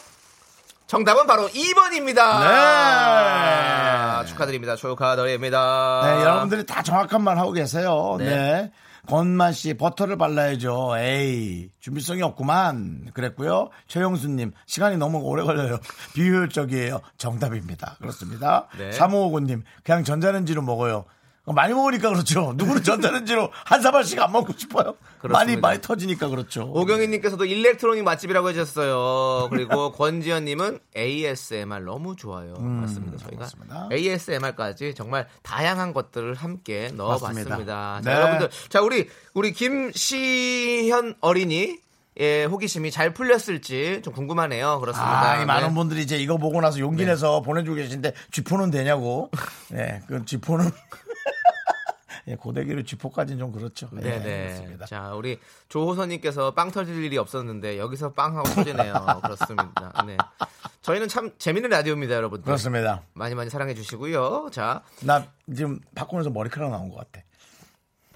정답은 0.87 1.27
바로 1.27 1.47
2번입니다. 1.49 2.39
네. 2.39 4.25
축하드립니다. 4.27 4.75
축하드립니다. 4.77 6.01
네, 6.03 6.23
여러분들이 6.23 6.65
다 6.65 6.81
정확한 6.81 7.21
말 7.21 7.37
하고 7.37 7.51
계세요. 7.51 8.15
네. 8.17 8.25
네. 8.25 8.71
권만 9.07 9.53
씨, 9.53 9.73
버터를 9.73 10.17
발라야죠. 10.17 10.95
에이, 10.97 11.69
준비성이 11.79 12.21
없구만. 12.23 13.11
그랬고요. 13.13 13.69
최영수님, 13.87 14.51
시간이 14.65 14.97
너무 14.97 15.19
오래 15.19 15.43
걸려요. 15.43 15.77
비효율적이에요. 16.13 16.99
정답입니다. 17.17 17.95
그렇습니다. 17.99 18.67
네. 18.77 18.89
3559님, 18.91 19.63
그냥 19.83 20.03
전자레인지로 20.03 20.61
먹어요. 20.61 21.05
어, 21.47 21.53
많이 21.53 21.73
먹으니까 21.73 22.09
그렇죠. 22.09 22.53
누구는 22.57 22.83
전자레인지로 22.83 23.49
한 23.63 23.81
사발씩 23.81 24.21
안 24.21 24.33
먹고 24.33 24.51
싶어요. 24.57 24.83
많이, 24.83 24.97
그렇습니다. 25.21 25.61
많이 25.61 25.81
터지니까 25.81 26.27
그렇죠. 26.27 26.69
오경희님께서도 26.73 27.45
일렉트로닉 27.45 28.03
맛집이라고 28.03 28.49
해주셨어요. 28.49 29.47
그리고 29.49 29.93
권지현님은 29.95 30.79
ASMR 30.97 31.85
너무 31.85 32.17
좋아요. 32.17 32.53
맞습니다. 32.59 33.17
저희가 33.17 33.29
음, 33.31 33.37
그렇습니다. 33.37 33.89
ASMR까지 33.93 34.93
정말 34.93 35.25
다양한 35.41 35.93
것들을 35.93 36.33
함께 36.35 36.91
넣어봤습니다. 36.93 37.49
맞습니다. 37.49 38.01
자, 38.03 38.09
네. 38.09 38.15
여러분들, 38.15 38.49
자 38.67 38.81
우리 38.81 39.07
우리 39.33 39.53
김시현 39.53 41.15
어린이 41.21 41.77
예, 42.19 42.43
호기심이 42.43 42.91
잘 42.91 43.13
풀렸을지 43.13 44.01
좀 44.03 44.11
궁금하네요. 44.11 44.79
그렇습니다. 44.81 45.31
아, 45.31 45.41
이 45.41 45.45
많은 45.45 45.69
네. 45.69 45.73
분들이 45.75 46.01
이제 46.01 46.17
이거 46.17 46.35
보고 46.37 46.59
나서 46.59 46.79
용기 46.79 47.05
내서 47.05 47.41
보내주고 47.41 47.75
계신데 47.77 48.13
쥐포는 48.31 48.69
되냐고. 48.71 49.29
네, 49.69 50.01
그 50.07 50.25
쥐포는. 50.25 50.69
예, 52.27 52.35
고데기로 52.35 52.83
쥐포까지는 52.83 53.39
좀 53.39 53.51
그렇죠. 53.51 53.89
예, 53.95 53.99
네네. 54.01 54.47
그렇습니다. 54.47 54.85
자, 54.85 55.13
우리 55.13 55.39
조호선님께서 55.69 56.51
빵 56.51 56.71
터질 56.71 57.03
일이 57.03 57.17
없었는데 57.17 57.77
여기서 57.77 58.13
빵 58.13 58.37
하고 58.37 58.49
터지네요. 58.49 58.93
그렇습니다. 59.23 60.03
네. 60.05 60.17
저희는 60.81 61.07
참 61.07 61.31
재밌는 61.37 61.69
라디오입니다, 61.69 62.15
여러분들. 62.15 62.45
그렇습니다. 62.45 63.01
많이 63.13 63.33
많이 63.35 63.49
사랑해 63.49 63.73
주시고요. 63.73 64.49
자, 64.51 64.83
나 65.01 65.25
지금 65.55 65.79
팝콘에서 65.95 66.29
머리카락 66.29 66.71
나온 66.71 66.89
것 66.89 66.97
같아. 66.97 67.25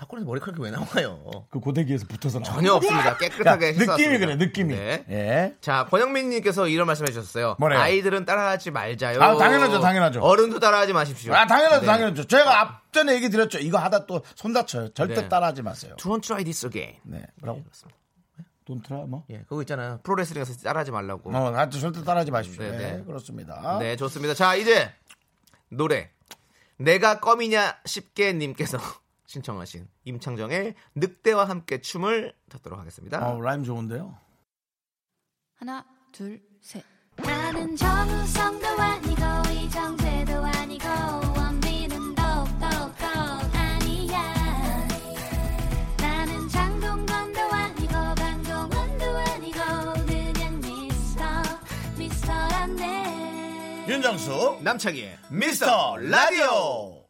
팝콘에서 0.01 0.25
머리카락이 0.25 0.61
왜 0.61 0.71
나와요? 0.71 1.45
그 1.51 1.59
고데기에서 1.59 2.07
붙어서 2.07 2.39
나온 2.39 2.55
전혀 2.55 2.73
없습니다. 2.73 3.17
깨끗하게 3.17 3.67
야, 3.67 3.71
느낌이. 3.73 4.17
그래, 4.17 4.35
느낌이. 4.35 4.75
네. 4.75 5.05
예. 5.09 5.55
자, 5.61 5.85
권영민님께서 5.91 6.67
이런 6.67 6.87
말씀해 6.87 7.11
주셨어요. 7.11 7.55
뭐래요? 7.59 7.79
아이들은 7.79 8.25
따라하지 8.25 8.71
말자요. 8.71 9.21
아, 9.21 9.37
당연하죠, 9.37 9.79
당연하죠. 9.79 10.21
어른도 10.21 10.59
따라하지 10.59 10.93
마십시오. 10.93 11.33
아, 11.35 11.45
당연하죠, 11.45 11.81
네. 11.81 11.85
당연하죠. 11.85 12.23
제가 12.25 12.61
앞전에 12.61 13.13
얘기 13.13 13.29
드렸죠. 13.29 13.59
이거 13.59 13.77
하다 13.77 14.05
또 14.07 14.21
손 14.35 14.53
다쳐요. 14.53 14.93
절대 14.93 15.15
네. 15.15 15.29
따라하지 15.29 15.61
마세요. 15.61 15.95
Don't 15.99 16.21
try 16.23 16.43
this 16.43 16.65
again. 16.65 16.97
네. 17.03 17.23
뭐라고? 17.41 17.63
돈 18.65 18.81
트라 18.81 18.99
뭐? 19.07 19.23
예, 19.29 19.39
그거 19.47 19.61
있잖아요. 19.61 19.99
프로레슬링에서 20.03 20.53
따라하지 20.63 20.91
말라고. 20.91 21.29
어, 21.35 21.53
하여튼 21.53 21.79
절대 21.79 22.03
따라하지 22.03 22.31
마십시오. 22.31 22.63
네, 22.63 22.71
네, 22.71 22.77
네. 22.97 23.03
그렇습니다. 23.03 23.77
네, 23.79 23.95
좋습니다. 23.97 24.33
자, 24.33 24.55
이제 24.55 24.91
노래. 25.69 26.09
내가 26.77 27.19
껌이냐 27.19 27.77
쉽게 27.85 28.33
님께서 28.33 28.79
신청하신 29.31 29.87
임창정의 30.03 30.75
늑대와 30.95 31.47
함께 31.47 31.79
춤을 31.79 32.33
듣도록 32.49 32.77
하겠습니다. 32.79 33.25
어, 33.29 33.39
라임 33.39 33.63
좋은데요? 33.63 34.17
하나, 35.55 35.85
둘, 36.11 36.41
셋. 36.59 36.83
나는 37.15 37.73
정우성도 37.77 38.67
아니고 38.67 39.21
이정재도 39.53 40.33
아니고 40.33 40.85
원빈은 41.37 42.15
더욱더 42.15 42.65
아니야 43.53 44.87
나는 45.97 46.49
장동건도 46.49 47.39
아니고 47.39 47.93
강동원도 47.93 49.05
아니고 49.17 49.59
그냥 50.07 50.59
미스터 50.59 51.23
미스터란데 51.97 53.85
윤정수, 53.87 54.59
남창희의 54.61 55.17
미스터 55.29 55.95
라디오. 55.97 57.00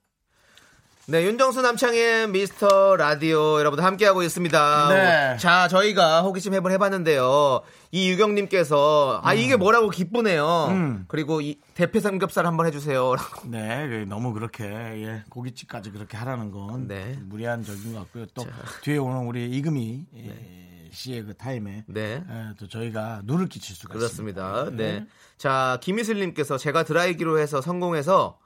네, 1.07 1.25
윤정수 1.25 1.61
남창의 1.61 2.29
미스터 2.29 2.95
라디오 2.95 3.59
여러분들 3.59 3.83
함께하고 3.83 4.21
있습니다. 4.21 4.89
네. 4.89 5.37
자, 5.37 5.67
저희가 5.67 6.21
호기심 6.21 6.53
해본 6.53 6.71
해봤는데요. 6.73 7.61
이 7.91 8.09
유경님께서, 8.11 9.19
아, 9.23 9.33
이게 9.33 9.55
뭐라고 9.55 9.89
기쁘네요. 9.89 10.67
음. 10.69 11.05
그리고 11.07 11.41
이 11.41 11.59
대패 11.73 11.99
삼겹살 11.99 12.45
한번 12.45 12.67
해주세요. 12.67 13.15
네, 13.49 13.87
그 13.89 14.05
너무 14.07 14.31
그렇게 14.31 14.63
예, 14.63 15.23
고깃집까지 15.29 15.91
그렇게 15.91 16.17
하라는 16.17 16.51
건 16.51 16.87
네. 16.87 17.17
무리한 17.23 17.63
적인 17.63 17.93
것 17.93 17.99
같고요. 18.01 18.27
또 18.35 18.45
뒤에 18.83 18.97
오는 18.97 19.25
우리 19.25 19.49
이금희 19.49 20.05
예, 20.15 20.89
씨의 20.91 21.23
그 21.23 21.33
타임에 21.33 21.83
네. 21.87 22.23
예, 22.29 22.53
또 22.59 22.67
저희가 22.67 23.21
눈을 23.25 23.49
끼칠 23.49 23.75
수가 23.75 23.95
그렇습니다. 23.95 24.59
있습니다. 24.65 24.83
네. 24.83 25.07
자, 25.37 25.79
김희슬님께서 25.81 26.59
제가 26.59 26.83
드라이기로 26.83 27.39
해서 27.39 27.59
성공해서 27.59 28.37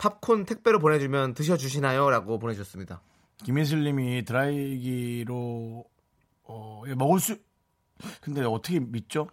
팝콘 0.00 0.46
택배로 0.46 0.78
보내주면 0.78 1.34
드셔주시나요? 1.34 2.08
라고 2.08 2.38
보내주셨습니다. 2.38 3.02
김희슬님이 3.44 4.24
드라이기로 4.24 5.84
어, 6.44 6.82
예, 6.86 6.94
먹을 6.94 7.20
수 7.20 7.36
근데 8.22 8.42
어떻게 8.42 8.80
믿죠? 8.80 9.28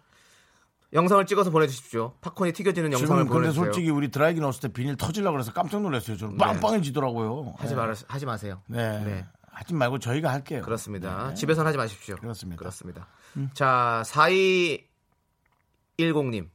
영상을 0.92 1.24
찍어서 1.26 1.50
보내주십시오. 1.50 2.12
팝콘이 2.20 2.52
튀겨지는 2.52 2.92
영상을 2.92 3.06
지금 3.06 3.16
근데 3.16 3.32
보내주세요. 3.32 3.64
솔직히 3.64 3.90
우리 3.90 4.10
드라이기 4.10 4.40
넣었을 4.40 4.60
때 4.60 4.68
비닐 4.72 4.96
터질라 4.96 5.32
그래서 5.32 5.52
깜짝 5.52 5.80
놀랐어요. 5.80 6.18
저는 6.18 6.36
네. 6.36 6.44
빵빵해지더라고요. 6.44 7.54
하지 7.56 7.72
예. 7.72 7.76
말 7.76 7.94
하지 8.06 8.26
마세요. 8.26 8.62
네. 8.66 9.04
네. 9.04 9.26
하지 9.50 9.74
말고 9.74 9.98
저희가 9.98 10.30
할게요. 10.30 10.60
그렇습니다. 10.62 11.28
네. 11.28 11.34
집에서는 11.34 11.66
하지 11.66 11.78
마십시오. 11.78 12.16
그렇습니다. 12.16 12.56
음. 12.56 12.58
그렇습니다. 12.58 13.08
자, 13.54 14.02
4210님. 14.06 16.48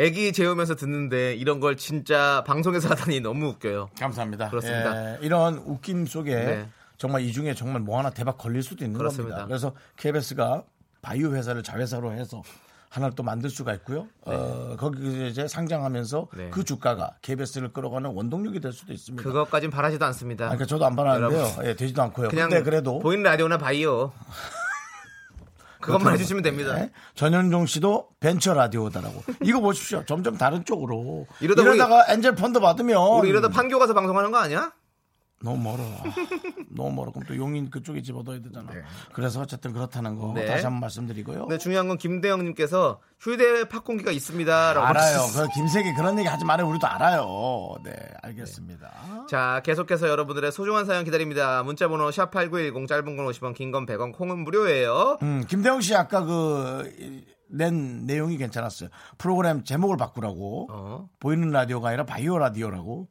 애기 0.00 0.32
재우면서 0.32 0.76
듣는데 0.76 1.34
이런 1.34 1.60
걸 1.60 1.76
진짜 1.76 2.42
방송에서 2.46 2.88
하다니 2.88 3.20
너무 3.20 3.48
웃겨요. 3.48 3.90
감사합니다. 3.98 4.48
그렇습니다. 4.48 5.14
예, 5.14 5.18
이런 5.20 5.58
웃김 5.58 6.06
속에 6.06 6.34
네. 6.34 6.68
정말 6.96 7.20
이 7.20 7.32
중에 7.32 7.52
정말 7.52 7.82
뭐 7.82 7.98
하나 7.98 8.08
대박 8.08 8.38
걸릴 8.38 8.62
수도 8.62 8.82
있는 8.82 8.96
그렇습니다. 8.96 9.36
겁니다. 9.36 9.46
그래서 9.46 9.74
KBS가 9.98 10.62
바이오 11.02 11.34
회사를 11.34 11.62
자회사로 11.62 12.12
해서 12.12 12.42
하나를 12.88 13.14
또 13.14 13.22
만들 13.22 13.50
수가 13.50 13.74
있고요. 13.74 14.08
어, 14.22 14.74
거기 14.78 15.28
이제 15.28 15.46
상장하면서 15.46 16.28
네. 16.34 16.48
그 16.50 16.64
주가가 16.64 17.16
KBS를 17.20 17.74
끌어가는 17.74 18.10
원동력이 18.10 18.60
될 18.60 18.72
수도 18.72 18.94
있습니다. 18.94 19.22
그것까진 19.22 19.70
바라지도 19.70 20.04
않습니다. 20.06 20.46
아, 20.46 20.48
그러니까 20.48 20.66
저도 20.66 20.86
안 20.86 20.96
바라는데요. 20.96 21.46
예, 21.64 21.76
되지도 21.76 22.00
않고요. 22.04 22.28
그냥 22.28 22.48
그래도 22.64 23.00
보이는 23.00 23.22
라디오나 23.22 23.58
바이오. 23.58 24.12
그것만 25.80 26.14
해주시면 26.14 26.42
됩니다. 26.42 26.74
네. 26.74 26.90
전현종 27.14 27.66
씨도 27.66 28.08
벤처 28.20 28.54
라디오다라고. 28.54 29.22
이거 29.42 29.60
보십시오. 29.60 30.04
점점 30.06 30.36
다른 30.36 30.64
쪽으로. 30.64 31.26
이러다 31.40 31.62
이러다가 31.62 32.04
엔젤 32.08 32.34
펀드 32.34 32.60
받으면 32.60 33.20
우리 33.20 33.30
이러다 33.30 33.48
판교 33.48 33.78
가서 33.78 33.94
방송하는 33.94 34.30
거 34.30 34.38
아니야? 34.38 34.72
너무 35.42 35.56
멀어. 35.62 35.82
아, 35.82 36.02
너무 36.70 36.92
멀어. 36.92 37.10
그럼 37.12 37.24
또 37.26 37.34
용인 37.36 37.70
그쪽에 37.70 38.02
집어넣어야 38.02 38.40
되잖아. 38.42 38.70
그래서 39.12 39.40
어쨌든 39.40 39.72
그렇다는 39.72 40.16
거 40.16 40.32
네. 40.34 40.44
다시 40.44 40.64
한번 40.64 40.80
말씀드리고요. 40.82 41.46
네, 41.48 41.56
중요한 41.56 41.88
건 41.88 41.96
김대영님께서 41.96 43.00
휴대 43.18 43.66
팝콘기가 43.68 44.10
있습니다 44.10 44.72
라고 44.74 44.86
알아요. 44.86 45.16
보내주셨어요. 45.16 45.46
그 45.48 45.54
김색이 45.54 45.94
그런 45.94 46.18
얘기 46.18 46.28
하지 46.28 46.44
말아요. 46.44 46.68
우리도 46.68 46.86
알아요. 46.86 47.74
네, 47.84 47.92
알겠습니다. 48.22 49.26
자, 49.28 49.62
계속해서 49.64 50.08
여러분들의 50.08 50.52
소중한 50.52 50.84
사연 50.84 51.04
기다립니다. 51.04 51.62
문자번호 51.62 52.10
샵8910 52.10 52.86
짧은 52.86 53.16
건 53.16 53.26
50원, 53.26 53.54
긴 53.54 53.70
건 53.72 53.86
100원, 53.86 54.12
콩은 54.12 54.38
무료예요. 54.44 55.18
음, 55.22 55.44
김대영 55.48 55.80
씨 55.80 55.94
아까 55.94 56.22
그 56.24 56.90
낸 57.52 58.06
내용이 58.06 58.36
괜찮았어요. 58.36 58.90
프로그램 59.18 59.64
제목을 59.64 59.96
바꾸라고. 59.96 60.68
어. 60.70 61.08
보이는 61.18 61.50
라디오가 61.50 61.88
아니라 61.88 62.04
바이오 62.04 62.38
라디오라고. 62.38 63.08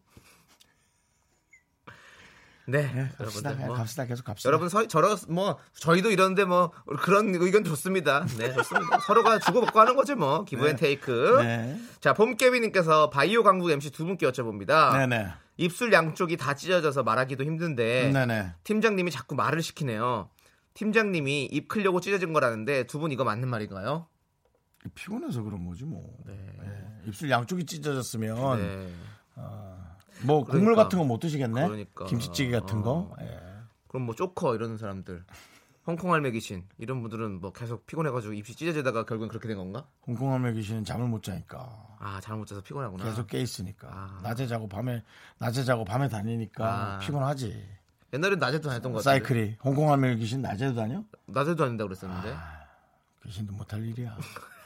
네, 2.71 2.79
예, 2.95 3.09
갑시다. 3.17 3.49
여러분들 3.49 3.57
예, 3.61 3.65
뭐 3.67 3.75
갑시다. 3.75 4.05
계속 4.05 4.23
갑시다. 4.25 4.47
여러분 4.47 4.69
서, 4.69 4.87
저러 4.87 5.17
뭐 5.27 5.57
저희도 5.75 6.11
이런데 6.11 6.45
뭐 6.45 6.71
그런 7.01 7.33
의견 7.35 7.63
좋습니다. 7.63 8.25
네, 8.37 8.53
좋습니다. 8.53 8.99
서로가 9.05 9.39
주고 9.39 9.61
받고 9.61 9.79
하는 9.79 9.95
거죠, 9.95 10.15
뭐 10.15 10.45
기브앤테이크. 10.45 11.39
네. 11.41 11.79
자, 11.99 12.13
봄깨비님께서 12.13 13.09
바이오 13.09 13.43
강국 13.43 13.71
MC 13.71 13.91
두 13.91 14.05
분께 14.05 14.27
여쭤봅니다. 14.29 14.93
네네. 14.93 15.27
입술 15.57 15.91
양쪽이 15.91 16.37
다 16.37 16.53
찢어져서 16.53 17.03
말하기도 17.03 17.43
힘든데 17.43 18.11
네네. 18.13 18.53
팀장님이 18.63 19.11
자꾸 19.11 19.35
말을 19.35 19.61
시키네요. 19.61 20.29
팀장님이 20.73 21.45
입 21.51 21.67
클려고 21.67 21.99
찢어진 21.99 22.31
거라는데 22.31 22.83
두 22.87 22.99
분 22.99 23.11
이거 23.11 23.23
맞는 23.25 23.49
말인가요? 23.49 24.07
피곤해서 24.95 25.41
그런 25.43 25.65
거지 25.67 25.83
뭐. 25.83 26.01
네. 26.25 26.33
예, 26.63 27.07
입술 27.09 27.29
양쪽이 27.29 27.65
찢어졌으면 27.65 28.57
네. 28.59 28.87
뭐 30.25 30.43
국물 30.43 30.61
그러니까. 30.73 30.83
같은 30.83 30.99
거 30.99 31.05
못 31.05 31.19
드시겠네. 31.19 31.65
그러니까. 31.67 32.05
김치찌개 32.05 32.51
같은 32.51 32.81
거. 32.81 32.91
어. 33.11 33.15
예. 33.21 33.39
그럼 33.87 34.03
뭐 34.05 34.13
쪼커 34.15 34.55
이러는 34.55 34.77
사람들, 34.77 35.23
홍콩 35.87 36.13
할매 36.13 36.31
귀신 36.31 36.63
이런 36.77 37.01
분들은 37.01 37.39
뭐 37.41 37.51
계속 37.51 37.85
피곤해가지고 37.87 38.33
입이 38.33 38.43
찢어지다가 38.55 39.05
결국엔 39.05 39.29
그렇게 39.29 39.47
된 39.47 39.57
건가? 39.57 39.85
홍콩 40.05 40.31
할매 40.31 40.53
귀신은 40.53 40.83
잠을 40.85 41.07
못 41.07 41.23
자니까 41.23 41.67
아 41.99 42.19
잘못 42.21 42.45
자서 42.45 42.61
피곤하구나. 42.61 43.03
계속 43.05 43.25
깨 43.27 43.39
있으니까 43.41 43.87
아. 43.91 44.19
낮에 44.21 44.45
자고 44.45 44.67
밤에 44.69 45.03
낮에 45.39 45.63
자고 45.63 45.83
밤에 45.85 46.07
다니니까 46.07 46.95
아. 46.95 46.99
피곤하지. 46.99 47.79
옛날엔 48.13 48.39
낮에도 48.39 48.69
다녔던 48.69 48.91
것 48.93 49.03
같은데. 49.03 49.19
사이클이 49.25 49.57
홍콩 49.63 49.91
할매 49.91 50.15
귀신 50.17 50.41
낮에도 50.41 50.75
다녀? 50.75 51.03
낮에도 51.25 51.55
다닌다 51.63 51.83
고 51.85 51.89
그랬었는데. 51.89 52.31
아. 52.33 52.59
귀신도 53.25 53.53
못할 53.53 53.83
일이야. 53.85 54.15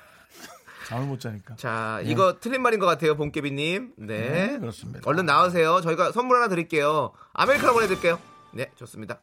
잠을 0.93 1.07
못 1.07 1.19
자니까. 1.19 1.55
자 1.55 1.99
이거 2.03 2.39
틀린 2.39 2.61
말인 2.61 2.79
것 2.79 2.85
같아요, 2.85 3.15
본깨비님. 3.15 3.93
네. 3.97 4.29
네, 4.29 4.59
그렇습니다. 4.59 5.01
얼른 5.05 5.25
나오세요. 5.25 5.81
저희가 5.81 6.11
선물 6.11 6.37
하나 6.37 6.47
드릴게요. 6.47 7.11
아메리카노 7.33 7.73
보내드릴게요. 7.73 8.19
네, 8.53 8.71
좋습니다. 8.75 9.19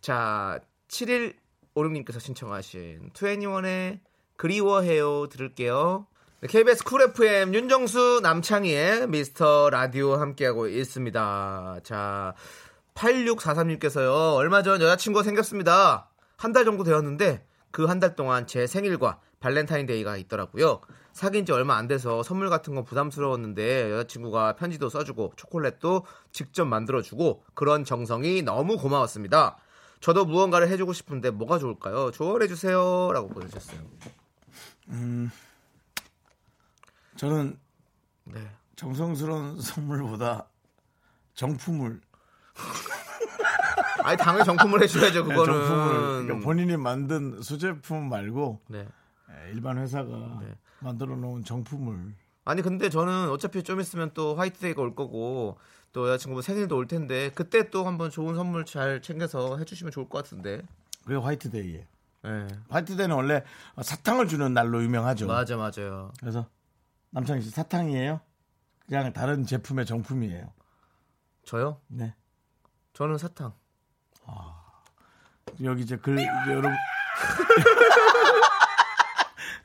자, 0.00 0.60
7156님께서 0.88 2.20
신청하신 2.20 3.10
2NE1의 3.12 4.00
그리워해요 4.36 5.26
들을게요. 5.28 6.06
네, 6.40 6.48
KBS 6.48 6.84
Cool 6.84 7.02
FM 7.02 7.52
윤정수 7.54 8.20
남창희의 8.22 9.08
미스터 9.08 9.68
라디오 9.70 10.14
함께하고 10.14 10.68
있습니다. 10.68 11.80
자, 11.82 12.34
8643님께서요. 12.94 14.36
얼마 14.36 14.62
전 14.62 14.80
여자친구가 14.80 15.22
생겼습니다. 15.24 16.08
한 16.36 16.52
달 16.52 16.64
정도 16.64 16.84
되었는데 16.84 17.44
그 17.70 17.86
한 17.86 18.00
달 18.00 18.16
동안 18.16 18.46
제 18.46 18.66
생일과 18.66 19.20
발렌타인데이가 19.40 20.16
있더라고요. 20.16 20.80
사귄 21.12 21.44
지 21.44 21.52
얼마 21.52 21.76
안 21.76 21.86
돼서 21.86 22.22
선물 22.22 22.50
같은 22.50 22.74
건 22.74 22.84
부담스러웠는데 22.84 23.90
여자친구가 23.92 24.54
편지도 24.56 24.88
써주고 24.88 25.32
초콜릿도 25.36 26.04
직접 26.32 26.64
만들어주고 26.66 27.44
그런 27.54 27.84
정성이 27.84 28.42
너무 28.42 28.76
고마웠습니다. 28.78 29.56
저도 30.00 30.24
무언가를 30.24 30.68
해주고 30.68 30.92
싶은데 30.92 31.30
뭐가 31.30 31.58
좋을까요? 31.58 32.10
조언해주세요. 32.10 33.10
라고 33.12 33.28
보내주셨어요. 33.28 33.80
저는 37.16 37.58
네. 38.24 38.50
정성스러운 38.76 39.60
선물보다 39.60 40.46
정품을 41.34 42.00
아니, 44.02 44.16
당연히 44.16 44.44
정품을 44.44 44.82
해줘야죠, 44.82 45.26
네, 45.26 45.34
그거는. 45.34 45.44
정품을 45.52 46.24
그러니까 46.24 46.44
본인이 46.44 46.76
만든 46.76 47.42
수제품 47.42 48.08
말고 48.08 48.60
네. 48.68 48.86
예, 49.30 49.50
일반 49.52 49.76
회사가 49.78 50.10
네. 50.40 50.54
만들어 50.80 51.16
놓은 51.16 51.44
정품을 51.44 52.14
아니 52.44 52.62
근데 52.62 52.88
저는 52.88 53.30
어차피 53.30 53.62
좀 53.62 53.80
있으면 53.80 54.10
또 54.14 54.34
화이트데이가 54.34 54.80
올 54.80 54.94
거고 54.94 55.58
또 55.92 56.08
여자친구 56.08 56.42
생일도 56.42 56.76
올 56.76 56.86
텐데 56.86 57.30
그때 57.34 57.70
또 57.70 57.86
한번 57.86 58.10
좋은 58.10 58.34
선물 58.34 58.64
잘 58.64 59.02
챙겨서 59.02 59.58
해주시면 59.58 59.90
좋을 59.92 60.08
것 60.08 60.22
같은데. 60.22 60.62
그게 61.04 61.16
화이트데이에 61.16 61.86
네. 62.22 62.46
화이트데이는 62.68 63.14
원래 63.14 63.42
사탕을 63.80 64.28
주는 64.28 64.52
날로 64.52 64.82
유명하죠. 64.82 65.26
맞아 65.26 65.56
맞아요. 65.56 66.12
그래서 66.20 66.46
남창희 67.10 67.42
씨 67.42 67.50
사탕이에요? 67.50 68.20
그냥 68.86 69.12
다른 69.12 69.44
제품의 69.44 69.86
정품이에요. 69.86 70.52
저요? 71.44 71.80
네. 71.88 72.14
저는 72.92 73.18
사탕. 73.18 73.52
여기 75.62 75.82
이제 75.82 75.96
글 75.96 76.16
여러분 76.48 76.72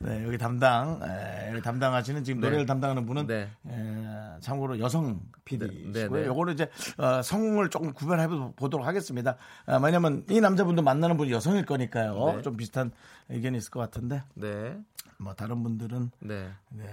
네 0.05 0.23
여기 0.23 0.37
담당 0.37 0.99
에, 1.03 1.51
여기 1.51 1.61
담당하시는 1.61 2.23
지금 2.23 2.39
네. 2.39 2.47
노래를 2.47 2.65
담당하는 2.65 3.05
분은 3.05 3.25
네. 3.25 3.49
에, 3.67 4.39
참고로 4.39 4.79
여성 4.79 5.19
PD시고요. 5.45 5.91
네, 5.91 6.07
네, 6.07 6.21
네. 6.21 6.25
요거는 6.27 6.53
이제 6.53 6.69
어, 6.97 7.21
성을 7.23 7.67
조금 7.69 7.91
구별해 7.91 8.27
보도록 8.27 8.85
하겠습니다. 8.85 9.35
아, 9.65 9.77
왜냐면 9.77 10.23
이 10.29 10.39
남자분도 10.39 10.83
만나는 10.83 11.17
분이 11.17 11.31
여성일 11.31 11.65
거니까요. 11.65 12.35
네. 12.35 12.41
좀 12.43 12.55
비슷한 12.55 12.91
의견이 13.29 13.57
있을 13.57 13.71
것 13.71 13.79
같은데 13.79 14.21
네. 14.35 14.77
뭐 15.17 15.33
다른 15.33 15.63
분들은 15.63 16.11
네. 16.19 16.49
네. 16.69 16.85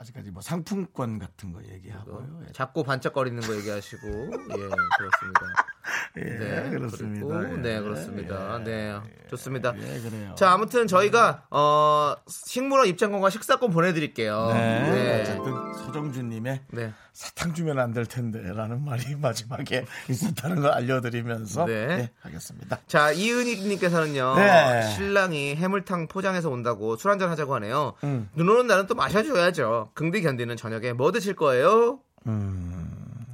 아직까지 0.00 0.30
뭐 0.30 0.40
상품권 0.40 1.18
같은 1.18 1.52
거 1.52 1.60
얘기하고요. 1.62 2.40
예. 2.48 2.52
작고 2.52 2.84
반짝거리는 2.84 3.38
거 3.42 3.54
얘기하시고 3.56 4.06
예 4.08 4.56
그렇습니다. 4.96 5.40
예, 6.16 6.22
네 6.22 6.70
그렇습니다. 6.70 7.26
그리고 7.38 7.52
예. 7.52 7.56
네 7.60 7.80
그렇습니다. 7.80 8.58
네 8.64 8.98
좋습니다. 9.28 9.74
예, 9.76 10.00
그래요. 10.00 10.34
자 10.36 10.52
아무튼 10.52 10.86
저희가 10.86 11.44
어 11.50 12.14
식물원 12.28 12.88
입장권과 12.88 13.28
식사권 13.30 13.70
보내드릴게요. 13.70 14.48
네. 14.54 14.90
네. 14.90 15.20
어쨌든 15.22 15.74
서정주님의 15.74 16.62
네. 16.72 16.92
사탕 17.12 17.52
주면 17.54 17.78
안 17.78 17.90
될 17.92 18.06
텐데라는 18.06 18.84
말이 18.84 19.14
마지막에 19.20 19.84
있었다는 20.08 20.62
걸 20.62 20.70
알려드리면서 20.70 21.66
네. 21.66 21.86
네, 21.86 22.10
하겠습니다. 22.22 22.78
자 22.86 23.12
이은희님께서는요 23.12 24.34
네. 24.36 24.82
신랑이 24.94 25.56
해물탕 25.56 26.06
포장해서 26.08 26.48
온다고 26.50 26.96
술 26.96 27.10
한잔 27.10 27.28
하자고 27.30 27.54
하네요. 27.56 27.94
음. 28.04 28.28
눈 28.34 28.48
오는 28.48 28.66
날은 28.66 28.86
또 28.86 28.94
마셔줘야죠. 28.94 29.89
긍디 29.94 30.22
견디는 30.22 30.56
저녁에 30.56 30.92
뭐 30.92 31.12
드실 31.12 31.34
거예요? 31.34 32.00
음. 32.26 33.26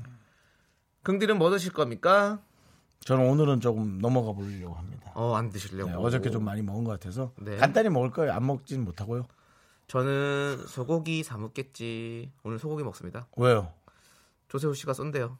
긍디는 1.03 1.39
뭐 1.39 1.51
드실 1.51 1.73
겁니까? 1.73 2.41
저는 3.01 3.29
오늘은 3.29 3.61
조금 3.61 3.99
넘어가 3.99 4.33
보려고 4.33 4.75
합니다. 4.75 5.13
어 5.15 5.35
안 5.37 5.51
드시려고. 5.51 5.91
네, 5.91 5.97
어저께 5.97 6.31
좀 6.31 6.45
많이 6.45 6.63
먹은 6.63 6.85
것 6.85 6.91
같아서 6.93 7.33
네. 7.37 7.57
간단히 7.57 7.89
먹을 7.89 8.11
거예요. 8.11 8.33
안 8.33 8.45
먹진 8.47 8.85
못하고요. 8.85 9.27
저는 9.87 10.65
소고기 10.67 11.23
사 11.23 11.39
먹겠지. 11.39 12.33
오늘 12.43 12.59
소고기 12.59 12.83
먹습니다. 12.83 13.29
왜요? 13.37 13.73
조세호 14.49 14.75
씨가 14.75 14.93
쏜대요. 14.95 15.39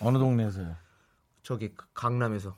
어느 0.00 0.18
동네에서요? 0.18 0.76
저기 1.42 1.74
강남에서. 1.92 2.56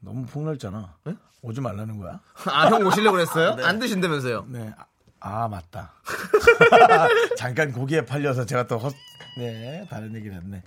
너무 0.00 0.24
폭넓잖아. 0.26 0.96
네? 1.04 1.16
오지 1.42 1.60
말라는 1.60 1.98
거야? 1.98 2.20
아 2.46 2.68
형 2.68 2.86
오시려고 2.86 3.16
그랬어요? 3.16 3.56
안 3.66 3.78
드신다면서요? 3.80 4.46
네. 4.48 4.72
아, 5.20 5.44
아, 5.44 5.48
맞다. 5.48 5.92
잠깐 7.36 7.72
고기에 7.72 8.04
팔려서 8.04 8.46
제가 8.46 8.66
또 8.66 8.78
헛, 8.78 8.94
네, 9.38 9.86
다른 9.90 10.14
얘기를 10.14 10.36
했네. 10.36 10.62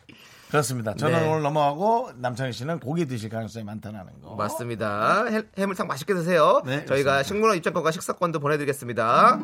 그렇습니다. 0.49 0.93
저는 0.95 1.21
네. 1.21 1.29
오늘 1.29 1.43
넘어가고 1.43 2.11
남창희 2.17 2.51
씨는 2.51 2.79
고기 2.81 3.05
드실 3.07 3.29
가능성이 3.29 3.63
많다는 3.63 4.01
거. 4.21 4.35
맞습니다. 4.35 5.25
해, 5.27 5.43
해물탕 5.57 5.87
맛있게 5.87 6.13
드세요. 6.13 6.61
네, 6.65 6.85
저희가 6.85 7.11
그렇습니다. 7.11 7.23
식물원 7.23 7.57
입장권과 7.57 7.91
식사권도 7.91 8.39
보내드리겠습니다. 8.41 9.39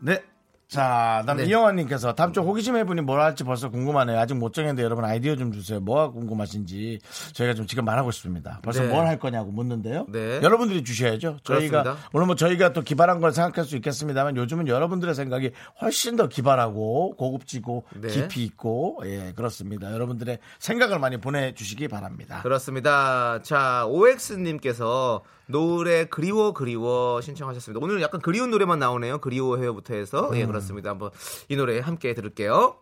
네. 0.00 0.22
자, 0.68 1.22
다음 1.26 1.38
네. 1.38 1.44
이영환님께서 1.44 2.14
다음 2.14 2.32
주 2.32 2.40
호기심 2.40 2.76
해분이 2.76 3.02
뭘 3.02 3.20
할지 3.20 3.44
벌써 3.44 3.70
궁금하네요. 3.70 4.18
아직 4.18 4.34
못 4.34 4.52
정했는데 4.52 4.82
여러분 4.82 5.04
아이디어 5.04 5.36
좀 5.36 5.52
주세요. 5.52 5.78
뭐가 5.78 6.10
궁금하신지 6.10 6.98
저희가 7.34 7.54
좀 7.54 7.66
지금 7.66 7.84
말하고 7.84 8.10
싶습니다. 8.10 8.58
벌써 8.62 8.82
네. 8.82 8.88
뭘할 8.88 9.18
거냐고 9.18 9.52
묻는데요. 9.52 10.06
네. 10.08 10.40
여러분들이 10.42 10.82
주셔야죠. 10.82 11.38
저희가 11.44 11.82
그렇습니다. 11.82 12.08
물론 12.12 12.26
뭐 12.26 12.34
저희가 12.34 12.72
또 12.72 12.82
기발한 12.82 13.20
걸 13.20 13.32
생각할 13.32 13.64
수 13.64 13.76
있겠습니다만 13.76 14.36
요즘은 14.36 14.66
여러분들의 14.66 15.14
생각이 15.14 15.52
훨씬 15.80 16.16
더 16.16 16.26
기발하고 16.26 17.14
고급지고 17.16 17.84
네. 18.00 18.08
깊이 18.08 18.42
있고 18.44 19.00
예 19.04 19.32
그렇습니다. 19.36 19.92
여러분들의 19.92 20.38
생각을 20.58 20.98
많이 20.98 21.18
보내주시기 21.18 21.86
바랍니다. 21.86 22.40
그렇습니다. 22.42 23.40
자, 23.42 23.86
OX님께서 23.86 25.22
노래 25.48 26.06
그리워 26.06 26.52
그리워 26.52 27.20
신청하셨습니다. 27.20 27.84
오늘 27.84 28.02
약간 28.02 28.20
그리운 28.20 28.50
노래만 28.50 28.78
나오네요. 28.78 29.18
그리워해요부터 29.20 29.94
해서. 29.94 30.30
음. 30.30 30.36
예, 30.36 30.46
그렇습니다. 30.46 30.90
한번 30.90 31.10
이 31.48 31.56
노래 31.56 31.78
함께 31.80 32.14
들을게요. 32.14 32.76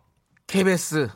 KBS 0.47 1.09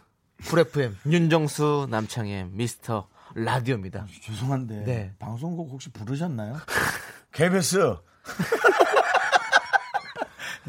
쿨 0.50 0.60
FM 0.60 0.98
윤정수 1.06 1.88
남창의 1.90 2.50
미스터 2.52 3.08
라디오입니다. 3.36 4.08
죄송한데 4.24 4.84
네. 4.86 5.14
방송국 5.20 5.70
혹시 5.72 5.92
부르셨나요? 5.92 6.58
KBS. 7.34 7.96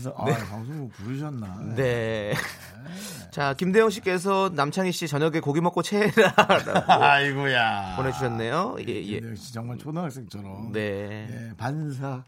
그래서 0.00 0.14
아 0.16 0.24
방송국 0.24 0.92
부르셨나? 0.94 1.74
네. 1.76 2.32
자, 3.30 3.52
김대영 3.54 3.90
씨께서 3.90 4.50
남창희 4.54 4.92
씨 4.92 5.06
저녁에 5.06 5.40
고기 5.40 5.60
먹고 5.60 5.82
체해라라고 5.82 6.90
아이고야. 6.90 7.96
보내주셨네요. 7.96 8.76
예, 8.88 8.92
예. 9.04 9.20
역시 9.30 9.52
정말 9.52 9.76
초등학생처럼. 9.76 10.72
네. 10.72 11.28
예, 11.30 11.56
반사. 11.58 12.24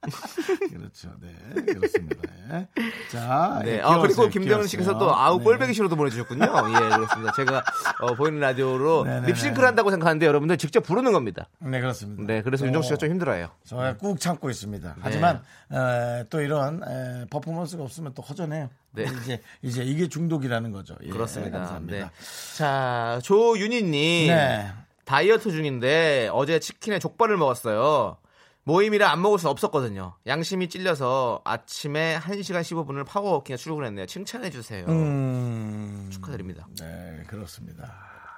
그렇죠. 0.72 1.10
네. 1.20 1.62
그렇습니다. 1.74 2.16
예. 2.52 2.68
자. 3.10 3.60
네. 3.64 3.76
예, 3.76 3.80
아, 3.80 3.98
그리고 3.98 4.28
김대원 4.28 4.66
씨께서 4.66 4.96
또. 4.98 5.14
아우 5.14 5.38
네. 5.38 5.44
꼴배기 5.44 5.74
싫어도 5.74 5.96
보내주셨군요. 5.96 6.44
예, 6.44 6.96
그렇습니다. 6.96 7.32
제가 7.36 7.62
어, 8.00 8.14
보이는 8.14 8.40
라디오로 8.40 9.04
네네네. 9.04 9.26
립싱크를 9.28 9.68
한다고 9.68 9.90
생각하는데 9.90 10.24
여러분들 10.24 10.56
직접 10.56 10.80
부르는 10.80 11.12
겁니다. 11.12 11.48
네, 11.58 11.80
그렇습니다. 11.80 12.22
네, 12.26 12.42
그래서 12.42 12.64
윤정 12.64 12.82
씨가 12.82 12.96
좀 12.96 13.10
힘들어요. 13.10 13.50
저야 13.64 13.96
꾹 13.98 14.18
참고 14.18 14.48
있습니다. 14.48 14.88
네. 14.88 15.00
하지만 15.02 15.42
에, 15.70 16.24
또 16.30 16.40
이런 16.40 16.82
에, 16.82 17.26
퍼포먼스가 17.30 17.82
없으면 17.82 18.14
또 18.14 18.22
허전해요. 18.22 18.70
네. 18.92 19.04
이제 19.22 19.40
이제 19.62 19.82
이게 19.84 20.08
중독이라는 20.08 20.72
거죠. 20.72 20.96
예, 21.02 21.10
그렇습니다. 21.10 21.58
감사합니다. 21.58 22.06
네. 22.06 22.10
자, 22.56 23.20
조윤희님. 23.22 24.28
네. 24.28 24.72
다이어트 25.04 25.50
중인데 25.50 26.30
어제 26.32 26.58
치킨에 26.60 26.98
족발을 27.00 27.36
먹었어요. 27.36 28.16
모임이라 28.64 29.10
안 29.10 29.22
먹을 29.22 29.38
수 29.38 29.48
없었거든요. 29.48 30.14
양심이 30.26 30.68
찔려서 30.68 31.40
아침에 31.44 32.18
1시간 32.20 32.60
15분을 32.60 33.06
파워워킹에 33.06 33.56
출근했네요. 33.56 34.06
칭찬해 34.06 34.50
주세요. 34.50 34.84
음, 34.86 36.08
축하드립니다. 36.12 36.68
네, 36.78 37.22
그렇습니다. 37.26 37.92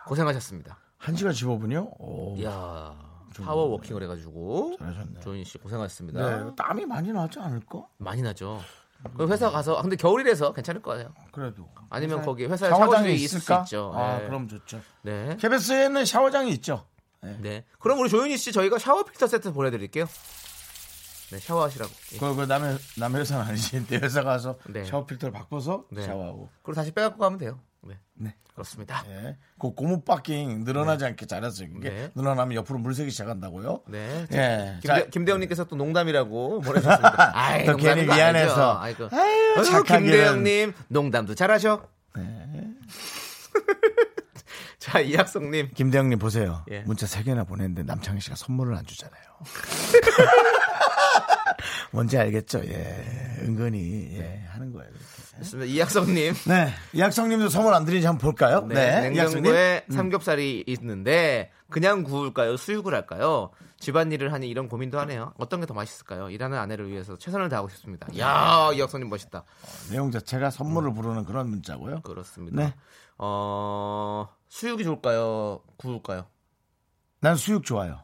고생하셨습니다. 0.07 0.79
1시간 1.01 1.31
15분이요? 1.33 1.95
오, 1.99 2.37
이야, 2.37 2.95
파워워킹을 3.37 4.03
해가지고. 4.05 4.77
잘하셨네. 4.79 5.21
조인 5.21 5.45
씨 5.45 5.59
고생하셨습니다. 5.59 6.45
네, 6.45 6.51
땀이 6.57 6.87
많이 6.87 7.13
나지 7.13 7.41
않을까? 7.41 7.85
많이 7.99 8.23
나죠. 8.23 8.61
그 9.17 9.27
회사 9.29 9.51
가서 9.51 9.77
아, 9.77 9.83
근데 9.83 9.97
겨울이라서 9.97 10.53
괜찮을 10.53 10.81
거예요. 10.81 11.13
그래도. 11.33 11.69
아니면 11.91 12.23
거기 12.23 12.45
회사에 12.47 12.71
샤워장이 12.71 13.13
있을 13.15 13.29
수 13.29 13.37
있을까? 13.39 13.63
있죠. 13.63 13.93
아, 13.97 14.19
네. 14.19 14.27
그럼 14.27 14.47
좋죠. 14.47 14.81
네. 15.03 15.37
KBS에는 15.41 16.05
샤워장이 16.05 16.53
있죠. 16.53 16.87
네. 17.41 17.65
그럼 17.79 17.99
우리 18.01 18.09
조윤희 18.09 18.37
씨 18.37 18.53
저희가 18.53 18.79
샤워 18.79 19.05
필터 19.05 19.27
세트 19.27 19.53
보내드릴게요. 19.53 20.07
네, 21.31 21.39
샤워하시라고. 21.39 21.91
예. 22.13 22.19
그, 22.19 22.35
그 22.35 22.43
남의 22.43 22.77
남의 22.99 23.21
회사는 23.23 23.45
아니지. 23.47 23.87
내 23.87 23.97
회사 23.97 24.23
가서 24.23 24.59
네. 24.69 24.85
샤워 24.85 25.07
필터를 25.07 25.33
바꿔서 25.33 25.87
네. 25.91 26.05
샤워하고. 26.05 26.51
그리고 26.63 26.77
다시 26.77 26.93
빼갖고 26.93 27.19
가면 27.19 27.39
돼요. 27.39 27.59
네. 27.83 27.99
네. 28.15 28.35
그렇습니다. 28.53 29.03
예. 29.09 29.39
그 29.59 29.73
고무 29.73 30.03
바킹 30.03 30.65
늘어나지 30.65 31.07
않게 31.07 31.25
잘했어요. 31.27 31.73
그게 31.73 31.89
네. 31.89 32.11
늘어나면 32.15 32.55
옆으로 32.55 32.79
물 32.79 32.95
새기 32.95 33.11
시작한다고요. 33.11 33.81
네. 33.89 34.27
예. 34.33 34.79
김대, 34.83 34.87
자, 34.87 35.07
김대영님께서 35.07 35.65
또 35.65 35.77
농담이라고 35.77 36.61
보내주셨습니다. 36.61 37.33
아이, 37.35 37.65
또 37.65 37.73
농담인 37.73 37.95
괜히 37.95 38.07
거 38.09 38.15
미안해서. 38.15 38.79
알죠? 38.79 39.09
아이고. 39.09 39.17
아유, 39.17 39.55
아유. 39.57 39.83
김대영님 39.85 40.75
농담도 40.89 41.35
잘하셔. 41.35 41.89
네. 42.15 42.23
자 44.83 44.99
이학성님 44.99 45.71
김대영님 45.77 46.19
보세요. 46.19 46.65
예. 46.73 46.81
문자 46.81 47.07
세 47.07 47.23
개나 47.23 47.45
보냈는데 47.45 47.85
남창희 47.85 48.21
씨가 48.21 48.35
선물을 48.35 48.75
안 48.75 48.85
주잖아요. 48.85 49.23
뭔지 51.93 52.19
알겠죠? 52.19 52.63
예. 52.65 53.39
은근히 53.43 54.09
예. 54.19 54.45
하는 54.49 54.73
거예요. 54.73 54.89
이렇게. 54.91 55.05
좋습니다. 55.39 55.73
이학성님 55.73 56.35
네. 56.49 56.75
이학성님도 56.95 57.49
선물 57.49 57.75
안 57.75 57.85
드리는지 57.85 58.09
한번 58.09 58.23
볼까요? 58.23 58.67
네, 58.69 59.13
이학성님. 59.15 59.45
냉장고에 59.45 59.85
삼겹살이 59.91 60.65
있는데 60.67 61.53
그냥 61.71 62.03
구울까요? 62.03 62.57
수육을 62.57 62.93
할까요? 62.93 63.51
집안일을 63.79 64.33
하니 64.33 64.49
이런 64.49 64.69
고민도 64.69 64.99
하네요. 65.01 65.33
어떤 65.39 65.61
게 65.61 65.67
더 65.67 65.75
맛있을까요? 65.75 66.29
일하는 66.31 66.59
아내를 66.59 66.89
위해서 66.91 67.17
최선을 67.19 67.49
다하고 67.49 67.69
싶습니다. 67.69 68.09
야, 68.19 68.71
이학성님 68.75 69.09
멋있다. 69.09 69.45
내용 69.91 70.11
자체가 70.11 70.51
선물을 70.51 70.93
부르는 70.95 71.25
그런 71.25 71.51
문자고요. 71.51 72.01
그렇습니다. 72.03 72.57
네. 72.63 72.75
어, 73.19 74.29
수육이 74.49 74.85
좋을까요? 74.85 75.61
구울까요? 75.77 76.27
난 77.21 77.37
수육 77.37 77.65
좋아요. 77.65 78.03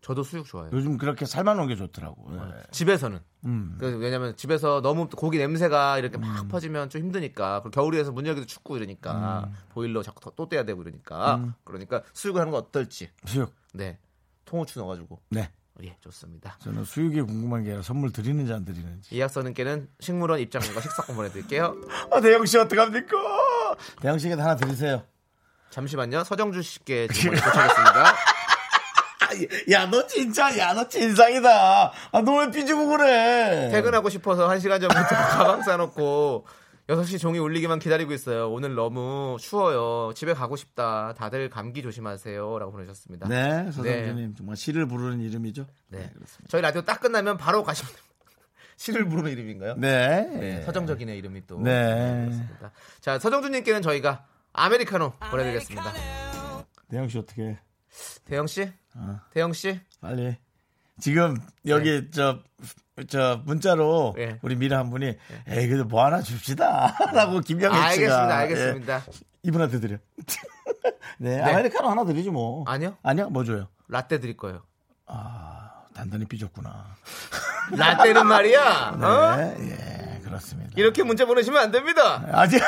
저도 0.00 0.22
수육 0.22 0.44
좋아해요. 0.46 0.70
요즘 0.74 0.98
그렇게 0.98 1.24
삶아놓은 1.24 1.66
게 1.66 1.76
좋더라고. 1.76 2.30
예. 2.36 2.62
집에서는. 2.70 3.18
음. 3.46 3.76
그 3.80 3.96
왜냐면 3.98 4.36
집에서 4.36 4.82
너무 4.82 5.08
고기 5.08 5.38
냄새가 5.38 5.98
이렇게 5.98 6.18
막 6.18 6.46
퍼지면 6.48 6.90
좀 6.90 7.00
힘드니까 7.02 7.60
그리고 7.62 7.70
겨울에서 7.70 8.12
문 8.12 8.26
열기도 8.26 8.46
춥고 8.46 8.76
이러니까 8.76 9.44
음. 9.48 9.54
보일러 9.70 10.02
자꾸 10.02 10.20
더- 10.20 10.30
또 10.36 10.46
떼야 10.48 10.64
되고 10.64 10.82
이러니까 10.82 11.54
그러니까 11.64 12.02
수육을 12.12 12.40
하는 12.40 12.50
거 12.52 12.58
어떨지 12.58 13.10
수육. 13.24 13.52
네 13.72 13.98
통후추 14.44 14.78
넣어가지고 14.78 15.20
네. 15.30 15.50
예 15.82 15.96
좋습니다 16.00 16.56
저는 16.60 16.84
수육이 16.84 17.20
궁금한 17.22 17.64
게 17.64 17.70
아니라 17.70 17.82
선물 17.82 18.12
드리는지 18.12 18.52
안 18.52 18.64
드리는지. 18.64 19.12
이학선님께는 19.14 19.88
식물원 19.98 20.38
입장권과 20.40 20.80
식사권 20.80 21.16
보내드릴게요 21.16 21.74
아, 22.12 22.20
대영 22.20 22.46
씨 22.46 22.56
어떡합니까? 22.58 23.16
대영 24.00 24.18
씨에게 24.18 24.40
하나 24.40 24.54
드리세요. 24.54 25.02
잠시만요 25.70 26.22
서정주 26.24 26.62
씨께 26.62 27.08
질문 27.12 27.40
도착했습니다 27.40 28.14
야, 29.72 29.86
너 29.86 30.06
진짜, 30.06 30.56
야, 30.58 30.72
너 30.74 30.86
진상이다. 30.86 31.92
아, 32.12 32.20
너 32.20 32.36
왜 32.38 32.50
삐지고 32.52 32.86
그래? 32.86 33.68
퇴근하고 33.72 34.08
싶어서 34.08 34.48
한 34.48 34.60
시간 34.60 34.80
전부터 34.80 35.00
가방 35.08 35.60
싸놓고 35.62 36.46
6시 36.88 37.18
종이 37.18 37.38
울리기만 37.38 37.78
기다리고 37.78 38.12
있어요 38.12 38.50
오늘 38.50 38.74
너무 38.74 39.38
추워요 39.40 40.12
집에 40.14 40.34
가고 40.34 40.54
싶다 40.56 41.14
다들 41.14 41.48
감기 41.48 41.82
조심하세요 41.82 42.58
라고 42.58 42.72
보내셨습니다 42.72 43.26
네, 43.26 43.70
서정주님 43.72 44.34
정말 44.34 44.56
시를 44.56 44.86
부르는 44.86 45.20
이름이죠. 45.20 45.66
네. 45.88 46.10
저희 46.48 46.60
라디오 46.60 46.82
딱 46.82 47.00
끝나면 47.00 47.38
바로 47.38 47.62
가시면 47.64 47.90
됩니다. 47.92 48.14
시를 48.76 49.08
부르는 49.08 49.30
이름인가요? 49.30 49.74
네. 49.76 50.26
네, 50.38 50.62
서정적이네 50.62 51.16
이름이 51.16 51.46
또. 51.46 51.58
네. 51.60 52.26
그렇습니다. 52.26 52.72
자, 53.00 53.18
서정준님께는 53.18 53.80
저희가 53.82 54.26
아메리카노 54.52 55.12
보내드리겠습니다. 55.30 55.92
대영 56.88 57.08
씨 57.08 57.18
어떻게? 57.18 57.42
해? 57.42 57.58
대영 58.24 58.46
씨, 58.46 58.70
어, 58.96 59.20
대영 59.30 59.52
씨, 59.52 59.80
빨리. 60.00 60.36
지금 61.00 61.36
여기 61.66 62.10
저, 62.10 62.40
저 63.08 63.42
문자로 63.44 64.14
예. 64.18 64.38
우리 64.42 64.56
미라 64.56 64.78
한 64.78 64.90
분이 64.90 65.06
에이 65.48 65.66
그래도 65.66 65.84
뭐 65.84 66.04
하나 66.04 66.22
줍시다 66.22 66.96
라고 67.12 67.40
김영애 67.40 67.74
씨가 67.74 67.86
알겠습니다, 67.86 68.36
알겠습니다. 68.36 68.96
예, 68.96 69.12
이분한테 69.42 69.80
드려 69.80 69.96
네, 71.18 71.40
아메리카노 71.40 71.88
하나 71.88 72.04
드리지 72.04 72.30
뭐 72.30 72.64
아니요. 72.66 72.96
아니요 73.02 73.30
뭐 73.30 73.44
줘요 73.44 73.68
라떼 73.88 74.20
드릴 74.20 74.36
거예요. 74.36 74.62
단단히 75.94 76.24
삐졌구나 76.26 76.96
라떼는 77.76 78.26
말이야. 78.26 78.98
어? 79.00 79.36
네, 79.36 79.56
예 79.60 80.20
그렇습니다 80.20 80.72
이렇게 80.76 81.02
문자 81.02 81.24
보내시면 81.24 81.60
안 81.62 81.70
됩니다. 81.70 82.24
아직 82.32 82.60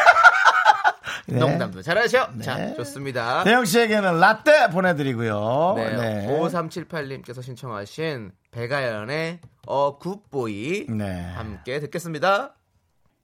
네. 1.26 1.38
농담도 1.38 1.82
잘하셔. 1.82 2.30
네. 2.34 2.44
자, 2.44 2.74
좋습니다. 2.74 3.44
대영 3.44 3.64
씨에게는 3.64 4.20
라떼 4.20 4.70
보내드리고요 4.70 5.74
네, 5.76 5.96
네. 5.96 6.38
5378님께서 6.40 7.42
신청하신 7.42 8.30
백아연의 8.52 9.40
A 9.66 9.98
Good 9.98 10.49
Boy 10.49 10.86
네. 10.88 11.20
함께 11.34 11.80
듣겠습니다. 11.80 12.54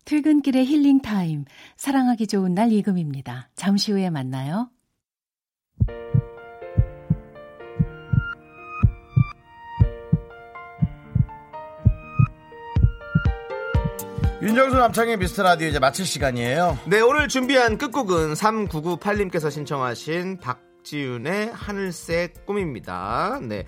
퇴근길의 0.05 0.66
힐링 0.66 1.00
타임. 1.00 1.44
사랑하기 1.76 2.26
좋은 2.26 2.55
날 2.55 2.72
이금희입니다. 2.72 3.50
잠시 3.55 3.92
후에 3.92 4.11
만나요. 4.11 4.68
윤정수 14.43 14.76
남창의 14.76 15.18
미스터 15.18 15.45
라디오 15.45 15.68
이제 15.68 15.78
마칠 15.78 16.05
시간이에요 16.05 16.76
네, 16.88 17.01
오늘 17.01 17.28
준비한 17.28 17.78
끝곡은 17.78 18.32
3998님께서 18.32 19.53
신청하신 19.53 20.38
박지윤의 20.38 21.53
하늘색 21.53 22.45
꿈입니다. 22.45 23.38
네. 23.40 23.64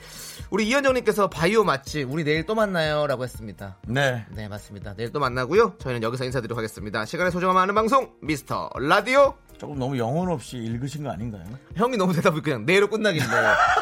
우리 0.51 0.67
이현정님께서 0.67 1.31
바이오 1.31 1.63
맛집, 1.63 2.11
우리 2.11 2.25
내일 2.25 2.45
또 2.45 2.57
만나요. 2.57 3.07
라고 3.07 3.23
했습니다. 3.23 3.79
네 3.87 4.27
네, 4.31 4.49
맞습니다. 4.49 4.95
내일 4.97 5.13
또 5.13 5.21
만나고요. 5.21 5.77
저희는 5.79 6.03
여기서 6.03 6.25
인사드리도록 6.25 6.59
하겠습니다. 6.59 7.05
시간의 7.05 7.31
소중함 7.31 7.57
아는 7.57 7.73
방송, 7.77 8.11
미스터 8.21 8.69
라디오. 8.81 9.37
조금 9.59 9.79
너무 9.79 9.97
영혼 9.99 10.29
없이 10.31 10.57
읽으신 10.57 11.05
거 11.05 11.11
아닌가요? 11.11 11.45
형이 11.77 11.97
너무 11.97 12.13
대답이 12.13 12.41
그냥 12.41 12.65
내일로 12.67 12.89
끝나길래. 12.89 13.25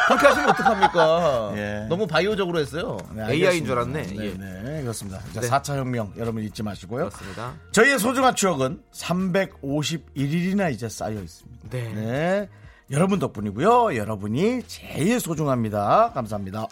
그렇게 0.06 0.26
하시면 0.26 0.50
어떡합니까? 0.50 1.52
예. 1.56 1.86
너무 1.88 2.06
바이오적으로 2.06 2.58
했어요. 2.60 2.98
네, 3.14 3.32
AI인 3.32 3.64
줄. 3.64 3.72
알았네. 3.72 4.02
네, 4.02 4.16
예. 4.16 4.34
네, 4.34 4.82
그렇습니다. 4.82 5.20
자, 5.32 5.40
네. 5.40 5.48
4차 5.48 5.76
혁명 5.76 6.12
여러분 6.16 6.42
잊지 6.42 6.62
마시고요. 6.62 7.08
그렇습니다. 7.08 7.54
저희의 7.72 7.98
소중한 7.98 8.34
추억은 8.34 8.80
351일이나 8.92 10.72
이제 10.72 10.88
쌓여 10.88 11.20
있습니다. 11.20 11.68
네. 11.70 11.92
네. 11.94 12.48
여러분 12.90 13.18
덕분이고요. 13.18 13.96
여러분이 13.96 14.64
제일 14.66 15.18
소중합니다. 15.20 16.12
감사합니다. 16.14 16.66